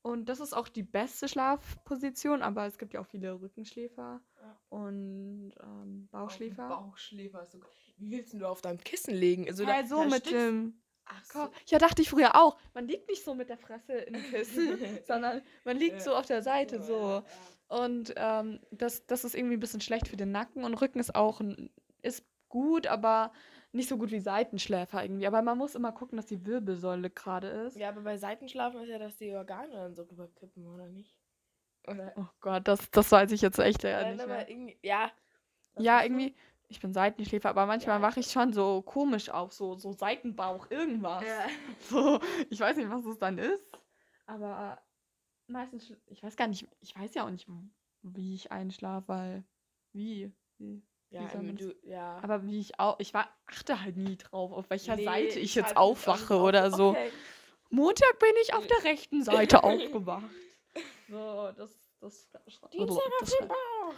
Und 0.04 0.30
das 0.30 0.40
ist 0.40 0.54
auch 0.54 0.68
die 0.68 0.84
beste 0.84 1.28
Schlafposition, 1.28 2.44
aber 2.44 2.68
es 2.68 2.78
gibt 2.78 2.94
ja 2.94 3.00
auch 3.02 3.08
viele 3.08 3.42
Rückenschläfer 3.42 4.22
Ja. 4.40 4.60
und 4.70 5.54
ähm, 5.64 6.08
Bauchschläfer. 6.12 6.68
Bauchschläfer. 6.70 7.42
ist 7.42 7.54
So. 7.54 7.60
Wie 7.98 8.12
willst 8.12 8.34
du 8.36 8.46
auf 8.46 8.62
deinem 8.62 8.78
Kissen 8.78 9.16
legen? 9.16 9.48
Also, 9.48 9.64
Ja, 9.64 9.84
so 9.84 10.04
mit 10.04 10.28
steckst- 10.28 10.32
dem 10.32 10.80
Ach 11.06 11.28
Ko- 11.30 11.46
so. 11.46 11.52
Ja, 11.68 11.78
dachte 11.78 12.02
ich 12.02 12.10
früher 12.10 12.36
auch. 12.36 12.58
Man 12.74 12.88
liegt 12.88 13.08
nicht 13.10 13.24
so 13.24 13.36
mit 13.36 13.50
der 13.50 13.58
Fresse 13.58 13.94
in 13.94 14.14
den 14.14 14.24
Kissen, 14.24 14.78
sondern 15.06 15.42
man 15.64 15.78
liegt 15.78 15.96
Ja. 15.98 16.00
so 16.02 16.16
auf 16.16 16.26
der 16.26 16.42
Seite 16.42 16.82
so. 16.82 17.00
ja. 17.00 17.24
Und 17.68 18.14
ähm, 18.16 18.60
das, 18.72 19.06
das 19.08 19.24
ist 19.24 19.34
irgendwie 19.36 19.58
ein 19.58 19.60
bisschen 19.60 19.82
schlecht 19.82 20.08
für 20.08 20.18
den 20.18 20.32
Nacken 20.32 20.64
und 20.64 20.76
Rücken 20.76 21.00
ist 21.00 21.16
auch 21.16 21.40
ein, 21.42 21.72
ist 22.04 22.24
gut, 22.50 22.86
aber 22.88 23.32
nicht 23.72 23.90
so 23.90 23.98
gut 23.98 24.12
wie 24.12 24.20
Seitenschläfer 24.20 25.04
irgendwie. 25.04 25.26
Aber 25.28 25.42
man 25.42 25.58
muss 25.58 25.76
immer 25.76 25.92
gucken, 25.92 26.16
dass 26.18 26.28
die 26.28 26.46
Wirbelsäule 26.46 27.10
gerade 27.10 27.48
ist. 27.48 27.76
Ja, 27.76 27.90
aber 27.90 28.02
bei 28.02 28.18
Seitenschlafen 28.18 28.82
ist 28.82 28.90
ja, 28.90 29.00
dass 29.00 29.18
die 29.18 29.34
Organe 29.36 29.74
dann 29.74 29.96
so 29.96 30.04
rüberkippen, 30.04 30.66
oder 30.68 30.88
nicht? 30.88 31.18
Oder? 31.88 32.14
Oh 32.16 32.26
Gott, 32.40 32.68
das, 32.68 32.90
das 32.92 33.12
weiß 33.12 33.32
ich 33.32 33.42
jetzt 33.42 33.60
echt 33.60 33.84
ja, 33.84 34.10
nicht 34.10 34.22
aber 34.22 34.34
mehr. 34.36 34.50
irgendwie, 34.50 34.78
ja. 34.82 35.12
Ja, 35.78 36.04
irgendwie, 36.04 36.36
ich 36.68 36.80
bin 36.80 36.94
Seitenschläfer, 36.94 37.50
aber 37.50 37.66
manchmal 37.66 38.00
Ja, 38.00 38.02
wache 38.02 38.20
ich 38.20 38.32
schon 38.32 38.54
so 38.54 38.82
komisch 38.82 39.30
auf, 39.30 39.54
so, 39.54 39.76
so 39.78 39.92
Seitenbauch, 39.94 40.70
irgendwas. 40.72 41.24
Ja. 41.24 41.46
So, 41.90 42.20
ich 42.50 42.60
weiß 42.60 42.78
nicht, 42.78 42.90
was 42.90 43.06
es 43.06 43.20
dann 43.20 43.38
ist, 43.38 43.66
aber 44.26 44.82
meistens, 45.48 45.94
ich 46.08 46.24
weiß 46.24 46.36
gar 46.36 46.48
nicht, 46.48 46.68
ich 46.82 46.98
weiß 46.98 47.14
ja 47.14 47.26
auch 47.26 47.30
nicht, 47.30 47.48
wie 48.02 48.34
ich 48.36 48.52
einschlafe, 48.52 49.08
weil, 49.08 49.44
wie, 49.94 50.32
wie. 50.58 50.84
Ja, 51.10 51.32
ähm, 51.34 51.56
du, 51.56 51.74
ja. 51.84 52.18
Aber 52.24 52.46
wie 52.46 52.60
ich 52.60 52.80
auch, 52.80 53.00
ich 53.00 53.14
war, 53.14 53.30
achte 53.46 53.82
halt 53.82 53.96
nie 53.96 54.18
drauf, 54.18 54.52
auf 54.52 54.70
welcher 54.70 54.96
Nee, 54.96 55.06
Seite 55.06 55.40
ich 55.40 55.56
jetzt 55.56 55.78
aufwache 55.78 56.36
auf- 56.36 56.42
oder 56.42 56.72
so. 56.72 56.90
Okay. 56.90 57.12
Montag 57.70 58.20
bin 58.20 58.32
ich 58.42 58.54
auf 58.54 58.66
der 58.68 58.84
rechten 58.84 59.24
Seite 59.24 59.64
aufgewacht. 59.64 60.30
So, 61.08 61.52
das, 61.56 61.78
das, 62.00 62.30
das, 62.32 62.60
Dienstag 62.72 63.04
auf 63.22 63.30
den 63.40 63.48
Bauch. 63.48 63.94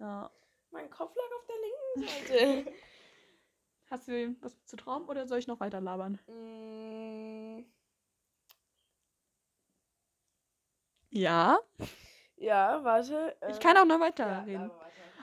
ja. 0.00 0.30
Mein 0.70 0.90
Kopf 0.90 1.14
lag 1.16 1.24
auf 1.36 1.46
der 1.46 1.56
linken 1.56 2.64
Seite. 2.64 2.72
Hast 3.90 4.06
du 4.06 4.36
was 4.40 4.64
zu 4.66 4.76
trauen 4.76 5.04
oder 5.06 5.26
soll 5.26 5.38
ich 5.38 5.48
noch 5.48 5.58
weiter 5.58 5.80
labern? 5.80 6.18
Mm, 6.28 7.64
Ja, 11.10 11.58
ja, 12.36 12.84
warte. 12.84 13.36
ich 13.48 13.58
kann 13.58 13.76
auch 13.76 13.84
noch 13.84 13.98
weiter 13.98 14.26
ja, 14.26 14.40
reden. 14.42 14.70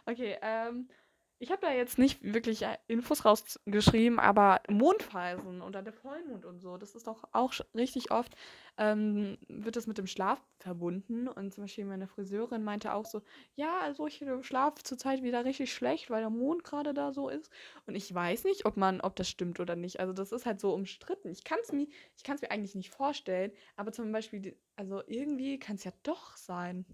Okay, 0.06 0.38
ähm, 0.42 0.90
ich 1.39 1.52
habe 1.52 1.62
da 1.62 1.71
jetzt 1.71 2.00
nicht 2.00 2.23
wirklich 2.23 2.63
äh, 2.63 2.78
Infos 2.88 3.23
rausgeschrieben, 3.23 4.19
aber 4.19 4.62
Mondphasen 4.69 5.62
oder 5.62 5.84
der 5.84 5.93
Vollmond 5.93 6.45
und 6.45 6.60
so, 6.60 6.78
das 6.78 6.95
ist 6.95 7.06
doch 7.06 7.23
auch 7.32 7.54
richtig 7.76 8.10
oft, 8.10 8.36
ähm, 8.78 9.38
wird 9.47 9.76
das 9.76 9.86
mit 9.86 10.00
dem 10.00 10.08
Schlaf 10.08 10.41
verbunden. 10.58 11.28
Und 11.28 11.54
zum 11.54 11.65
Beispiel 11.65 11.86
meine 11.86 12.08
Friseurin 12.08 12.63
meinte 12.63 12.93
auch 12.93 13.06
so, 13.06 13.21
ja, 13.56 13.80
also 13.82 14.08
ich 14.08 14.23
schlafe 14.41 14.84
zurzeit 14.84 15.21
wieder 15.21 15.45
richtig 15.45 15.73
schlecht, 15.73 16.10
weil 16.10 16.21
der 16.21 16.32
Mond 16.32 16.63
gerade 16.63 16.93
da 16.93 17.13
so 17.13 17.30
ist. 17.30 17.52
Und 17.86 17.95
ich 17.95 18.12
weiß 18.12 18.43
nicht, 18.45 18.65
ob 18.65 18.76
man, 18.76 19.00
ob 19.02 19.15
das 19.15 19.30
stimmt 19.30 19.60
oder 19.60 19.76
nicht. 19.76 20.00
Also 20.00 20.13
das 20.13 20.32
ist 20.32 20.47
halt 20.47 20.60
so 20.60 20.73
umstritten. 20.73 21.30
Ich 21.30 21.43
kann 21.43 21.60
es 21.62 21.71
mir, 21.71 21.88
ich 22.15 22.23
kann 22.23 22.36
es 22.36 22.41
mir 22.41 22.50
eigentlich 22.50 22.76
nicht 22.76 22.89
vorstellen, 22.89 23.52
aber 23.76 23.91
zum 23.91 24.12
Beispiel, 24.12 24.58
also 24.76 25.04
irgendwie 25.06 25.60
kann 25.60 25.76
es 25.76 25.84
ja 25.84 25.91
doch 26.02 26.36
sein. 26.36 26.86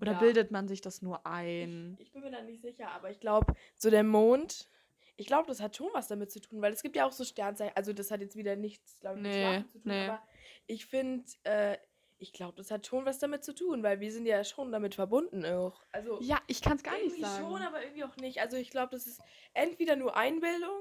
Oder 0.00 0.12
Ja. 0.12 0.18
bildet 0.18 0.50
man 0.50 0.68
sich 0.68 0.80
das 0.80 1.02
nur 1.02 1.26
ein? 1.26 1.96
Ich, 1.98 2.06
ich 2.06 2.12
bin 2.12 2.22
mir 2.22 2.30
da 2.30 2.42
nicht 2.42 2.60
sicher, 2.62 2.90
aber 2.90 3.10
ich 3.10 3.20
glaube, 3.20 3.54
so 3.76 3.90
der 3.90 4.04
Mond, 4.04 4.68
ich 5.16 5.26
glaube, 5.26 5.46
das 5.48 5.60
hat 5.60 5.76
schon 5.76 5.90
was 5.92 6.08
damit 6.08 6.30
zu 6.30 6.40
tun, 6.40 6.62
weil 6.62 6.72
es 6.72 6.82
gibt 6.82 6.96
ja 6.96 7.06
auch 7.06 7.12
so 7.12 7.24
Sternzeichen, 7.24 7.76
also 7.76 7.92
das 7.92 8.10
hat 8.10 8.20
jetzt 8.20 8.36
wieder 8.36 8.56
nichts, 8.56 8.98
glaube 9.00 9.18
ich, 9.18 9.24
mit 9.24 9.32
Nee, 9.32 9.38
Schlafen 9.40 9.68
zu 9.70 9.78
tun, 9.80 9.92
nee. 9.92 10.04
aber 10.08 10.22
ich 10.66 10.86
finde, 10.86 11.24
äh, 11.44 11.76
ich 12.18 12.32
glaube, 12.32 12.56
das 12.56 12.70
hat 12.70 12.86
schon 12.86 13.04
was 13.06 13.18
damit 13.18 13.44
zu 13.44 13.54
tun, 13.54 13.82
weil 13.82 14.00
wir 14.00 14.12
sind 14.12 14.26
ja 14.26 14.44
schon 14.44 14.72
damit 14.72 14.94
verbunden 14.94 15.44
auch. 15.44 15.82
Also 15.92 16.20
Ja, 16.20 16.38
ich 16.46 16.60
kann 16.62 16.76
es 16.76 16.82
gar 16.82 16.92
nicht 16.92 17.04
irgendwie 17.04 17.22
sagen. 17.22 17.48
schon, 17.50 17.62
aber 17.62 17.82
irgendwie 17.82 18.04
auch 18.04 18.16
nicht. 18.16 18.40
Also 18.40 18.56
ich 18.56 18.70
glaube, 18.70 18.90
das 18.92 19.06
ist 19.06 19.20
entweder 19.54 19.96
nur 19.96 20.16
Einbildung 20.16 20.78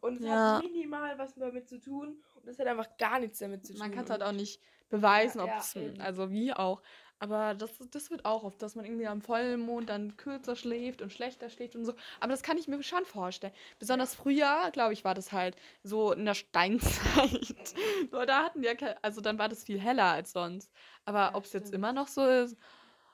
und 0.00 0.18
es 0.20 0.26
Ja. 0.26 0.56
hat 0.58 0.64
minimal 0.64 1.18
was 1.18 1.34
damit 1.34 1.68
zu 1.68 1.80
tun 1.80 2.22
und 2.36 2.46
es 2.48 2.58
hat 2.58 2.66
einfach 2.66 2.96
gar 2.98 3.18
nichts 3.20 3.38
damit 3.38 3.64
zu 3.66 3.72
tun. 3.72 3.80
Man 3.80 3.90
kann 3.92 4.04
es 4.04 4.10
halt 4.10 4.22
auch 4.22 4.32
nicht 4.32 4.60
beweisen, 4.92 5.40
ob 5.40 5.50
es, 5.58 5.76
also 5.98 6.30
wie 6.30 6.52
auch. 6.52 6.82
Aber 7.18 7.54
das, 7.54 7.70
das 7.90 8.10
wird 8.10 8.24
auch 8.24 8.42
oft, 8.42 8.60
dass 8.62 8.74
man 8.74 8.84
irgendwie 8.84 9.06
am 9.06 9.22
Vollmond 9.22 9.88
dann 9.88 10.16
kürzer 10.16 10.56
schläft 10.56 11.02
und 11.02 11.12
schlechter 11.12 11.48
schläft 11.50 11.76
und 11.76 11.84
so. 11.84 11.94
Aber 12.20 12.32
das 12.32 12.42
kann 12.42 12.58
ich 12.58 12.66
mir 12.66 12.82
schon 12.82 13.04
vorstellen. 13.04 13.52
Besonders 13.78 14.14
früher, 14.14 14.70
glaube 14.72 14.92
ich, 14.92 15.04
war 15.04 15.14
das 15.14 15.30
halt 15.30 15.56
so 15.84 16.12
in 16.12 16.24
der 16.24 16.34
Steinzeit. 16.34 17.74
so, 18.10 18.24
da 18.24 18.44
hatten 18.44 18.60
wir, 18.60 18.76
also 19.02 19.20
dann 19.20 19.38
war 19.38 19.48
das 19.48 19.62
viel 19.64 19.80
heller 19.80 20.06
als 20.06 20.32
sonst. 20.32 20.72
Aber 21.04 21.20
Ja, 21.20 21.34
ob 21.34 21.44
es 21.44 21.52
jetzt 21.52 21.72
immer 21.72 21.92
noch 21.92 22.08
so 22.08 22.26
ist, 22.26 22.56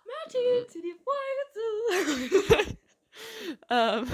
Martin, 0.06 0.68
zieh 0.68 0.82
die 0.82 0.94
Folge 0.94 2.56
zu. 2.56 2.76
ähm, 3.70 4.06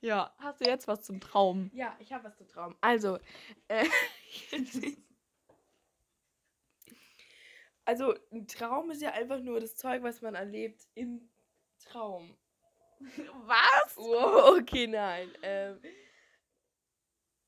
ja, 0.00 0.32
hast 0.38 0.60
du 0.60 0.70
jetzt 0.70 0.86
was 0.86 1.02
zum 1.02 1.20
Traum? 1.20 1.72
Ja, 1.74 1.96
ich 1.98 2.12
habe 2.12 2.22
was 2.24 2.36
zu 2.36 2.46
Traum. 2.46 2.76
Also, 2.80 3.18
äh, 3.66 3.84
Also 7.90 8.14
ein 8.30 8.46
Traum 8.46 8.92
ist 8.92 9.02
ja 9.02 9.10
einfach 9.14 9.40
nur 9.40 9.58
das 9.58 9.74
Zeug, 9.74 10.04
was 10.04 10.22
man 10.22 10.36
erlebt 10.36 10.86
im 10.94 11.28
Traum. 11.80 12.36
Was? 13.00 13.96
Wow, 13.96 14.60
okay, 14.60 14.86
nein. 14.86 15.28
Ähm, 15.42 15.80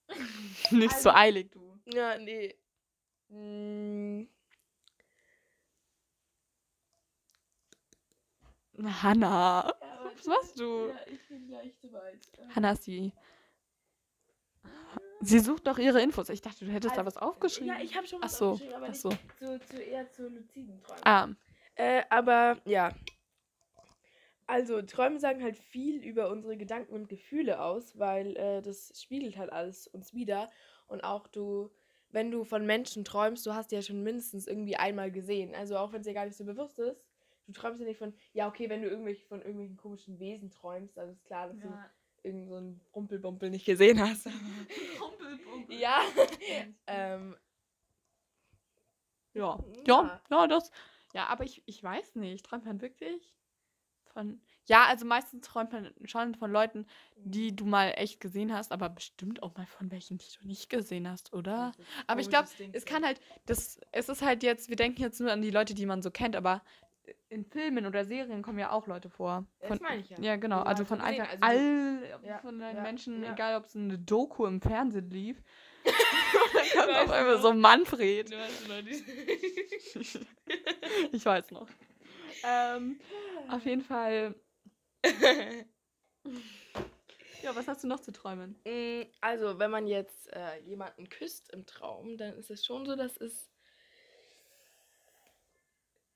Nicht 0.73 0.95
also, 0.95 1.11
so 1.11 1.11
eilig, 1.11 1.53
du. 1.53 1.79
Ja, 1.85 2.19
nee. 2.19 2.57
Hm. 3.29 4.29
Hanna. 8.83 9.73
Ja, 9.81 10.11
was 10.13 10.27
machst 10.27 10.59
du? 10.59 10.89
Ja, 10.89 10.97
ich 11.07 11.29
bin 11.29 11.49
ja 11.49 11.61
gleich 11.61 11.77
soweit. 11.81 12.19
Ähm, 12.37 12.57
Hanna 12.57 12.73
ist 12.73 12.85
die 12.89 13.13
Sie 15.23 15.39
sucht 15.39 15.67
doch 15.67 15.79
ihre 15.79 16.03
Infos. 16.03 16.29
Ich 16.29 16.43
dachte, 16.43 16.65
du 16.65 16.71
hättest 16.73 16.97
da 16.97 17.01
Also, 17.01 17.07
was 17.07 17.17
aufgeschrieben. 17.17 17.69
Ja, 17.69 17.83
ich 17.83 17.97
habe 17.97 18.07
schon 18.07 18.19
Ach 18.21 18.25
was 18.25 18.39
so, 18.39 18.51
aufgeschrieben, 18.51 18.75
aber 18.77 18.85
ach 18.87 18.89
nicht 18.91 19.01
so. 19.01 19.11
zu, 19.39 19.61
zu 19.67 19.81
eher 19.83 20.11
zu 20.11 20.29
luziden 20.29 20.81
Träumen. 20.81 21.03
Ah, 21.05 21.29
Äh, 21.77 22.03
aber 22.11 22.61
ja. 22.65 22.93
Also, 24.47 24.83
Träume 24.83 25.19
sagen 25.21 25.43
halt 25.43 25.57
viel 25.57 26.03
über 26.03 26.29
unsere 26.31 26.57
Gedanken 26.57 26.93
und 26.93 27.09
Gefühle 27.09 27.61
aus, 27.63 27.99
weil 27.99 28.37
äh, 28.37 28.61
das 28.61 28.93
spiegelt 29.01 29.37
halt 29.37 29.51
alles 29.53 29.87
uns 29.87 30.13
wieder. 30.13 30.51
Und 30.89 31.03
auch 31.05 31.29
du, 31.29 31.71
wenn 32.11 32.31
du 32.31 32.45
von 32.45 32.67
Menschen 32.67 33.05
träumst, 33.05 33.47
du 33.47 33.55
hast 33.55 33.71
die 33.71 33.77
ja 33.77 33.83
schon 33.83 34.03
mindestens 34.03 34.47
irgendwie 34.47 34.77
einmal 34.77 35.11
gesehen. 35.11 35.55
Also 35.55 35.77
auch 35.79 35.93
wenn 35.93 36.01
es 36.01 36.07
dir 36.07 36.13
gar 36.15 36.27
nicht 36.27 36.37
so 36.37 36.45
bewusst 36.45 36.79
ist, 36.81 37.03
du 37.47 37.53
träumst 37.53 37.81
ja 37.81 37.87
nicht 37.87 37.99
von, 37.99 38.13
ja, 38.35 38.49
okay, 38.49 38.69
wenn 38.69 38.83
du 38.83 38.89
irgendwelche, 38.89 39.25
von 39.27 39.41
irgendwelchen 39.41 39.77
komischen 39.77 40.19
Wesen 40.19 40.51
träumst, 40.51 40.97
dann 40.97 41.11
ist 41.11 41.25
klar, 41.25 41.49
dass 41.49 41.59
du 41.59 41.69
irgend 42.23 42.49
so 42.49 42.57
einen 42.57 42.81
Rumpelbumpel 42.95 43.51
nicht 43.51 43.65
gesehen 43.65 44.01
hast. 44.01 44.27
ja. 45.69 46.01
ähm, 46.87 47.37
Ja. 49.35 49.59
Ja. 49.87 49.93
Ja, 49.97 50.21
ja, 50.31 50.47
das. 50.47 50.71
Ja, 51.15 51.27
aber 51.27 51.45
ich, 51.45 51.63
ich 51.67 51.83
weiß 51.83 52.15
nicht. 52.17 52.45
Träumt 52.47 52.65
man 52.65 52.81
wirklich 52.81 53.35
von. 54.13 54.41
Ja, 54.67 54.85
also 54.87 55.05
meistens 55.05 55.47
träumt 55.47 55.73
man 55.73 55.93
schon 56.05 56.35
von 56.35 56.51
Leuten, 56.53 56.87
die 57.17 57.55
du 57.57 57.65
mal 57.65 57.89
echt 57.97 58.21
gesehen 58.21 58.53
hast, 58.55 58.71
aber 58.71 58.89
bestimmt 58.89 59.43
auch 59.43 59.57
mal 59.57 59.67
von 59.67 59.91
welchen, 59.91 60.19
die 60.19 60.27
du 60.41 60.47
nicht 60.47 60.71
gesehen 60.71 61.09
hast, 61.09 61.33
oder? 61.33 61.73
Aber 62.07 62.21
ich 62.21 62.29
glaube, 62.29 62.49
es 62.73 62.85
kann 62.85 63.05
halt, 63.05 63.21
das, 63.47 63.81
es 63.91 64.09
ist 64.09 64.23
halt 64.23 64.43
jetzt, 64.45 64.69
wir 64.69 64.77
denken 64.77 65.01
jetzt 65.01 65.21
nur 65.21 65.33
an 65.33 65.43
die 65.43 65.51
Leute, 65.51 65.75
die 65.75 65.87
man 65.87 66.01
so 66.01 66.11
kennt, 66.13 66.37
aber 66.37 66.63
in 67.29 67.45
Filmen 67.45 67.87
oder 67.87 68.05
Serien 68.05 68.43
kommen 68.43 68.59
ja 68.59 68.71
auch 68.71 68.87
Leute 68.87 69.11
vor. 69.11 69.47
Das 69.61 69.69
Von, 69.69 69.79
meine 69.83 70.01
ich 70.01 70.11
ja. 70.11 70.19
ja, 70.21 70.37
genau. 70.37 70.63
Also 70.63 70.85
von 70.85 70.99
gesehen- 71.01 71.21
einfach 71.21 71.33
also 71.41 71.47
all 71.47 72.21
Ja, 72.25 72.39
von 72.39 72.59
den 72.59 72.77
ja, 72.77 72.83
Menschen, 72.83 73.25
egal 73.25 73.57
ob 73.57 73.65
es 73.67 73.77
eine 73.77 73.99
Doku 73.99 74.47
im 74.47 74.61
Fernsehen 74.61 75.11
lief. 75.11 75.43
dann 75.85 76.85
kommt 76.85 76.97
auf 76.97 77.11
einmal 77.11 77.35
noch? 77.37 77.43
so 77.43 77.53
Manfred. 77.53 78.31
Ich 81.13 81.25
weiß 81.25 81.51
noch. 81.51 81.69
Ähm, 82.45 83.01
auf 83.49 83.65
jeden 83.65 83.83
Fall. 83.83 84.35
Ja, 87.43 87.57
was 87.57 87.67
hast 87.67 87.83
du 87.83 87.89
noch 87.89 87.99
zu 87.99 88.13
träumen? 88.13 88.55
Mm, 88.65 89.03
Also, 89.21 89.59
wenn 89.59 89.73
man 89.73 89.89
jetzt 89.89 90.33
äh, 90.33 90.61
jemanden 90.61 91.09
küsst 91.09 91.53
im 91.53 91.67
Traum, 91.67 92.17
dann 92.17 92.35
ist 92.35 92.53
es 92.53 92.65
schon 92.65 92.87
so, 92.87 92.95
dass 92.95 93.17
es. 93.17 93.51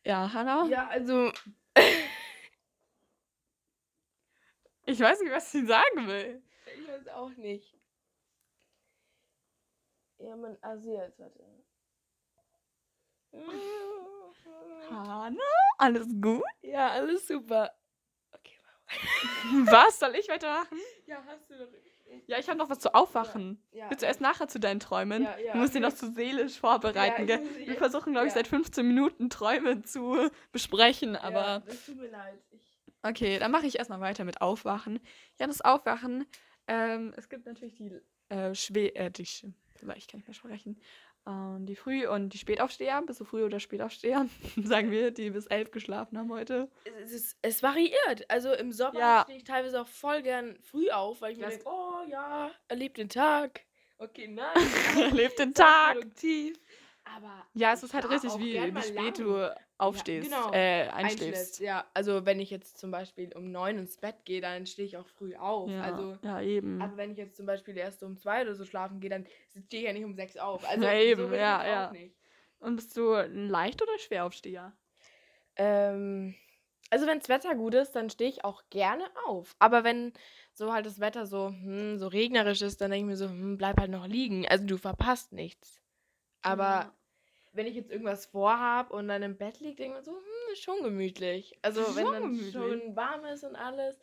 Ja, 0.07 0.33
Hannah? 0.33 0.67
Ja, 0.69 0.87
also. 0.89 1.33
Ich 4.89 5.01
weiß 5.01 5.21
nicht, 5.21 5.33
was 5.33 5.51
sie 5.51 5.67
sagen 5.67 6.07
will. 6.07 6.41
Ich 6.73 6.87
weiß 6.87 7.09
auch 7.09 7.31
nicht. 7.31 7.75
Ja, 10.19 10.37
man. 10.37 10.57
Also, 10.61 10.93
jetzt, 10.93 11.19
warte. 11.19 11.45
Hannah? 14.89 15.41
Alles 15.79 16.07
gut? 16.21 16.45
Ja, 16.63 16.91
alles 16.91 17.27
super. 17.27 17.75
Okay, 18.31 18.61
Was? 19.67 19.99
Soll 19.99 20.15
ich 20.15 20.29
weitermachen? 20.29 20.79
Ja, 21.07 21.21
hast 21.27 21.51
du 21.51 21.59
doch. 21.59 21.69
Ja, 22.27 22.39
ich 22.39 22.49
habe 22.49 22.59
noch 22.59 22.69
was 22.71 22.79
zu 22.79 22.95
aufwachen. 22.95 23.63
Ja, 23.73 23.89
Willst 23.91 24.03
du 24.03 24.07
erst 24.07 24.21
nachher 24.21 24.49
zu 24.49 24.59
deinen 24.61 24.81
Träumen? 24.81 25.23
Ja, 25.23 25.39
ja, 25.39 25.53
du 25.53 25.59
musst 25.59 25.73
okay. 25.73 25.81
noch 25.81 25.93
zu 25.95 26.13
seelisch 26.13 26.59
vorbereiten, 26.59 27.29
Ja, 27.29 27.37
gell? 27.37 27.47
Wir 27.67 27.77
versuchen, 27.77 28.13
glaube 28.13 28.27
ich, 28.27 28.33
ja. 28.33 28.39
seit 28.39 28.49
15 28.49 28.87
Minuten 28.87 29.31
Träume 29.31 29.83
zu 29.83 30.31
besprechen, 30.53 31.15
Ja, 31.15 31.23
aber 31.23 31.63
das 31.67 31.85
tut 31.87 31.97
mir 31.97 32.09
leid. 32.11 32.39
Ich, 32.51 32.79
okay, 33.03 33.39
dann 33.39 33.51
mache 33.51 33.67
ich 33.67 33.79
erstmal 33.79 34.01
weiter 34.01 34.25
mit 34.25 34.41
Aufwachen. 34.41 35.01
Ja, 35.39 35.47
das 35.47 35.61
Aufwachen, 35.61 36.27
ähm, 36.67 37.15
es 37.17 37.29
gibt 37.29 37.47
natürlich 37.47 37.75
die 37.75 37.93
äh, 38.29 38.55
Schwe 38.55 38.95
äh, 38.97 39.11
die, 39.11 39.25
Sch- 39.27 39.53
vielleicht 39.77 40.11
kann 40.11 40.21
ich 40.21 40.27
mehr 40.27 40.35
sprechen, 40.35 40.81
ähm, 41.27 41.67
die 41.67 41.77
Früh- 41.77 42.07
und 42.09 42.31
die 42.35 42.39
Spätaufsteher, 42.39 43.03
bist 43.03 43.21
du 43.21 43.25
Früh- 43.25 43.45
oder 43.45 43.59
Spätaufsteher, 43.61 44.27
sagen 44.65 44.91
wir, 44.91 45.11
die 45.11 45.31
bis 45.31 45.47
elf 45.47 45.71
geschlafen 45.71 46.17
haben 46.19 46.31
heute. 46.33 46.71
es, 47.05 47.13
ist, 47.13 47.39
es 47.43 47.63
variiert. 47.63 48.29
Also 48.29 48.53
im 48.53 48.73
Sommer 48.73 48.99
Ja. 48.99 49.21
stehe 49.25 49.39
ich 49.39 49.45
teilweise 49.45 49.81
auch 49.81 49.89
voll 49.89 50.23
gern 50.23 50.57
früh 50.63 50.91
auf, 50.91 51.21
weil 51.21 51.33
ich 51.33 51.39
mir 51.39 51.45
Das- 51.47 51.55
denke, 51.55 51.69
oh 51.71 52.03
ja, 52.09 52.51
erlebt 52.69 52.97
den 52.99 53.09
Tag. 53.09 53.61
Okay, 53.99 54.29
nein. 54.29 54.53
Lebt 55.15 55.39
den 55.39 55.55
Tag! 55.55 55.95
produktiv. 55.95 56.59
Aber 57.15 57.47
Ja, 57.55 57.73
es 57.73 57.83
ist 57.83 57.95
halt 57.95 58.09
richtig, 58.11 58.33
wie, 58.39 58.75
wie 58.75 58.83
spät 58.83 59.19
lang. 59.19 59.27
du 59.27 59.57
aufstehst, 59.79 60.31
genau. 60.31 60.53
äh, 60.53 60.89
einschläfst. 60.89 61.61
Ja, 61.61 61.87
also 61.95 62.27
wenn 62.27 62.41
ich 62.41 62.51
jetzt 62.51 62.79
zum 62.79 62.91
Beispiel 62.91 63.33
um 63.35 63.51
neun 63.51 63.79
ins 63.79 63.97
Bett 63.97 64.17
gehe, 64.25 64.41
dann 64.41 64.67
stehe 64.67 64.87
ich 64.87 64.97
auch 64.97 65.09
früh 65.09 65.37
auf. 65.37 65.71
Ja, 65.71 65.83
Also, 65.83 66.19
ja, 66.23 66.41
eben. 66.41 66.81
aber 66.83 66.97
wenn 66.97 67.13
ich 67.13 67.19
jetzt 67.19 67.37
zum 67.37 67.47
Beispiel 67.47 67.77
erst 67.77 68.03
um 68.03 68.17
zwei 68.17 68.43
oder 68.43 68.55
so 68.55 68.65
schlafen 68.65 69.01
gehe, 69.01 69.11
dann 69.11 69.27
stehe 69.67 69.83
ich 69.83 69.87
ja 69.87 69.93
nicht 69.93 70.05
um 70.05 70.15
sechs 70.15 70.37
auf. 70.37 70.69
Also 70.69 70.85
Ja, 70.85 70.95
eben, 70.95 71.29
so 71.29 71.35
ja, 71.35 71.67
ja. 71.67 71.93
Und 72.59 72.77
bist 72.77 72.97
du 72.97 73.13
ein 73.13 73.49
Leicht- 73.49 73.83
oder 73.83 73.99
Schweraufsteher? 73.99 74.73
Ähm, 75.57 76.35
also 76.91 77.07
wenn 77.07 77.19
das 77.19 77.29
Wetter 77.29 77.55
gut 77.55 77.75
ist, 77.75 77.93
dann 77.93 78.11
stehe 78.11 78.31
ich 78.31 78.45
auch 78.45 78.63
gerne 78.71 79.05
auf. 79.27 79.55
Aber 79.59 79.85
wenn 79.85 80.13
so 80.53 80.73
halt 80.73 80.87
das 80.87 81.01
Wetter 81.01 81.27
so, 81.27 81.49
hm, 81.49 81.99
so 81.99 82.09
regnerisch 82.09 82.63
ist, 82.63 82.81
dann 82.81 82.91
denke 82.91 83.05
ich 83.07 83.11
mir 83.11 83.17
so, 83.17 83.29
hm, 83.29 83.59
bleib 83.59 83.79
halt 83.79 83.91
noch 83.91 84.07
liegen. 84.07 84.47
Also 84.49 84.65
du 84.67 84.79
verpasst 84.79 85.33
nichts. 85.33 85.81
Aber 86.47 86.63
Ja. 86.63 86.93
wenn 87.53 87.67
ich 87.67 87.75
jetzt 87.75 87.91
irgendwas 87.91 88.27
vorhab 88.27 88.91
und 88.91 89.09
dann 89.09 89.23
im 89.23 89.37
Bett 89.37 89.61
liege, 89.61 89.77
denke 89.77 89.99
ich 89.99 90.01
mir 90.01 90.05
so, 90.05 90.13
hm, 90.17 90.53
ist 90.53 90.63
schon 90.63 90.83
gemütlich. 90.83 91.59
Also 91.63 91.81
wenn 91.97 92.05
Schon 92.05 92.13
dann 92.13 92.23
gemütlich. 92.23 92.53
schon 92.53 92.97
warm 92.97 93.25
ist 93.25 93.45
und 93.45 93.57
alles. 93.57 93.99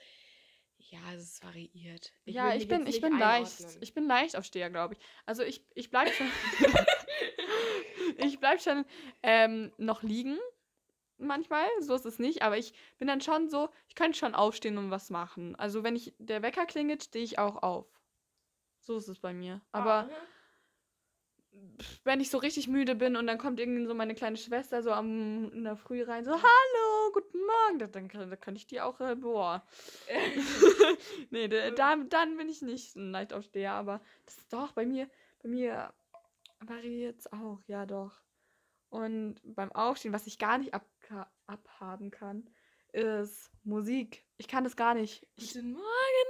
Ja, 0.78 1.00
es 1.16 1.24
ist 1.24 1.44
variiert. 1.44 2.12
ja, 2.26 2.50
will 2.52 2.58
ich 2.58 2.68
bin, 2.68 2.86
ich 2.88 3.00
bin 3.02 3.18
leicht. 3.18 3.60
einordnen. 3.62 3.82
Ich 3.84 3.94
bin 3.94 4.06
Leichtaufsteher, 4.08 4.70
glaube 4.70 4.96
ich. 4.96 5.00
Also 5.26 5.42
ich, 5.44 5.66
ich 5.76 5.90
bleib 5.90 6.10
schon. 6.14 6.28
ich 8.18 8.40
bleib 8.40 8.62
schon 8.62 8.86
ähm, 9.24 9.72
noch 9.78 10.04
liegen. 10.04 10.38
Manchmal, 11.18 11.66
so 11.80 11.94
ist 11.96 12.06
es 12.06 12.20
nicht, 12.20 12.42
aber 12.42 12.58
ich 12.58 12.74
bin 12.98 13.08
dann 13.08 13.22
schon 13.22 13.48
so, 13.50 13.70
ich 13.88 13.96
könnte 13.96 14.18
schon 14.18 14.36
aufstehen 14.36 14.78
und 14.78 14.92
was 14.92 15.10
machen. 15.10 15.56
Also 15.56 15.84
wenn 15.84 15.96
ich 15.96 16.14
der 16.18 16.42
Wecker 16.42 16.66
klingelt, 16.66 17.04
stehe 17.04 17.24
ich 17.24 17.40
auch 17.40 17.64
auf. 17.64 17.88
So 18.80 18.98
ist 18.98 19.08
es 19.08 19.20
bei 19.20 19.34
mir. 19.34 19.62
Aber 19.72 20.10
Ah, 20.10 20.10
wenn 22.04 22.20
ich 22.20 22.30
so 22.30 22.38
richtig 22.38 22.68
müde 22.68 22.96
bin 22.96 23.16
und 23.16 23.28
dann 23.28 23.38
kommt 23.38 23.60
irgendwie 23.60 23.86
so 23.86 23.94
meine 23.94 24.16
kleine 24.16 24.38
Schwester 24.38 24.84
so 24.84 24.92
am, 24.92 25.52
in 25.52 25.64
der 25.64 25.76
Früh 25.76 26.04
rein, 26.04 26.26
so, 26.26 26.32
hallo, 26.32 27.12
guten 27.14 27.40
Morgen, 27.40 27.80
da- 27.80 27.88
dann, 27.88 28.08
kann- 28.08 28.30
da 28.30 28.36
kann 28.36 28.56
ich 28.56 28.68
die 28.68 28.82
auch, 28.82 29.00
äh, 29.00 29.16
boah. 29.16 29.66
nee, 31.32 31.48
da, 31.48 31.72
da, 31.72 31.96
dann 31.96 32.38
bin 32.38 32.50
ich 32.50 32.62
nicht 32.62 32.96
ein 32.96 33.12
Leichtaufsteher, 33.12 33.74
aber 33.74 34.02
das 34.26 34.38
ist 34.38 34.54
doch 34.54 34.72
bei 34.74 34.86
mir, 34.86 35.10
bei 35.42 35.50
mir 35.50 35.94
variiert 36.60 37.20
es 37.20 37.32
auch, 37.34 37.60
ja 37.68 37.86
doch. 37.86 38.22
Und 38.90 39.42
beim 39.44 39.72
Aufstehen, 39.72 40.14
was 40.14 40.28
ich 40.28 40.38
gar 40.38 40.58
nicht 40.60 40.74
abka- 40.76 41.28
abhaben 41.48 42.12
kann, 42.12 42.48
ist 42.94 43.52
Musik. 43.64 44.26
Ich 44.38 44.48
kann 44.48 44.64
das 44.64 44.76
gar 44.76 44.94
nicht. 44.94 45.28
Ich, 45.36 45.54
Guten 45.54 45.74
Morgen, 45.74 45.84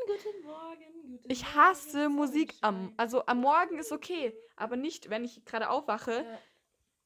guten 0.08 0.45
Morgen, 0.45 1.17
guten 1.17 1.32
ich 1.32 1.45
hasse 1.56 2.10
Morgen, 2.10 2.15
Musik 2.15 2.56
am, 2.62 2.93
also 2.97 3.26
am 3.26 3.41
Morgen 3.41 3.78
ist 3.80 3.91
okay, 3.91 4.34
aber 4.56 4.76
nicht, 4.76 5.10
wenn 5.10 5.23
ich 5.23 5.43
gerade 5.45 5.69
aufwache. 5.69 6.26
Ja, 6.26 6.39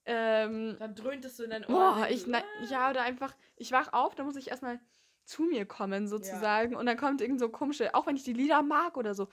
Ähm, 0.10 0.78
dann 0.80 0.96
dröhnt 0.96 1.26
es 1.26 1.36
so 1.36 1.44
in 1.44 1.50
dein 1.50 1.66
Ohr. 1.66 1.96
boah, 1.96 2.08
ich, 2.10 2.26
na, 2.28 2.38
"Ah." 2.40 2.64
ja, 2.70 2.90
oder 2.90 3.02
einfach, 3.02 3.36
ich 3.58 3.72
wach 3.74 3.92
auf, 3.92 4.16
dann 4.16 4.26
muss 4.26 4.38
ich 4.38 4.50
erstmal 4.50 4.80
zu 5.26 5.42
mir 5.44 5.66
kommen, 5.66 6.08
sozusagen. 6.08 6.76
Und 6.78 6.86
dann 6.86 6.96
kommt 6.96 7.20
irgend 7.20 7.40
so 7.42 7.50
komische, 7.50 7.94
auch 7.94 8.06
wenn 8.08 8.16
ich 8.16 8.24
die 8.24 8.32
Lieder 8.32 8.62
mag 8.62 8.96
oder 8.96 9.14
so. 9.14 9.28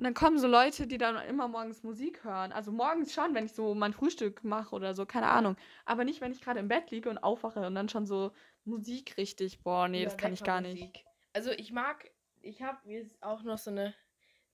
Und 0.00 0.04
dann 0.04 0.14
kommen 0.14 0.38
so 0.38 0.46
Leute, 0.46 0.86
die 0.86 0.96
dann 0.96 1.16
immer 1.28 1.46
morgens 1.46 1.82
Musik 1.82 2.24
hören. 2.24 2.52
Also 2.52 2.72
morgens 2.72 3.12
schon, 3.12 3.34
wenn 3.34 3.44
ich 3.44 3.52
so 3.52 3.74
mein 3.74 3.92
Frühstück 3.92 4.42
mache 4.44 4.74
oder 4.74 4.94
so, 4.94 5.04
keine 5.04 5.26
Ahnung. 5.26 5.56
Aber 5.84 6.04
nicht, 6.04 6.22
wenn 6.22 6.32
ich 6.32 6.40
gerade 6.40 6.58
im 6.58 6.68
Bett 6.68 6.90
liege 6.90 7.10
und 7.10 7.18
aufwache 7.18 7.66
und 7.66 7.74
dann 7.74 7.90
schon 7.90 8.06
so 8.06 8.32
Musik 8.64 9.18
richtig. 9.18 9.62
Boah, 9.62 9.88
nee, 9.88 9.98
Ja, 9.98 10.04
das 10.06 10.16
kann 10.16 10.32
ich 10.32 10.42
gar 10.42 10.62
nicht. 10.62 10.80
Weckermusik. 10.80 11.04
Also 11.34 11.50
ich 11.50 11.70
mag, 11.72 12.10
ich 12.40 12.62
habe 12.62 12.78
auch 13.20 13.42
noch 13.42 13.58
so 13.58 13.70
eine, 13.70 13.92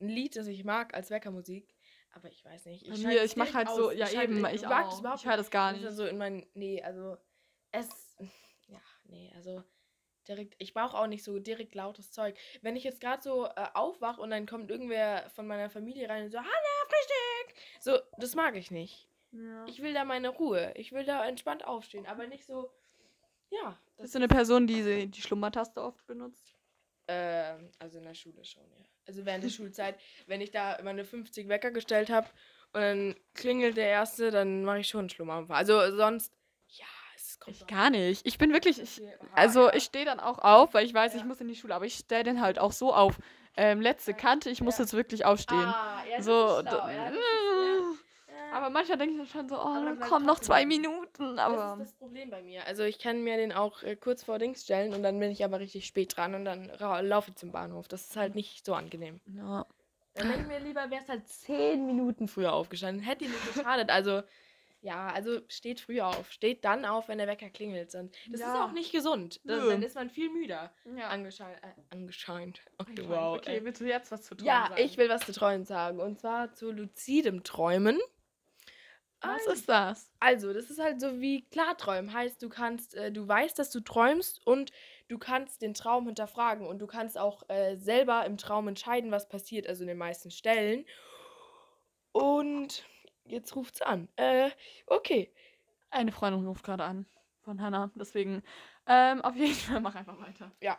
ein 0.01 0.09
Lied, 0.09 0.35
das 0.35 0.49
ich 0.49 0.65
mag 0.65 0.95
als 0.95 1.11
Weckermusik. 1.11 1.73
Aber 2.11 2.29
ich 2.29 2.45
weiß 2.45 2.65
nicht. 2.65 2.83
Ich, 2.83 2.89
mir, 2.89 2.97
schalte 2.97 3.17
ich 3.19 3.23
es 3.23 3.37
mach 3.37 3.45
direkt 3.45 3.69
halt 3.69 3.77
so, 3.77 3.87
aus. 3.91 3.95
ja 3.95 4.07
schalte- 4.09 4.33
eben, 4.33 4.45
ich 4.53 4.67
auch. 4.67 4.71
das 4.91 4.99
überhaupt 4.99 5.21
Ich 5.21 5.27
höre 5.29 5.37
das 5.37 5.51
gar 5.53 5.71
nicht. 5.71 5.85
dann 5.85 5.95
so 5.95 6.07
in 6.07 6.19
mein, 6.19 6.45
nee, 6.55 6.83
also 6.83 7.19
es, 7.71 8.17
ja, 8.67 8.81
nee, 9.05 9.33
also 9.37 9.63
direkt, 10.29 10.55
ich 10.59 10.75
brauche 10.75 10.97
auch 10.97 11.07
nicht 11.07 11.25
so 11.25 11.39
direkt 11.39 11.75
lautes 11.75 12.13
Zeug. 12.13 12.37
Wenn 12.63 12.77
ich 12.77 12.85
jetzt 12.85 13.01
gerade 13.01 13.23
so 13.23 13.47
äh, 13.47 13.67
aufwach 13.75 14.19
und 14.19 14.31
dann 14.31 14.47
kommt 14.47 14.71
irgendwer 14.71 15.29
von 15.31 15.47
meiner 15.47 15.71
Familie 15.71 16.09
rein 16.09 16.25
und 16.25 16.31
so, 16.31 16.39
Hanna, 16.39 16.49
Frühstück! 16.89 17.63
So, 17.81 17.99
das 18.19 18.35
mag 18.35 18.57
ich 18.57 18.71
nicht. 18.71 19.09
Ja. 19.33 19.65
Ich 19.67 19.83
will 19.83 19.93
da 19.93 20.05
meine 20.05 20.29
Ruhe. 20.29 20.73
Ich 20.77 20.93
will 20.93 21.05
da 21.05 21.27
entspannt 21.27 21.65
aufstehen, 21.67 22.07
aber 22.07 22.27
nicht 22.27 22.47
so, 22.47 22.71
ja. 23.51 23.79
Bist 23.99 24.15
du 24.15 24.19
eine 24.19 24.29
Person, 24.29 24.67
die 24.67 25.07
die 25.09 25.23
Schlummertaste 25.23 25.83
oft 25.83 26.07
benutzt? 26.07 26.55
Ähm, 27.09 27.71
also 27.79 27.99
in 27.99 28.05
der 28.05 28.15
Schule 28.15 28.45
schon, 28.45 28.65
ja. 28.77 28.85
Also 29.07 29.25
während 29.25 29.45
der 29.45 29.51
Schulzeit, 29.51 30.01
wenn 30.27 30.41
ich 30.41 30.51
da 30.51 30.79
meine 30.83 31.05
50 31.05 31.49
Wecker 31.49 31.71
gestellt 31.71 32.11
habe 32.11 32.29
und 32.73 32.81
dann 32.81 33.17
klingelt 33.35 33.77
der 33.77 33.87
erste, 33.87 34.33
dann 34.33 34.65
mache 34.65 34.81
ich 34.81 34.89
schon 34.89 35.01
einen 35.01 35.11
Schlummer. 35.11 35.47
Also 35.49 35.97
sonst, 35.97 36.36
Ich 37.47 37.67
gar 37.67 37.91
nicht. 37.91 38.27
Ich 38.27 38.39
bin 38.39 38.53
wirklich, 38.53 38.81
ich, 38.81 39.03
also 39.35 39.73
ich 39.73 39.85
stehe 39.85 40.05
dann 40.05 40.21
auch 40.21 40.39
auf, 40.39 40.75
weil 40.75 40.85
ich 40.85 40.93
weiß, 40.95 41.15
ich 41.15 41.21
Ja. 41.21 41.27
muss 41.27 41.41
in 41.41 41.49
die 41.49 41.55
Schule, 41.57 41.75
aber 41.75 41.85
ich 41.87 41.95
stelle 41.95 42.25
den 42.25 42.41
halt 42.41 42.59
auch 42.59 42.73
so 42.73 42.93
auf. 42.95 43.19
Ähm, 43.57 43.81
letzte. 43.81 44.13
Kante, 44.13 44.51
ich 44.51 44.61
muss 44.61 44.77
Ja. 44.79 44.85
jetzt 44.85 44.93
wirklich 44.93 45.25
aufstehen. 45.25 45.59
Ah, 45.59 46.03
ja, 46.11 46.21
so, 46.23 46.61
schlau. 46.61 46.89
aber 48.53 48.71
manchmal 48.71 48.99
denke 48.99 49.15
ich 49.15 49.19
dann 49.19 49.29
schon 49.29 49.49
so, 49.49 49.59
oh, 49.59 49.65
dann 49.75 49.97
bleib 49.97 50.09
komm, 50.09 50.25
noch 50.25 50.41
zwei. 50.41 50.67
Minuten. 50.67 51.39
Aber 51.39 51.57
Das 51.79 51.89
ist 51.89 51.93
das 51.95 51.99
Problem 51.99 52.31
bei 52.31 52.43
mir. 52.43 52.67
Also 52.67 52.83
ich 52.83 52.99
kann 52.99 53.23
mir 53.23 53.37
den 53.37 53.53
auch 53.53 53.83
äh, 53.83 53.97
kurz 53.97 54.25
vor 54.25 54.39
Dings 54.39 54.63
stellen 54.65 54.93
und 54.93 55.03
dann 55.03 55.19
bin 55.19 55.31
ich 55.31 55.45
aber 55.45 55.59
richtig 55.61 55.87
spät 55.87 56.17
dran 56.17 56.35
und 56.35 56.45
dann 56.45 56.71
laufe 57.07 57.31
ich 57.31 57.37
zum 57.37 57.53
Bahnhof. 57.53 57.89
Das 57.89 58.09
ist 58.09 58.17
halt 58.17 58.35
nicht 58.35 58.65
so 58.67 58.75
angenehm. 58.75 59.21
ja. 59.27 59.65
Dann 60.15 60.29
denke 60.29 60.43
ich 60.45 60.49
mir 60.49 60.61
lieber, 60.61 60.91
wärst 60.91 61.11
halt 61.11 61.29
zehn 61.29 61.85
Minuten 61.87 62.27
früher 62.27 62.55
aufgestanden. 62.55 63.05
Hätte 63.05 63.25
dir 63.25 63.31
nicht 63.31 63.55
geschadet. 63.55 63.91
Also, 63.91 64.23
ja, 64.87 65.09
also 65.09 65.41
steht 65.49 65.81
früher 65.81 66.07
auf. 66.07 66.31
Steht 66.31 66.65
dann 66.65 66.85
auf, 66.85 67.09
wenn 67.09 67.19
der 67.19 67.27
Wecker 67.27 67.51
klingelt. 67.51 67.93
Und 67.97 68.15
das 68.29 68.41
ist 68.41 68.47
Ja. 68.47 68.65
auch 68.65 68.73
nicht 68.73 68.93
gesund. 68.93 69.41
Das, 69.45 69.67
dann 69.67 69.83
ist 69.83 69.97
man 69.97 70.11
viel 70.11 70.31
müder. 70.31 70.73
ja. 70.97 71.09
Angescheint. 71.09 71.59
Äh, 71.63 71.73
angescheint. 71.91 72.61
Okay, 72.79 72.93
Okay, 72.93 73.09
wow. 73.09 73.37
okay, 73.37 73.57
ey. 73.57 73.65
willst 73.65 73.81
du 73.81 73.87
jetzt 73.87 74.13
was 74.13 74.23
zu 74.23 74.37
tun 74.37 74.47
Ja, 74.47 74.69
sagen? 74.69 74.81
ich 74.83 74.97
will 74.97 75.09
was 75.09 75.27
zu 75.27 75.33
Träumen 75.33 75.65
sagen. 75.65 75.99
Und 75.99 76.21
zwar 76.21 76.53
zu 76.55 76.71
luzidem 76.71 77.43
Träumen. 77.43 77.99
Was 79.23 79.47
ist 79.47 79.69
das? 79.69 80.13
Also, 80.21 80.53
das 80.53 80.71
ist 80.71 80.79
halt 80.79 81.01
so 81.01 81.21
wie 81.21 81.49
Klarträumen. 81.49 82.13
Heißt, 82.13 82.41
du 82.43 82.49
kannst, 82.49 82.95
äh, 82.95 83.11
du 83.11 83.27
weißt, 83.27 83.59
dass 83.59 83.71
du 83.71 83.81
träumst 83.81 84.47
und 84.47 84.71
du 85.09 85.19
kannst 85.19 85.63
den 85.63 85.75
Traum 85.75 86.07
hinterfragen 86.07 86.65
und 86.67 86.79
du 86.79 86.87
kannst 86.87 87.19
auch 87.19 87.43
äh, 87.49 87.77
selber 87.77 88.25
im 88.25 88.37
Traum 88.37 88.69
entscheiden, 88.69 89.11
was 89.11 89.29
passiert, 89.29 89.67
also 89.67 89.83
in 89.83 89.89
den 89.89 89.99
meisten 89.99 90.31
Stellen. 90.31 90.85
Und 92.13 92.85
jetzt 93.29 93.55
ruft's 93.57 93.83
an. 93.83 94.09
Äh, 94.17 94.51
okay. 94.87 95.33
Eine 95.91 96.13
Freundin 96.13 96.47
ruft 96.47 96.65
gerade 96.65 96.85
an 96.85 97.07
von 97.43 97.61
Hannah. 97.61 97.91
Deswegen, 97.95 98.43
ähm, 98.87 99.23
auf 99.23 99.37
jeden 99.37 99.55
Fall 99.55 99.81
mach 99.81 99.95
einfach 99.95 100.19
weiter. 100.21 100.53
Ja. 100.63 100.79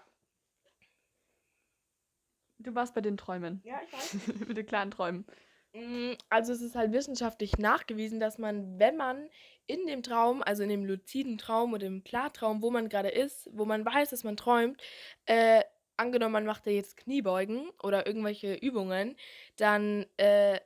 Du 2.60 2.74
warst 2.76 2.95
bei 2.95 3.02
den 3.02 3.18
Träumen. 3.18 3.62
Ja, 3.64 3.80
ich 3.86 3.93
weiß. 3.93 4.16
Mit 4.48 4.58
den 4.58 4.66
klaren 4.66 4.91
Träumen. 4.91 5.26
Mm, 5.74 6.14
Also 6.30 6.54
es 6.54 6.62
ist 6.62 6.76
halt 6.76 6.91
wissenschaftlich 6.91 7.58
nachgewiesen, 7.58 8.20
dass 8.20 8.38
man, 8.38 8.80
wenn 8.80 8.98
man 8.98 9.30
in 9.68 9.86
dem 9.86 10.02
Traum, 10.02 10.41
also 10.41 10.64
in 10.64 10.70
dem 10.70 10.86
luziden 10.86 11.38
Traum 11.38 11.74
oder 11.74 11.86
im 11.88 12.04
Klartraum, 12.04 12.62
wo 12.62 12.72
man 12.72 12.89
gerade 12.89 13.10
ist, 13.10 13.50
wo 13.54 13.66
man 13.66 13.86
weiß, 13.86 14.10
dass 14.10 14.24
man 14.24 14.38
träumt, 14.38 14.82
äh, 15.26 15.64
angenommen, 15.98 16.34
man 16.34 16.45
macht 16.45 16.66
da 16.66 16.72
jetzt 16.72 16.98
Kniebeugen 16.98 17.70
oder 17.82 18.08
irgendwelche 18.08 18.54
Übungen, 18.56 19.16
dann 19.58 20.06
äh, 20.18 20.60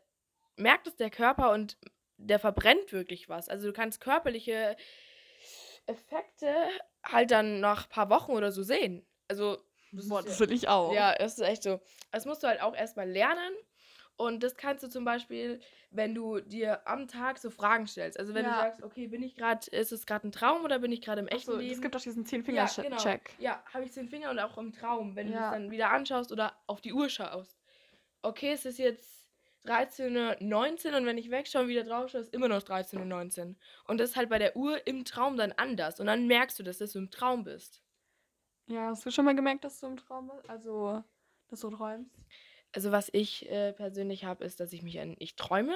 merkt 0.58 0.88
es 0.88 0.96
der 0.96 1.10
Körper 1.10 1.52
und 1.52 1.78
der 2.18 2.40
verbrennt 2.40 2.92
wirklich 2.94 3.30
was. 3.30 3.50
Also 3.50 3.68
du 3.68 3.74
kannst 3.74 4.00
körperliche 4.02 4.76
Effekte 5.88 6.54
halt 7.04 7.32
dann 7.32 7.60
nach 7.60 7.86
ein 7.86 7.90
paar 7.90 8.10
Wochen 8.10 8.32
oder 8.34 8.52
so 8.52 8.64
sehen. 8.64 9.06
Also 9.28 9.58
das 9.92 10.08
Boah, 10.08 10.22
das 10.22 10.40
ja- 10.40 10.46
will 10.48 10.56
ich 10.56 10.68
auch. 10.68 10.94
ja, 10.94 11.14
das 11.16 11.34
ist 11.34 11.40
echt 11.44 11.64
so. 11.64 11.82
Das 12.12 12.26
musst 12.26 12.44
du 12.44 12.48
halt 12.48 12.62
auch 12.62 12.76
erstmal 12.76 13.10
lernen. 13.10 13.54
Und 14.18 14.44
das 14.44 14.56
kannst 14.56 14.84
du 14.84 14.88
zum 14.90 15.04
Beispiel, 15.04 15.60
wenn 15.90 16.14
du 16.14 16.40
dir 16.42 16.88
am 16.88 17.08
Tag 17.08 17.40
so 17.40 17.50
Fragen 17.50 17.88
stellst. 17.88 18.20
Also 18.20 18.36
wenn 18.36 18.44
du 18.46 18.52
Ja. 18.52 18.58
sagst, 18.58 18.84
okay, 18.84 19.08
bin 19.08 19.24
ich 19.24 19.36
gerade, 19.36 19.66
ist 19.72 19.92
es 19.92 20.06
gerade 20.06 20.28
ein 20.28 20.32
Traum 20.32 20.64
oder 20.64 20.78
bin 20.78 20.92
ich 20.92 21.02
gerade 21.02 21.22
im 21.22 21.28
echten 21.28 21.50
Achso, 21.52 21.60
Leben? 21.60 21.74
es 21.74 21.82
gibt 21.82 21.96
doch 21.96 22.02
diesen 22.02 22.24
ja, 22.24 22.30
Zehn-Finger-Check. 22.30 22.84
genau. 22.84 23.28
Ja, 23.40 23.64
habe 23.74 23.84
ich 23.86 23.92
zehn 23.94 24.08
Finger 24.10 24.30
und 24.30 24.38
auch 24.38 24.58
im 24.60 24.74
Traum, 24.74 25.16
wenn 25.16 25.28
du 25.28 25.34
Ja. 25.34 25.46
es 25.48 25.52
dann 25.54 25.72
wieder 25.72 25.90
anschaust 25.90 26.32
oder 26.32 26.56
auf 26.68 26.82
die 26.82 26.94
Uhr 26.94 27.10
schaust. 27.10 27.58
Okay, 28.22 28.52
es 28.52 28.66
ist 28.66 28.78
jetzt 28.78 29.21
13.19 29.66 30.92
Uhr 30.92 30.98
und 30.98 31.06
wenn 31.06 31.18
ich 31.18 31.30
wegschaue 31.30 31.64
und 31.64 31.68
wieder 31.68 31.84
drauf 31.84 32.10
schaue, 32.10 32.22
ist 32.22 32.34
immer 32.34 32.48
noch 32.48 32.62
13.19 32.62 33.50
Uhr. 33.50 33.56
Und 33.86 34.00
das 34.00 34.12
ist 34.12 34.16
halt 34.16 34.30
bei 34.30 34.40
der 34.40 34.56
Uhr 34.56 34.86
im 34.88 35.06
Traum 35.06 35.38
dann 35.38 35.52
anders. 35.52 36.00
Und 36.00 36.08
dann 36.08 36.28
merkst 36.28 36.58
du, 36.58 36.64
dass 36.64 36.80
du 36.80 36.98
im 36.98 37.12
Traum 37.12 37.44
bist. 37.44 37.82
Ja, 38.68 38.88
hast 38.88 39.06
du 39.06 39.12
schon 39.12 39.26
mal 39.26 39.36
gemerkt, 39.36 39.64
dass 39.64 39.80
du 39.80 39.88
im 39.88 39.98
Traum 39.98 40.30
bist? 40.30 40.50
Also, 40.50 41.04
dass 41.50 41.60
du 41.60 41.70
träumst? 41.70 42.16
Also 42.74 42.92
was 42.92 43.10
ich 43.12 43.50
äh, 43.50 43.74
persönlich 43.74 44.24
habe, 44.24 44.46
ist, 44.46 44.60
dass 44.60 44.72
ich 44.72 44.82
mich 44.82 45.00
an, 45.00 45.16
ich 45.20 45.36
träume, 45.36 45.76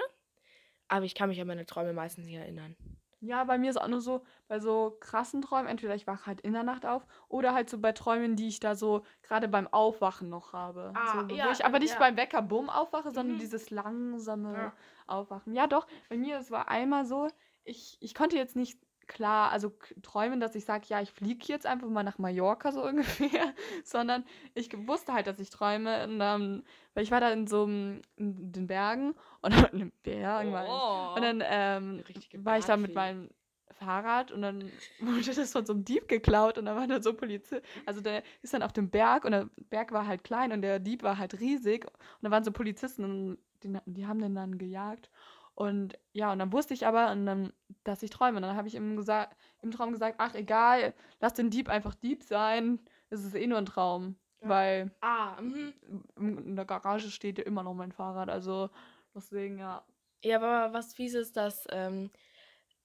aber 0.88 1.06
ich 1.06 1.14
kann 1.14 1.30
mich 1.30 1.42
an 1.42 1.48
meine 1.48 1.66
Träume 1.66 1.94
meistens 1.94 2.26
nicht 2.26 2.36
erinnern. 2.36 2.78
Ja, 3.26 3.44
bei 3.46 3.58
mir 3.58 3.70
ist 3.72 3.78
auch 3.78 3.88
nur 3.88 4.02
so, 4.02 4.24
bei 4.48 4.60
so 4.60 4.98
krassen 5.00 5.42
Träumen, 5.42 5.68
entweder 5.68 5.96
ich 5.96 6.06
wache 6.08 6.26
halt 6.28 6.42
in 6.42 6.54
der 6.54 6.64
Nacht 6.64 6.86
auf 6.86 7.08
oder 7.28 7.54
halt 7.54 7.70
so 7.70 7.80
bei 7.80 7.92
Träumen, 7.92 8.36
die 8.36 8.48
ich 8.48 8.60
da 8.60 8.76
so 8.76 9.04
gerade 9.24 9.48
beim 9.48 9.68
Aufwachen 9.68 10.30
noch 10.30 10.54
habe. 10.54 11.00
Ah, 11.00 11.06
so, 11.06 11.28
ja, 11.30 11.46
wo 11.46 11.50
ich 11.50 11.66
aber 11.66 11.80
nicht 11.80 11.92
ja. 11.92 12.00
beim 12.00 12.18
Wecker 12.18 12.42
bumm 12.42 12.70
aufwache, 12.70 13.12
sondern 13.12 13.38
Mhm. 13.38 13.40
dieses 13.40 13.70
langsame 13.70 14.54
Ja. 14.56 14.76
Aufwachen. 15.08 15.54
Ja, 15.56 15.68
doch, 15.68 15.88
bei 16.10 16.18
mir, 16.18 16.38
es 16.40 16.52
war 16.52 16.68
einmal 16.70 17.06
so, 17.06 17.28
ich, 17.64 17.98
ich 18.02 18.14
konnte 18.14 18.38
jetzt 18.38 18.56
nicht 18.56 18.80
klar, 19.08 19.52
also 19.52 19.72
träumen, 20.02 20.40
dass 20.40 20.56
ich 20.56 20.66
sage, 20.66 20.86
ja, 20.88 21.02
ich 21.02 21.12
fliege 21.12 21.46
jetzt 21.48 21.66
einfach 21.66 21.88
mal 21.88 22.04
nach 22.04 22.18
Mallorca 22.18 22.72
so 22.72 22.84
ungefähr, 22.88 23.54
sondern 23.84 24.26
ich 24.54 24.70
wusste 24.88 25.14
halt, 25.14 25.28
dass 25.28 25.40
ich 25.40 25.50
träume. 25.50 26.04
Und, 26.04 26.20
ähm, 26.22 26.64
weil 26.94 27.04
ich 27.04 27.12
war 27.12 27.20
da 27.20 27.30
in 27.32 27.48
so 27.48 27.64
einem, 27.64 28.02
in 28.18 28.52
den 28.52 28.68
Bergen 28.68 29.16
und 29.42 29.54
in 29.74 29.80
den 29.80 29.92
Bergen 30.04 30.52
war 30.52 30.66
ich. 30.66 31.18
Und 31.18 31.24
dann 31.24 31.44
ähm, 31.46 32.04
war 32.44 32.58
ich 32.58 32.66
da 32.66 32.78
mit 32.78 32.96
meinem 32.96 33.30
Fahrrad 33.76 34.32
und 34.32 34.42
dann 34.42 34.72
wurde 35.00 35.34
das 35.34 35.52
von 35.52 35.66
so 35.66 35.74
einem 35.74 35.86
Dieb 35.86 36.08
geklaut 36.08 36.58
und 36.58 36.66
da 36.66 36.76
waren 36.76 36.90
dann 36.90 37.04
so 37.04 37.14
Polizisten. 37.14 37.62
Also 37.86 38.02
der 38.02 38.24
ist 38.42 38.54
dann 38.54 38.64
auf 38.64 38.74
dem 38.74 38.90
Berg 38.90 39.26
und 39.26 39.32
der 39.32 39.50
Berg 39.70 39.92
war 39.92 40.08
halt 40.08 40.24
klein 40.24 40.52
und 40.52 40.62
der 40.62 40.80
Dieb 40.80 41.04
war 41.04 41.18
halt 41.18 41.40
riesig 41.40 41.86
und 41.86 41.94
da 42.22 42.32
waren 42.32 42.44
so 42.44 42.52
Polizisten 42.52 43.04
und 43.04 43.38
die, 43.64 43.78
die 43.86 44.08
haben 44.08 44.20
den 44.20 44.36
dann 44.36 44.58
gejagt. 44.58 45.10
Und 45.56 45.98
ja, 46.12 46.34
und 46.34 46.40
dann 46.40 46.52
wusste 46.52 46.74
ich 46.74 46.86
aber, 46.86 47.12
und 47.12 47.26
dann, 47.26 47.54
dass 47.86 48.04
ich 48.04 48.10
träume. 48.10 48.38
Und 48.38 48.44
dann 48.44 48.58
habe 48.58 48.68
ich 48.68 48.76
im, 48.76 49.00
gesa- 49.00 49.30
im 49.62 49.72
Traum 49.72 49.94
gesagt, 49.94 50.16
ach 50.20 50.36
egal, 50.36 50.94
lass 51.22 51.34
den 51.34 51.50
Dieb 51.50 51.70
einfach 51.70 51.96
Dieb 51.96 52.24
sein. 52.24 52.80
Es 53.10 53.24
ist 53.24 53.36
eh 53.36 53.48
nur 53.48 53.58
ein 53.58 53.66
Traum. 53.66 54.18
Ja. 54.42 54.50
Weil 54.50 54.92
Ah, 55.02 55.42
mhm. 55.42 55.74
in 56.18 56.56
der 56.58 56.66
Garage 56.66 57.10
steht 57.10 57.38
ja 57.38 57.46
immer 57.46 57.64
noch 57.64 57.74
mein 57.74 57.94
Fahrrad. 57.94 58.30
Also 58.30 58.70
deswegen, 59.16 59.58
ja. 59.58 59.86
Ja, 60.24 60.38
aber 60.38 60.74
was 60.74 60.94
fies 60.94 61.14
ist, 61.14 61.38
dass 61.38 61.66
ähm, 61.72 62.12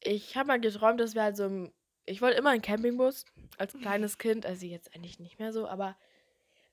ich 0.03 0.37
habe 0.37 0.47
mal 0.49 0.61
geträumt, 0.61 1.01
dass 1.01 1.14
wir 1.14 1.23
halt 1.23 1.37
so 1.37 1.45
im, 1.47 1.73
ich 2.07 2.23
wollte 2.23 2.39
immer 2.39 2.51
einen 2.51 2.62
Campingbus 2.62 3.25
als 3.59 3.73
kleines 3.81 4.18
Kind, 4.18 4.47
also 4.47 4.64
jetzt 4.64 4.95
eigentlich 4.95 5.18
nicht 5.18 5.39
mehr 5.41 5.53
so, 5.53 5.66
aber 5.66 5.97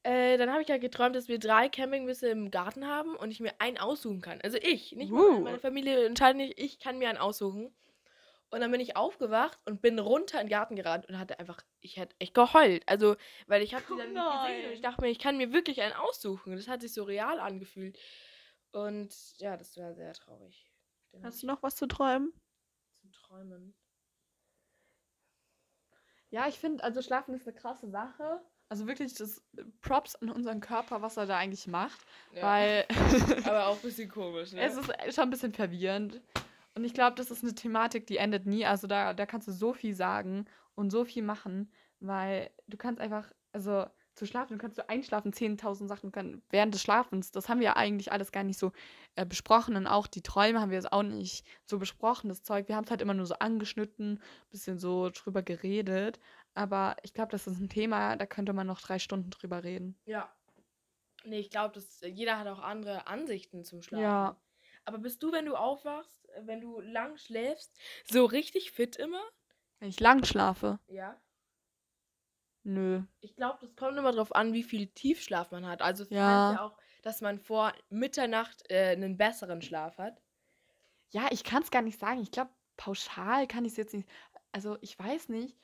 äh, 0.07 0.37
dann 0.37 0.51
habe 0.51 0.61
ich 0.61 0.69
ja 0.69 0.77
geträumt, 0.77 1.17
dass 1.17 1.27
wir 1.27 1.37
drei 1.37 1.67
Campingbusse 1.67 2.29
im 2.29 2.49
Garten 2.49 2.87
haben 2.87 3.17
und 3.17 3.29
ich 3.29 3.41
mir 3.41 3.59
einen 3.59 3.77
aussuchen 3.77 4.21
kann. 4.21 4.39
Also 4.41 4.57
ich, 4.61 4.93
nicht 4.93 5.11
Uh. 5.11 5.41
meine 5.41 5.59
Familie 5.59 6.05
entscheidet 6.05 6.37
nicht, 6.37 6.57
ich 6.57 6.79
kann 6.79 6.97
mir 6.97 7.09
einen 7.09 7.17
aussuchen. 7.17 7.75
Und 8.49 8.61
dann 8.61 8.71
bin 8.71 8.79
ich 8.79 8.95
aufgewacht 8.95 9.59
und 9.65 9.81
bin 9.81 9.99
runter 9.99 10.39
in 10.39 10.45
den 10.47 10.51
Garten 10.51 10.77
gerannt 10.77 11.09
und 11.09 11.19
hatte 11.19 11.37
einfach, 11.39 11.61
ich 11.81 11.97
hätte 11.97 12.15
echt 12.19 12.33
geheult. 12.33 12.83
Also, 12.85 13.17
weil 13.47 13.61
ich 13.61 13.73
habe 13.73 13.83
die 13.85 13.91
Oh 13.91 13.97
dann 13.97 14.13
nicht 14.13 14.23
gesehen 14.23 14.67
und 14.67 14.73
ich 14.75 14.81
dachte 14.81 15.01
mir, 15.01 15.09
ich 15.09 15.19
kann 15.19 15.35
mir 15.35 15.51
wirklich 15.51 15.81
einen 15.81 15.93
aussuchen. 15.93 16.55
Das 16.55 16.69
hat 16.69 16.79
sich 16.79 16.93
so 16.93 17.03
real 17.03 17.41
angefühlt. 17.41 17.99
Und 18.71 19.13
ja, 19.39 19.57
das 19.57 19.75
war 19.75 19.93
sehr 19.93 20.13
traurig. 20.13 20.71
Den 21.11 21.25
Hast 21.25 21.43
du 21.43 21.47
noch 21.47 21.61
was 21.61 21.75
zu 21.75 21.85
träumen? 21.85 22.31
zum 23.01 23.11
Träumen. 23.11 23.75
Ja, 26.29 26.47
ich 26.47 26.57
finde, 26.57 26.81
also 26.85 27.01
Schlafen 27.01 27.35
ist 27.35 27.45
eine 27.45 27.57
krasse 27.57 27.89
Sache. 27.89 28.41
Also 28.69 28.87
wirklich 28.87 29.13
das 29.13 29.41
Props 29.81 30.15
an 30.15 30.29
unseren 30.29 30.59
Körper, 30.59 31.01
was 31.01 31.17
er 31.17 31.25
da 31.25 31.37
eigentlich 31.37 31.67
macht. 31.67 31.99
Ja. 32.33 32.43
Weil 32.43 32.85
Aber 33.45 33.67
auch 33.67 33.75
ein 33.75 33.81
bisschen 33.81 34.09
komisch, 34.09 34.51
ne? 34.51 34.61
es 34.61 34.75
ist 34.75 35.15
schon 35.15 35.23
ein 35.25 35.29
bisschen 35.29 35.53
verwirrend. 35.53 36.21
Und 36.75 36.83
ich 36.83 36.93
glaube, 36.93 37.15
das 37.15 37.31
ist 37.31 37.43
eine 37.43 37.55
Thematik, 37.55 38.05
die 38.07 38.17
endet 38.17 38.45
nie. 38.45 38.65
Also 38.65 38.87
da, 38.87 39.13
da 39.13 39.25
kannst 39.25 39.47
du 39.47 39.51
so 39.51 39.73
viel 39.73 39.95
sagen 39.95 40.45
und 40.75 40.91
so 40.91 41.05
viel 41.05 41.23
machen, 41.23 41.71
weil 41.99 42.51
du 42.67 42.77
kannst 42.77 43.01
einfach, 43.01 43.31
also 43.51 43.85
zu 44.17 44.25
schlafen, 44.25 44.53
du 44.53 44.59
kannst 44.59 44.77
du 44.77 44.89
einschlafen, 44.89 45.31
10.000 45.31 45.87
Sachen 45.87 46.11
können 46.11 46.41
während 46.49 46.73
des 46.73 46.81
Schlafens. 46.81 47.31
Das 47.31 47.49
haben 47.49 47.59
wir 47.59 47.77
eigentlich 47.77 48.11
alles 48.11 48.31
gar 48.31 48.43
nicht 48.43 48.59
so 48.59 48.71
äh, 49.15 49.25
besprochen. 49.25 49.75
Und 49.75 49.87
auch 49.87 50.07
die 50.07 50.23
Träume 50.23 50.59
haben 50.59 50.71
wir 50.71 50.77
jetzt 50.77 50.91
auch 50.91 51.03
nicht 51.03 51.45
so 51.65 51.77
besprochen, 51.77 52.29
das 52.29 52.43
Zeug. 52.43 52.67
Wir 52.67 52.75
haben 52.75 52.83
es 52.83 52.89
halt 52.89 53.01
immer 53.01 53.13
nur 53.13 53.27
so 53.27 53.35
angeschnitten, 53.35 54.19
bisschen 54.49 54.79
so 54.79 55.09
drüber 55.09 55.43
geredet. 55.43 56.19
Aber 56.57 56.95
ich 57.03 57.13
glaube, 57.13 57.31
das 57.31 57.45
ist 57.45 57.59
ein 57.59 57.69
Thema, 57.69 58.15
da 58.15 58.25
könnte 58.25 58.51
man 58.51 58.65
noch 58.65 58.81
drei 58.81 58.97
Stunden 58.97 59.29
drüber 59.29 59.63
reden. 59.63 59.95
ja. 60.05 60.33
Nee, 61.23 61.39
ich 61.39 61.49
glaube, 61.49 61.83
jeder 62.05 62.39
hat 62.39 62.47
auch 62.47 62.59
andere 62.59 63.07
Ansichten 63.07 63.65
zum 63.65 63.81
Schlafen. 63.81 64.03
Ja. 64.03 64.37
Aber 64.85 64.97
bist 64.97 65.21
du, 65.21 65.31
wenn 65.33 65.45
du 65.45 65.55
aufwachst, 65.55 66.25
wenn 66.43 66.61
du 66.61 66.79
lang 66.79 67.17
schläfst, 67.17 67.77
so 68.05 68.23
richtig 68.23 68.71
fit 68.71 68.95
immer? 68.95 69.21
Wenn 69.79 69.89
ich 69.89 69.99
lang 69.99 70.23
schlafe, 70.23 70.79
Ja. 70.87 71.19
nö. 72.63 73.01
Ich 73.19 73.35
glaube, 73.35 73.57
das 73.61 73.75
kommt 73.75 73.97
immer 73.97 74.11
darauf 74.11 74.33
an, 74.33 74.53
wie 74.53 74.63
viel 74.63 74.87
Tiefschlaf 74.87 75.51
man 75.51 75.65
hat. 75.67 75.81
Also 75.81 76.03
es 76.03 76.09
Ja. 76.11 76.49
heißt 76.49 76.59
ja 76.59 76.65
auch, 76.65 76.77
dass 77.01 77.19
man 77.21 77.39
vor 77.39 77.73
Mitternacht 77.89 78.63
äh, 78.69 78.91
einen 78.91 79.17
besseren 79.17 79.61
Schlaf 79.61 79.97
hat. 79.97 80.21
Ja, 81.11 81.27
ich 81.31 81.43
kann 81.43 81.63
es 81.63 81.71
gar 81.71 81.81
nicht 81.81 81.99
sagen. 81.99 82.21
Ich 82.21 82.31
glaube, 82.31 82.51
pauschal 82.77 83.47
kann 83.47 83.65
ich 83.65 83.71
es 83.73 83.77
jetzt 83.77 83.93
nicht. 83.93 84.07
Also 84.53 84.77
ich 84.81 84.97
weiß 84.97 85.29
nicht, 85.29 85.57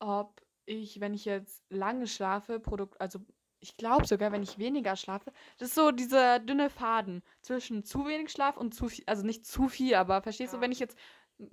ob 0.00 0.42
ich, 0.66 1.00
wenn 1.00 1.14
ich 1.14 1.24
jetzt 1.24 1.64
lange 1.70 2.06
schlafe, 2.06 2.60
Produkt, 2.60 3.00
also 3.00 3.20
ich 3.60 3.76
glaube 3.76 4.06
sogar, 4.06 4.32
wenn 4.32 4.42
ich 4.42 4.58
weniger 4.58 4.96
schlafe, 4.96 5.32
das 5.58 5.68
ist 5.68 5.74
so 5.74 5.90
dieser 5.90 6.38
dünne 6.38 6.70
Faden 6.70 7.22
zwischen 7.42 7.84
zu 7.84 8.06
wenig 8.06 8.30
Schlaf 8.30 8.56
und 8.56 8.74
zu 8.74 8.88
viel, 8.88 9.04
also 9.06 9.24
nicht 9.24 9.46
zu 9.46 9.68
viel, 9.68 9.94
aber 9.94 10.22
verstehst 10.22 10.52
du, 10.52 10.56
Ja. 10.56 10.62
wenn 10.62 10.72
ich 10.72 10.78
jetzt 10.78 10.96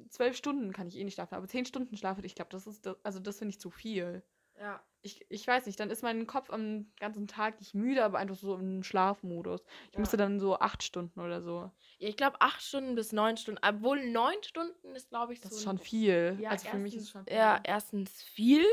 zwölf 0.10 0.36
Stunden 0.36 0.74
kann 0.74 0.88
ich 0.88 0.98
eh 0.98 1.04
nicht 1.04 1.16
schlafen, 1.16 1.36
aber 1.36 1.48
zehn 1.48 1.66
Stunden 1.66 1.98
schlafe, 1.98 2.26
ich 2.26 2.36
glaube, 2.36 2.50
das 2.52 2.68
ist, 2.68 2.86
das, 2.86 2.98
also 3.04 3.20
das 3.20 3.40
finde 3.40 3.52
ich 3.52 3.60
zu 3.60 3.70
viel. 3.70 4.24
Ja. 4.60 4.84
Ich, 5.08 5.26
ich 5.30 5.48
weiß 5.48 5.66
nicht, 5.66 5.80
dann 5.80 5.90
ist 5.90 6.04
mein 6.04 6.28
Kopf 6.28 6.50
am 6.50 6.92
ganzen 7.00 7.28
Tag 7.28 7.60
nicht 7.60 7.74
müde, 7.74 8.04
aber 8.04 8.18
einfach 8.20 8.36
so 8.36 8.56
im 8.56 8.84
Schlafmodus. 8.84 9.62
Ich 9.88 9.94
Ja. 9.94 10.00
müsste 10.02 10.18
dann 10.18 10.40
so 10.40 10.60
acht 10.60 10.84
Stunden 10.84 11.20
oder 11.22 11.42
so. 11.42 11.72
Ja, 12.00 12.10
ich 12.10 12.18
glaube 12.18 12.42
acht 12.42 12.62
Stunden 12.62 12.94
bis 12.96 13.14
neun 13.14 13.38
Stunden. 13.38 13.60
Obwohl 13.66 14.06
neun 14.12 14.36
Stunden 14.44 14.94
ist, 14.96 15.10
glaube 15.10 15.32
ich, 15.34 15.40
Das 15.40 15.52
so 15.52 15.58
ist 15.58 15.64
ein- 15.64 15.78
schon 15.78 15.86
viel. 15.86 16.38
Ja, 16.42 16.50
also 16.50 16.68
für 16.68 16.78
mich 16.78 16.94
ist 16.96 17.04
erstens- 17.04 17.12
schon 17.12 17.26
viel. 17.26 17.36
Ja, 17.38 17.60
erstens 17.64 18.22
viel. 18.24 18.66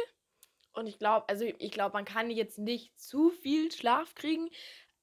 Und 0.73 0.89
ich 0.89 0.99
glaube, 0.99 1.29
also 1.29 1.45
ich 1.45 1.71
glaube, 1.71 1.93
man 1.93 2.05
kann 2.05 2.31
jetzt 2.31 2.59
nicht 2.59 2.99
zu 3.01 3.31
viel 3.31 3.71
Schlaf 3.71 4.17
kriegen, 4.17 4.51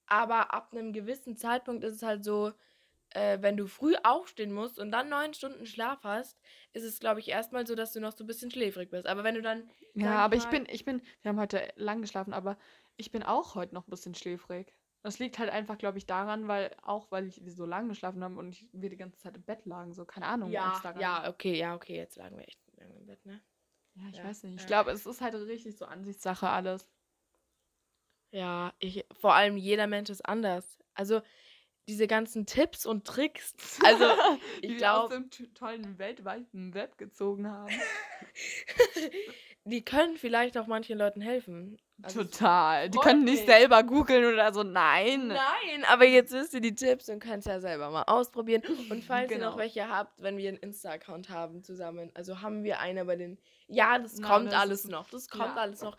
aber 0.06 0.54
ab 0.54 0.74
einem 0.74 0.92
gewissen 0.92 1.38
Zeitpunkt 1.38 1.86
ist 1.86 1.96
es 1.96 2.04
halt 2.04 2.26
so, 2.26 2.52
äh, 3.14 3.41
wenn 3.41 3.57
du 3.57 3.68
früh 3.68 3.95
aufstehen 4.03 4.53
musst 4.53 4.80
und 4.80 4.91
dann 4.91 5.09
neun 5.09 5.34
Stunden 5.34 5.66
Schlaf 5.66 6.03
hast, 6.03 6.39
ist 6.74 6.84
es, 6.84 6.99
glaube 6.99 7.20
ich, 7.20 7.30
erstmal 7.30 7.66
so, 7.68 7.76
dass 7.76 7.93
du 7.93 7.99
noch 7.99 8.12
so 8.16 8.24
ein 8.24 8.28
bisschen 8.28 8.51
schläfrig 8.51 8.89
bist. 8.89 9.07
Aber 9.07 9.24
wenn 9.24 9.36
du 9.36 9.41
dann. 9.41 9.70
Ja, 9.95 10.18
aber 10.18 10.36
ich 10.36 10.47
bin, 10.47 10.66
ich 10.70 10.86
bin, 10.86 11.01
wir 11.22 11.30
haben 11.30 11.39
heute 11.39 11.72
lang 11.76 12.01
geschlafen, 12.01 12.34
aber 12.34 12.57
ich 12.97 13.12
bin 13.12 13.24
auch 13.24 13.55
heute 13.55 13.74
noch 13.74 13.88
ein 13.88 13.91
bisschen 13.91 14.16
schläfrig. 14.16 14.74
Das 15.03 15.18
liegt 15.18 15.39
halt 15.39 15.49
einfach, 15.49 15.78
glaube 15.78 15.97
ich, 15.97 16.05
daran, 16.05 16.47
weil 16.47 16.76
auch, 16.84 17.12
weil 17.12 17.26
ich 17.28 17.43
wir 17.43 17.51
so 17.51 17.66
lange 17.66 17.89
geschlafen 17.89 18.24
haben 18.24 18.38
und 18.38 18.49
ich, 18.49 18.70
wir 18.72 18.89
die 18.89 18.97
ganze 18.97 19.18
Zeit 19.18 19.36
im 19.36 19.43
Bett 19.43 19.66
lagen, 19.66 19.93
so 19.93 20.05
keine 20.05 20.28
Ahnung. 20.28 20.51
Ja, 20.51 20.80
ja, 20.99 21.28
okay, 21.28 21.57
ja, 21.57 21.76
okay, 21.76 21.95
jetzt 21.95 22.18
lagen 22.18 22.38
wir 22.38 22.47
echt 22.47 22.59
lange 22.78 22.95
im 22.97 23.07
Bett, 23.07 23.26
ne? 23.26 23.41
Ja, 23.95 24.03
ich 24.09 24.18
Ja, 24.18 24.24
weiß 24.24 24.43
nicht. 24.43 24.55
Ich 24.55 24.62
ja. 24.62 24.68
glaube, 24.68 24.91
es 24.91 25.05
ist 25.05 25.22
halt 25.22 25.34
richtig 25.34 25.78
so 25.78 25.86
Ansichtssache 25.86 26.47
alles. 26.49 26.88
Ja, 28.32 28.74
ich, 28.80 29.05
vor 29.12 29.34
allem 29.34 29.57
jeder 29.57 29.88
Mensch 29.88 30.09
ist 30.09 30.26
anders. 30.26 30.80
Also 30.93 31.22
diese 31.88 32.08
ganzen 32.08 32.46
Tipps 32.46 32.86
und 32.86 33.06
Tricks, 33.06 33.54
also 33.84 34.06
Die 34.62 34.68
ich 34.68 34.80
wir 34.80 34.94
aus 34.94 35.10
glaube, 35.10 35.28
dem 35.30 35.54
tollen 35.54 35.98
weltweiten 36.00 36.74
Web 36.74 36.98
gezogen 36.98 37.50
haben. 37.50 37.74
die 39.66 39.84
können 39.84 40.18
vielleicht 40.18 40.58
auch 40.58 40.68
manchen 40.68 40.98
Leuten 40.98 41.22
helfen. 41.22 41.78
Also 42.04 42.24
Total. 42.24 42.90
Die 42.90 42.98
können 42.98 43.24
nicht 43.26 43.46
selber 43.46 43.84
googeln 43.84 44.26
oder 44.34 44.52
so. 44.54 44.64
Nein. 44.64 45.28
Nein, 45.28 45.86
aber 45.88 46.06
jetzt 46.06 46.32
wisst 46.32 46.54
ihr 46.54 46.62
die 46.62 46.74
Tipps 46.74 47.10
und 47.10 47.20
könnt 47.20 47.40
es 47.40 47.46
ja 47.46 47.60
selber 47.60 47.92
mal 47.92 48.04
ausprobieren. 48.04 48.64
Und 48.90 49.04
falls 49.06 49.30
ihr 49.30 49.38
noch 49.38 49.52
Genau. 49.52 49.58
welche 49.58 49.88
habt, 49.88 50.20
wenn 50.22 50.38
wir 50.38 50.50
einen 50.50 50.58
Insta-Account 50.58 51.30
haben 51.30 51.64
zusammen, 51.64 52.10
also 52.16 52.42
haben 52.42 52.64
wir 52.64 52.80
eine 52.80 53.06
bei 53.06 53.18
den. 53.18 53.38
Ja, 53.68 54.00
das 54.00 54.18
Na, 54.18 54.28
kommt 54.28 54.48
das 54.48 54.60
alles 54.60 54.88
noch. 54.88 55.10
Das 55.12 55.30
kommt 55.30 55.56
ja. 55.56 55.62
alles 55.62 55.82
noch. 55.82 55.96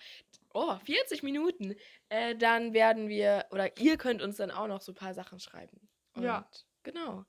Oh, 0.55 0.77
40 0.79 1.23
Minuten. 1.23 1.75
Äh, 2.09 2.37
dann 2.37 2.73
werden 2.73 3.09
wir, 3.09 3.47
oder 3.51 3.77
ihr 3.79 3.97
könnt 3.99 4.23
uns 4.23 4.37
dann 4.37 4.51
auch 4.51 4.67
noch 4.67 4.81
so 4.81 4.93
ein 4.93 4.97
paar 4.97 5.15
Sachen 5.15 5.39
schreiben. 5.41 5.89
Und 6.15 6.23
Ja. 6.25 6.49
Genau. 6.83 7.25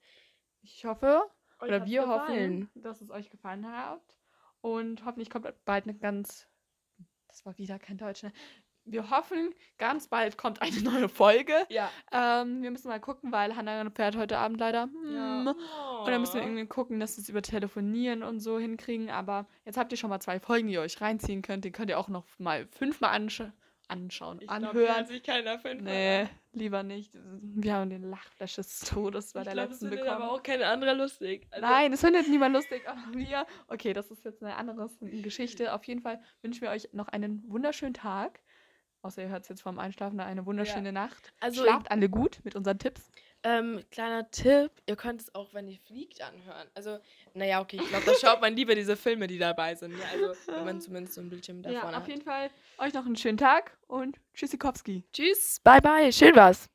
Ich 0.61 0.85
hoffe, 0.85 1.23
Euch 1.59 1.67
oder 1.69 1.85
wir 1.85 2.01
gefallen. 2.01 2.69
hoffen, 2.69 2.81
dass 2.81 3.01
es 3.01 3.09
euch 3.11 3.29
gefallen 3.29 3.67
hat. 3.71 4.01
Und 4.61 5.05
hoffentlich 5.05 5.29
kommt 5.29 5.47
bald 5.65 5.83
eine 5.85 5.97
ganz. 5.97 6.47
Das 7.27 7.45
war 7.45 7.57
wieder 7.57 7.79
kein 7.79 7.97
Deutsch, 7.97 8.23
ne? 8.23 8.31
Wir 8.85 9.09
hoffen, 9.09 9.53
ganz 9.77 10.07
bald 10.07 10.37
kommt 10.37 10.61
eine 10.61 10.75
neue 10.81 11.09
Folge. 11.09 11.53
Ja. 11.69 11.89
Ähm, 12.11 12.61
wir 12.61 12.71
müssen 12.71 12.89
mal 12.89 12.99
gucken, 12.99 13.31
weil 13.31 13.55
Hannah 13.55 13.89
fährt 13.91 14.17
heute 14.17 14.37
Abend 14.37 14.59
leider. 14.59 14.83
Hm. 14.83 15.47
Und 15.47 16.07
dann 16.07 16.19
müssen 16.21 16.35
wir 16.35 16.41
irgendwie 16.43 16.65
gucken, 16.65 16.99
dass 16.99 17.17
wir 17.17 17.21
es 17.21 17.29
über 17.29 17.41
Telefonieren 17.41 18.23
und 18.23 18.39
so 18.39 18.59
hinkriegen. 18.59 19.09
Aber 19.09 19.47
jetzt 19.65 19.77
habt 19.77 19.91
ihr 19.93 19.97
schon 19.97 20.09
mal 20.09 20.19
zwei 20.19 20.39
Folgen, 20.39 20.67
die 20.67 20.73
ihr 20.73 20.81
euch 20.81 20.99
reinziehen 20.99 21.41
könnt. 21.41 21.63
Die 21.65 21.71
könnt 21.71 21.89
ihr 21.89 21.97
auch 21.99 22.09
noch 22.09 22.25
mal 22.39 22.67
fünfmal 22.67 23.11
ansch 23.11 23.43
anschauen, 23.89 24.39
Ich 24.41 24.47
glaub, 24.47 24.69
anhören. 24.69 24.95
hat 24.95 25.07
sich 25.09 25.21
keiner 25.23 25.59
fünf 25.59 25.81
Nee, 25.81 26.27
lieber 26.53 26.83
nicht. 26.83 27.11
Wir 27.13 27.73
haben 27.73 27.89
den 27.89 28.09
Lachflash 28.09 28.55
des 28.55 28.79
Todes 28.79 29.33
bei 29.33 29.41
Ich 29.41 29.43
der 29.45 29.53
glaube, 29.53 29.69
das 29.69 29.81
letzten 29.81 29.89
findet 29.89 30.05
bekommen. 30.05 30.23
aber 30.23 30.31
auch 30.33 30.41
kein 30.41 30.63
anderer 30.63 30.93
lustig. 30.93 31.47
Also, 31.51 31.67
Nein, 31.67 31.91
es 31.93 31.99
findet 31.99 32.27
niemand 32.29 32.55
lustig, 32.55 32.87
aber 32.87 33.01
wir. 33.13 33.45
Okay, 33.67 33.91
das 33.93 34.09
ist 34.09 34.23
jetzt 34.23 34.41
eine 34.41 34.55
andere 34.55 34.89
Geschichte. 35.01 35.73
Auf 35.73 35.83
jeden 35.83 36.01
Fall 36.01 36.21
wünschen 36.41 36.61
wir 36.61 36.69
euch 36.69 36.89
noch 36.93 37.09
einen 37.09 37.43
wunderschönen 37.47 37.93
Tag. 37.93 38.39
Außer 39.03 39.21
ihr 39.21 39.29
hört 39.29 39.43
es 39.43 39.49
jetzt 39.49 39.61
vorm 39.61 39.77
Einschlafen, 39.79 40.19
eine 40.21 40.45
wunderschöne 40.45 40.91
Nacht. 40.91 41.33
Also 41.41 41.61
Schlaft 41.63 41.91
alle 41.91 42.09
gut 42.09 42.39
mit 42.43 42.55
unseren 42.55 42.79
Tipps. 42.79 43.11
Ähm, 43.45 43.83
kleiner 43.91 44.31
Tipp, 44.31 44.71
ihr 44.85 44.95
könnt 44.95 45.19
es 45.19 45.35
auch, 45.35 45.53
wenn 45.53 45.67
ihr 45.67 45.77
fliegt, 45.77 46.21
anhören. 46.21 46.65
Also, 46.75 46.97
naja, 47.33 47.59
okay, 47.59 47.75
ich 47.81 47.89
glaube, 47.89 48.05
da 48.05 48.13
schaut 48.15 48.39
man 48.39 48.55
lieber 48.55 48.73
diese 48.73 48.95
Filme, 48.95 49.27
die 49.27 49.37
dabei 49.37 49.75
sind. 49.75 49.91
Ja, 49.99 50.05
also, 50.13 50.33
wenn 50.47 50.63
man 50.63 50.79
zumindest 50.79 51.15
so 51.15 51.21
ein 51.21 51.29
Bildschirm 51.29 51.61
da 51.61 51.69
Ja, 51.69 51.81
vorne 51.81 51.97
auf 51.97 52.03
hat. 52.03 52.09
jeden 52.09 52.21
Fall 52.21 52.49
euch 52.77 52.93
noch 52.93 53.05
einen 53.05 53.17
schönen 53.17 53.37
Tag 53.37 53.77
und 53.87 54.17
Tschüssikowski. 54.33 55.03
Tschüss, 55.11 55.59
bye 55.61 55.81
bye, 55.81 56.13
schön 56.13 56.33
was. 56.37 56.69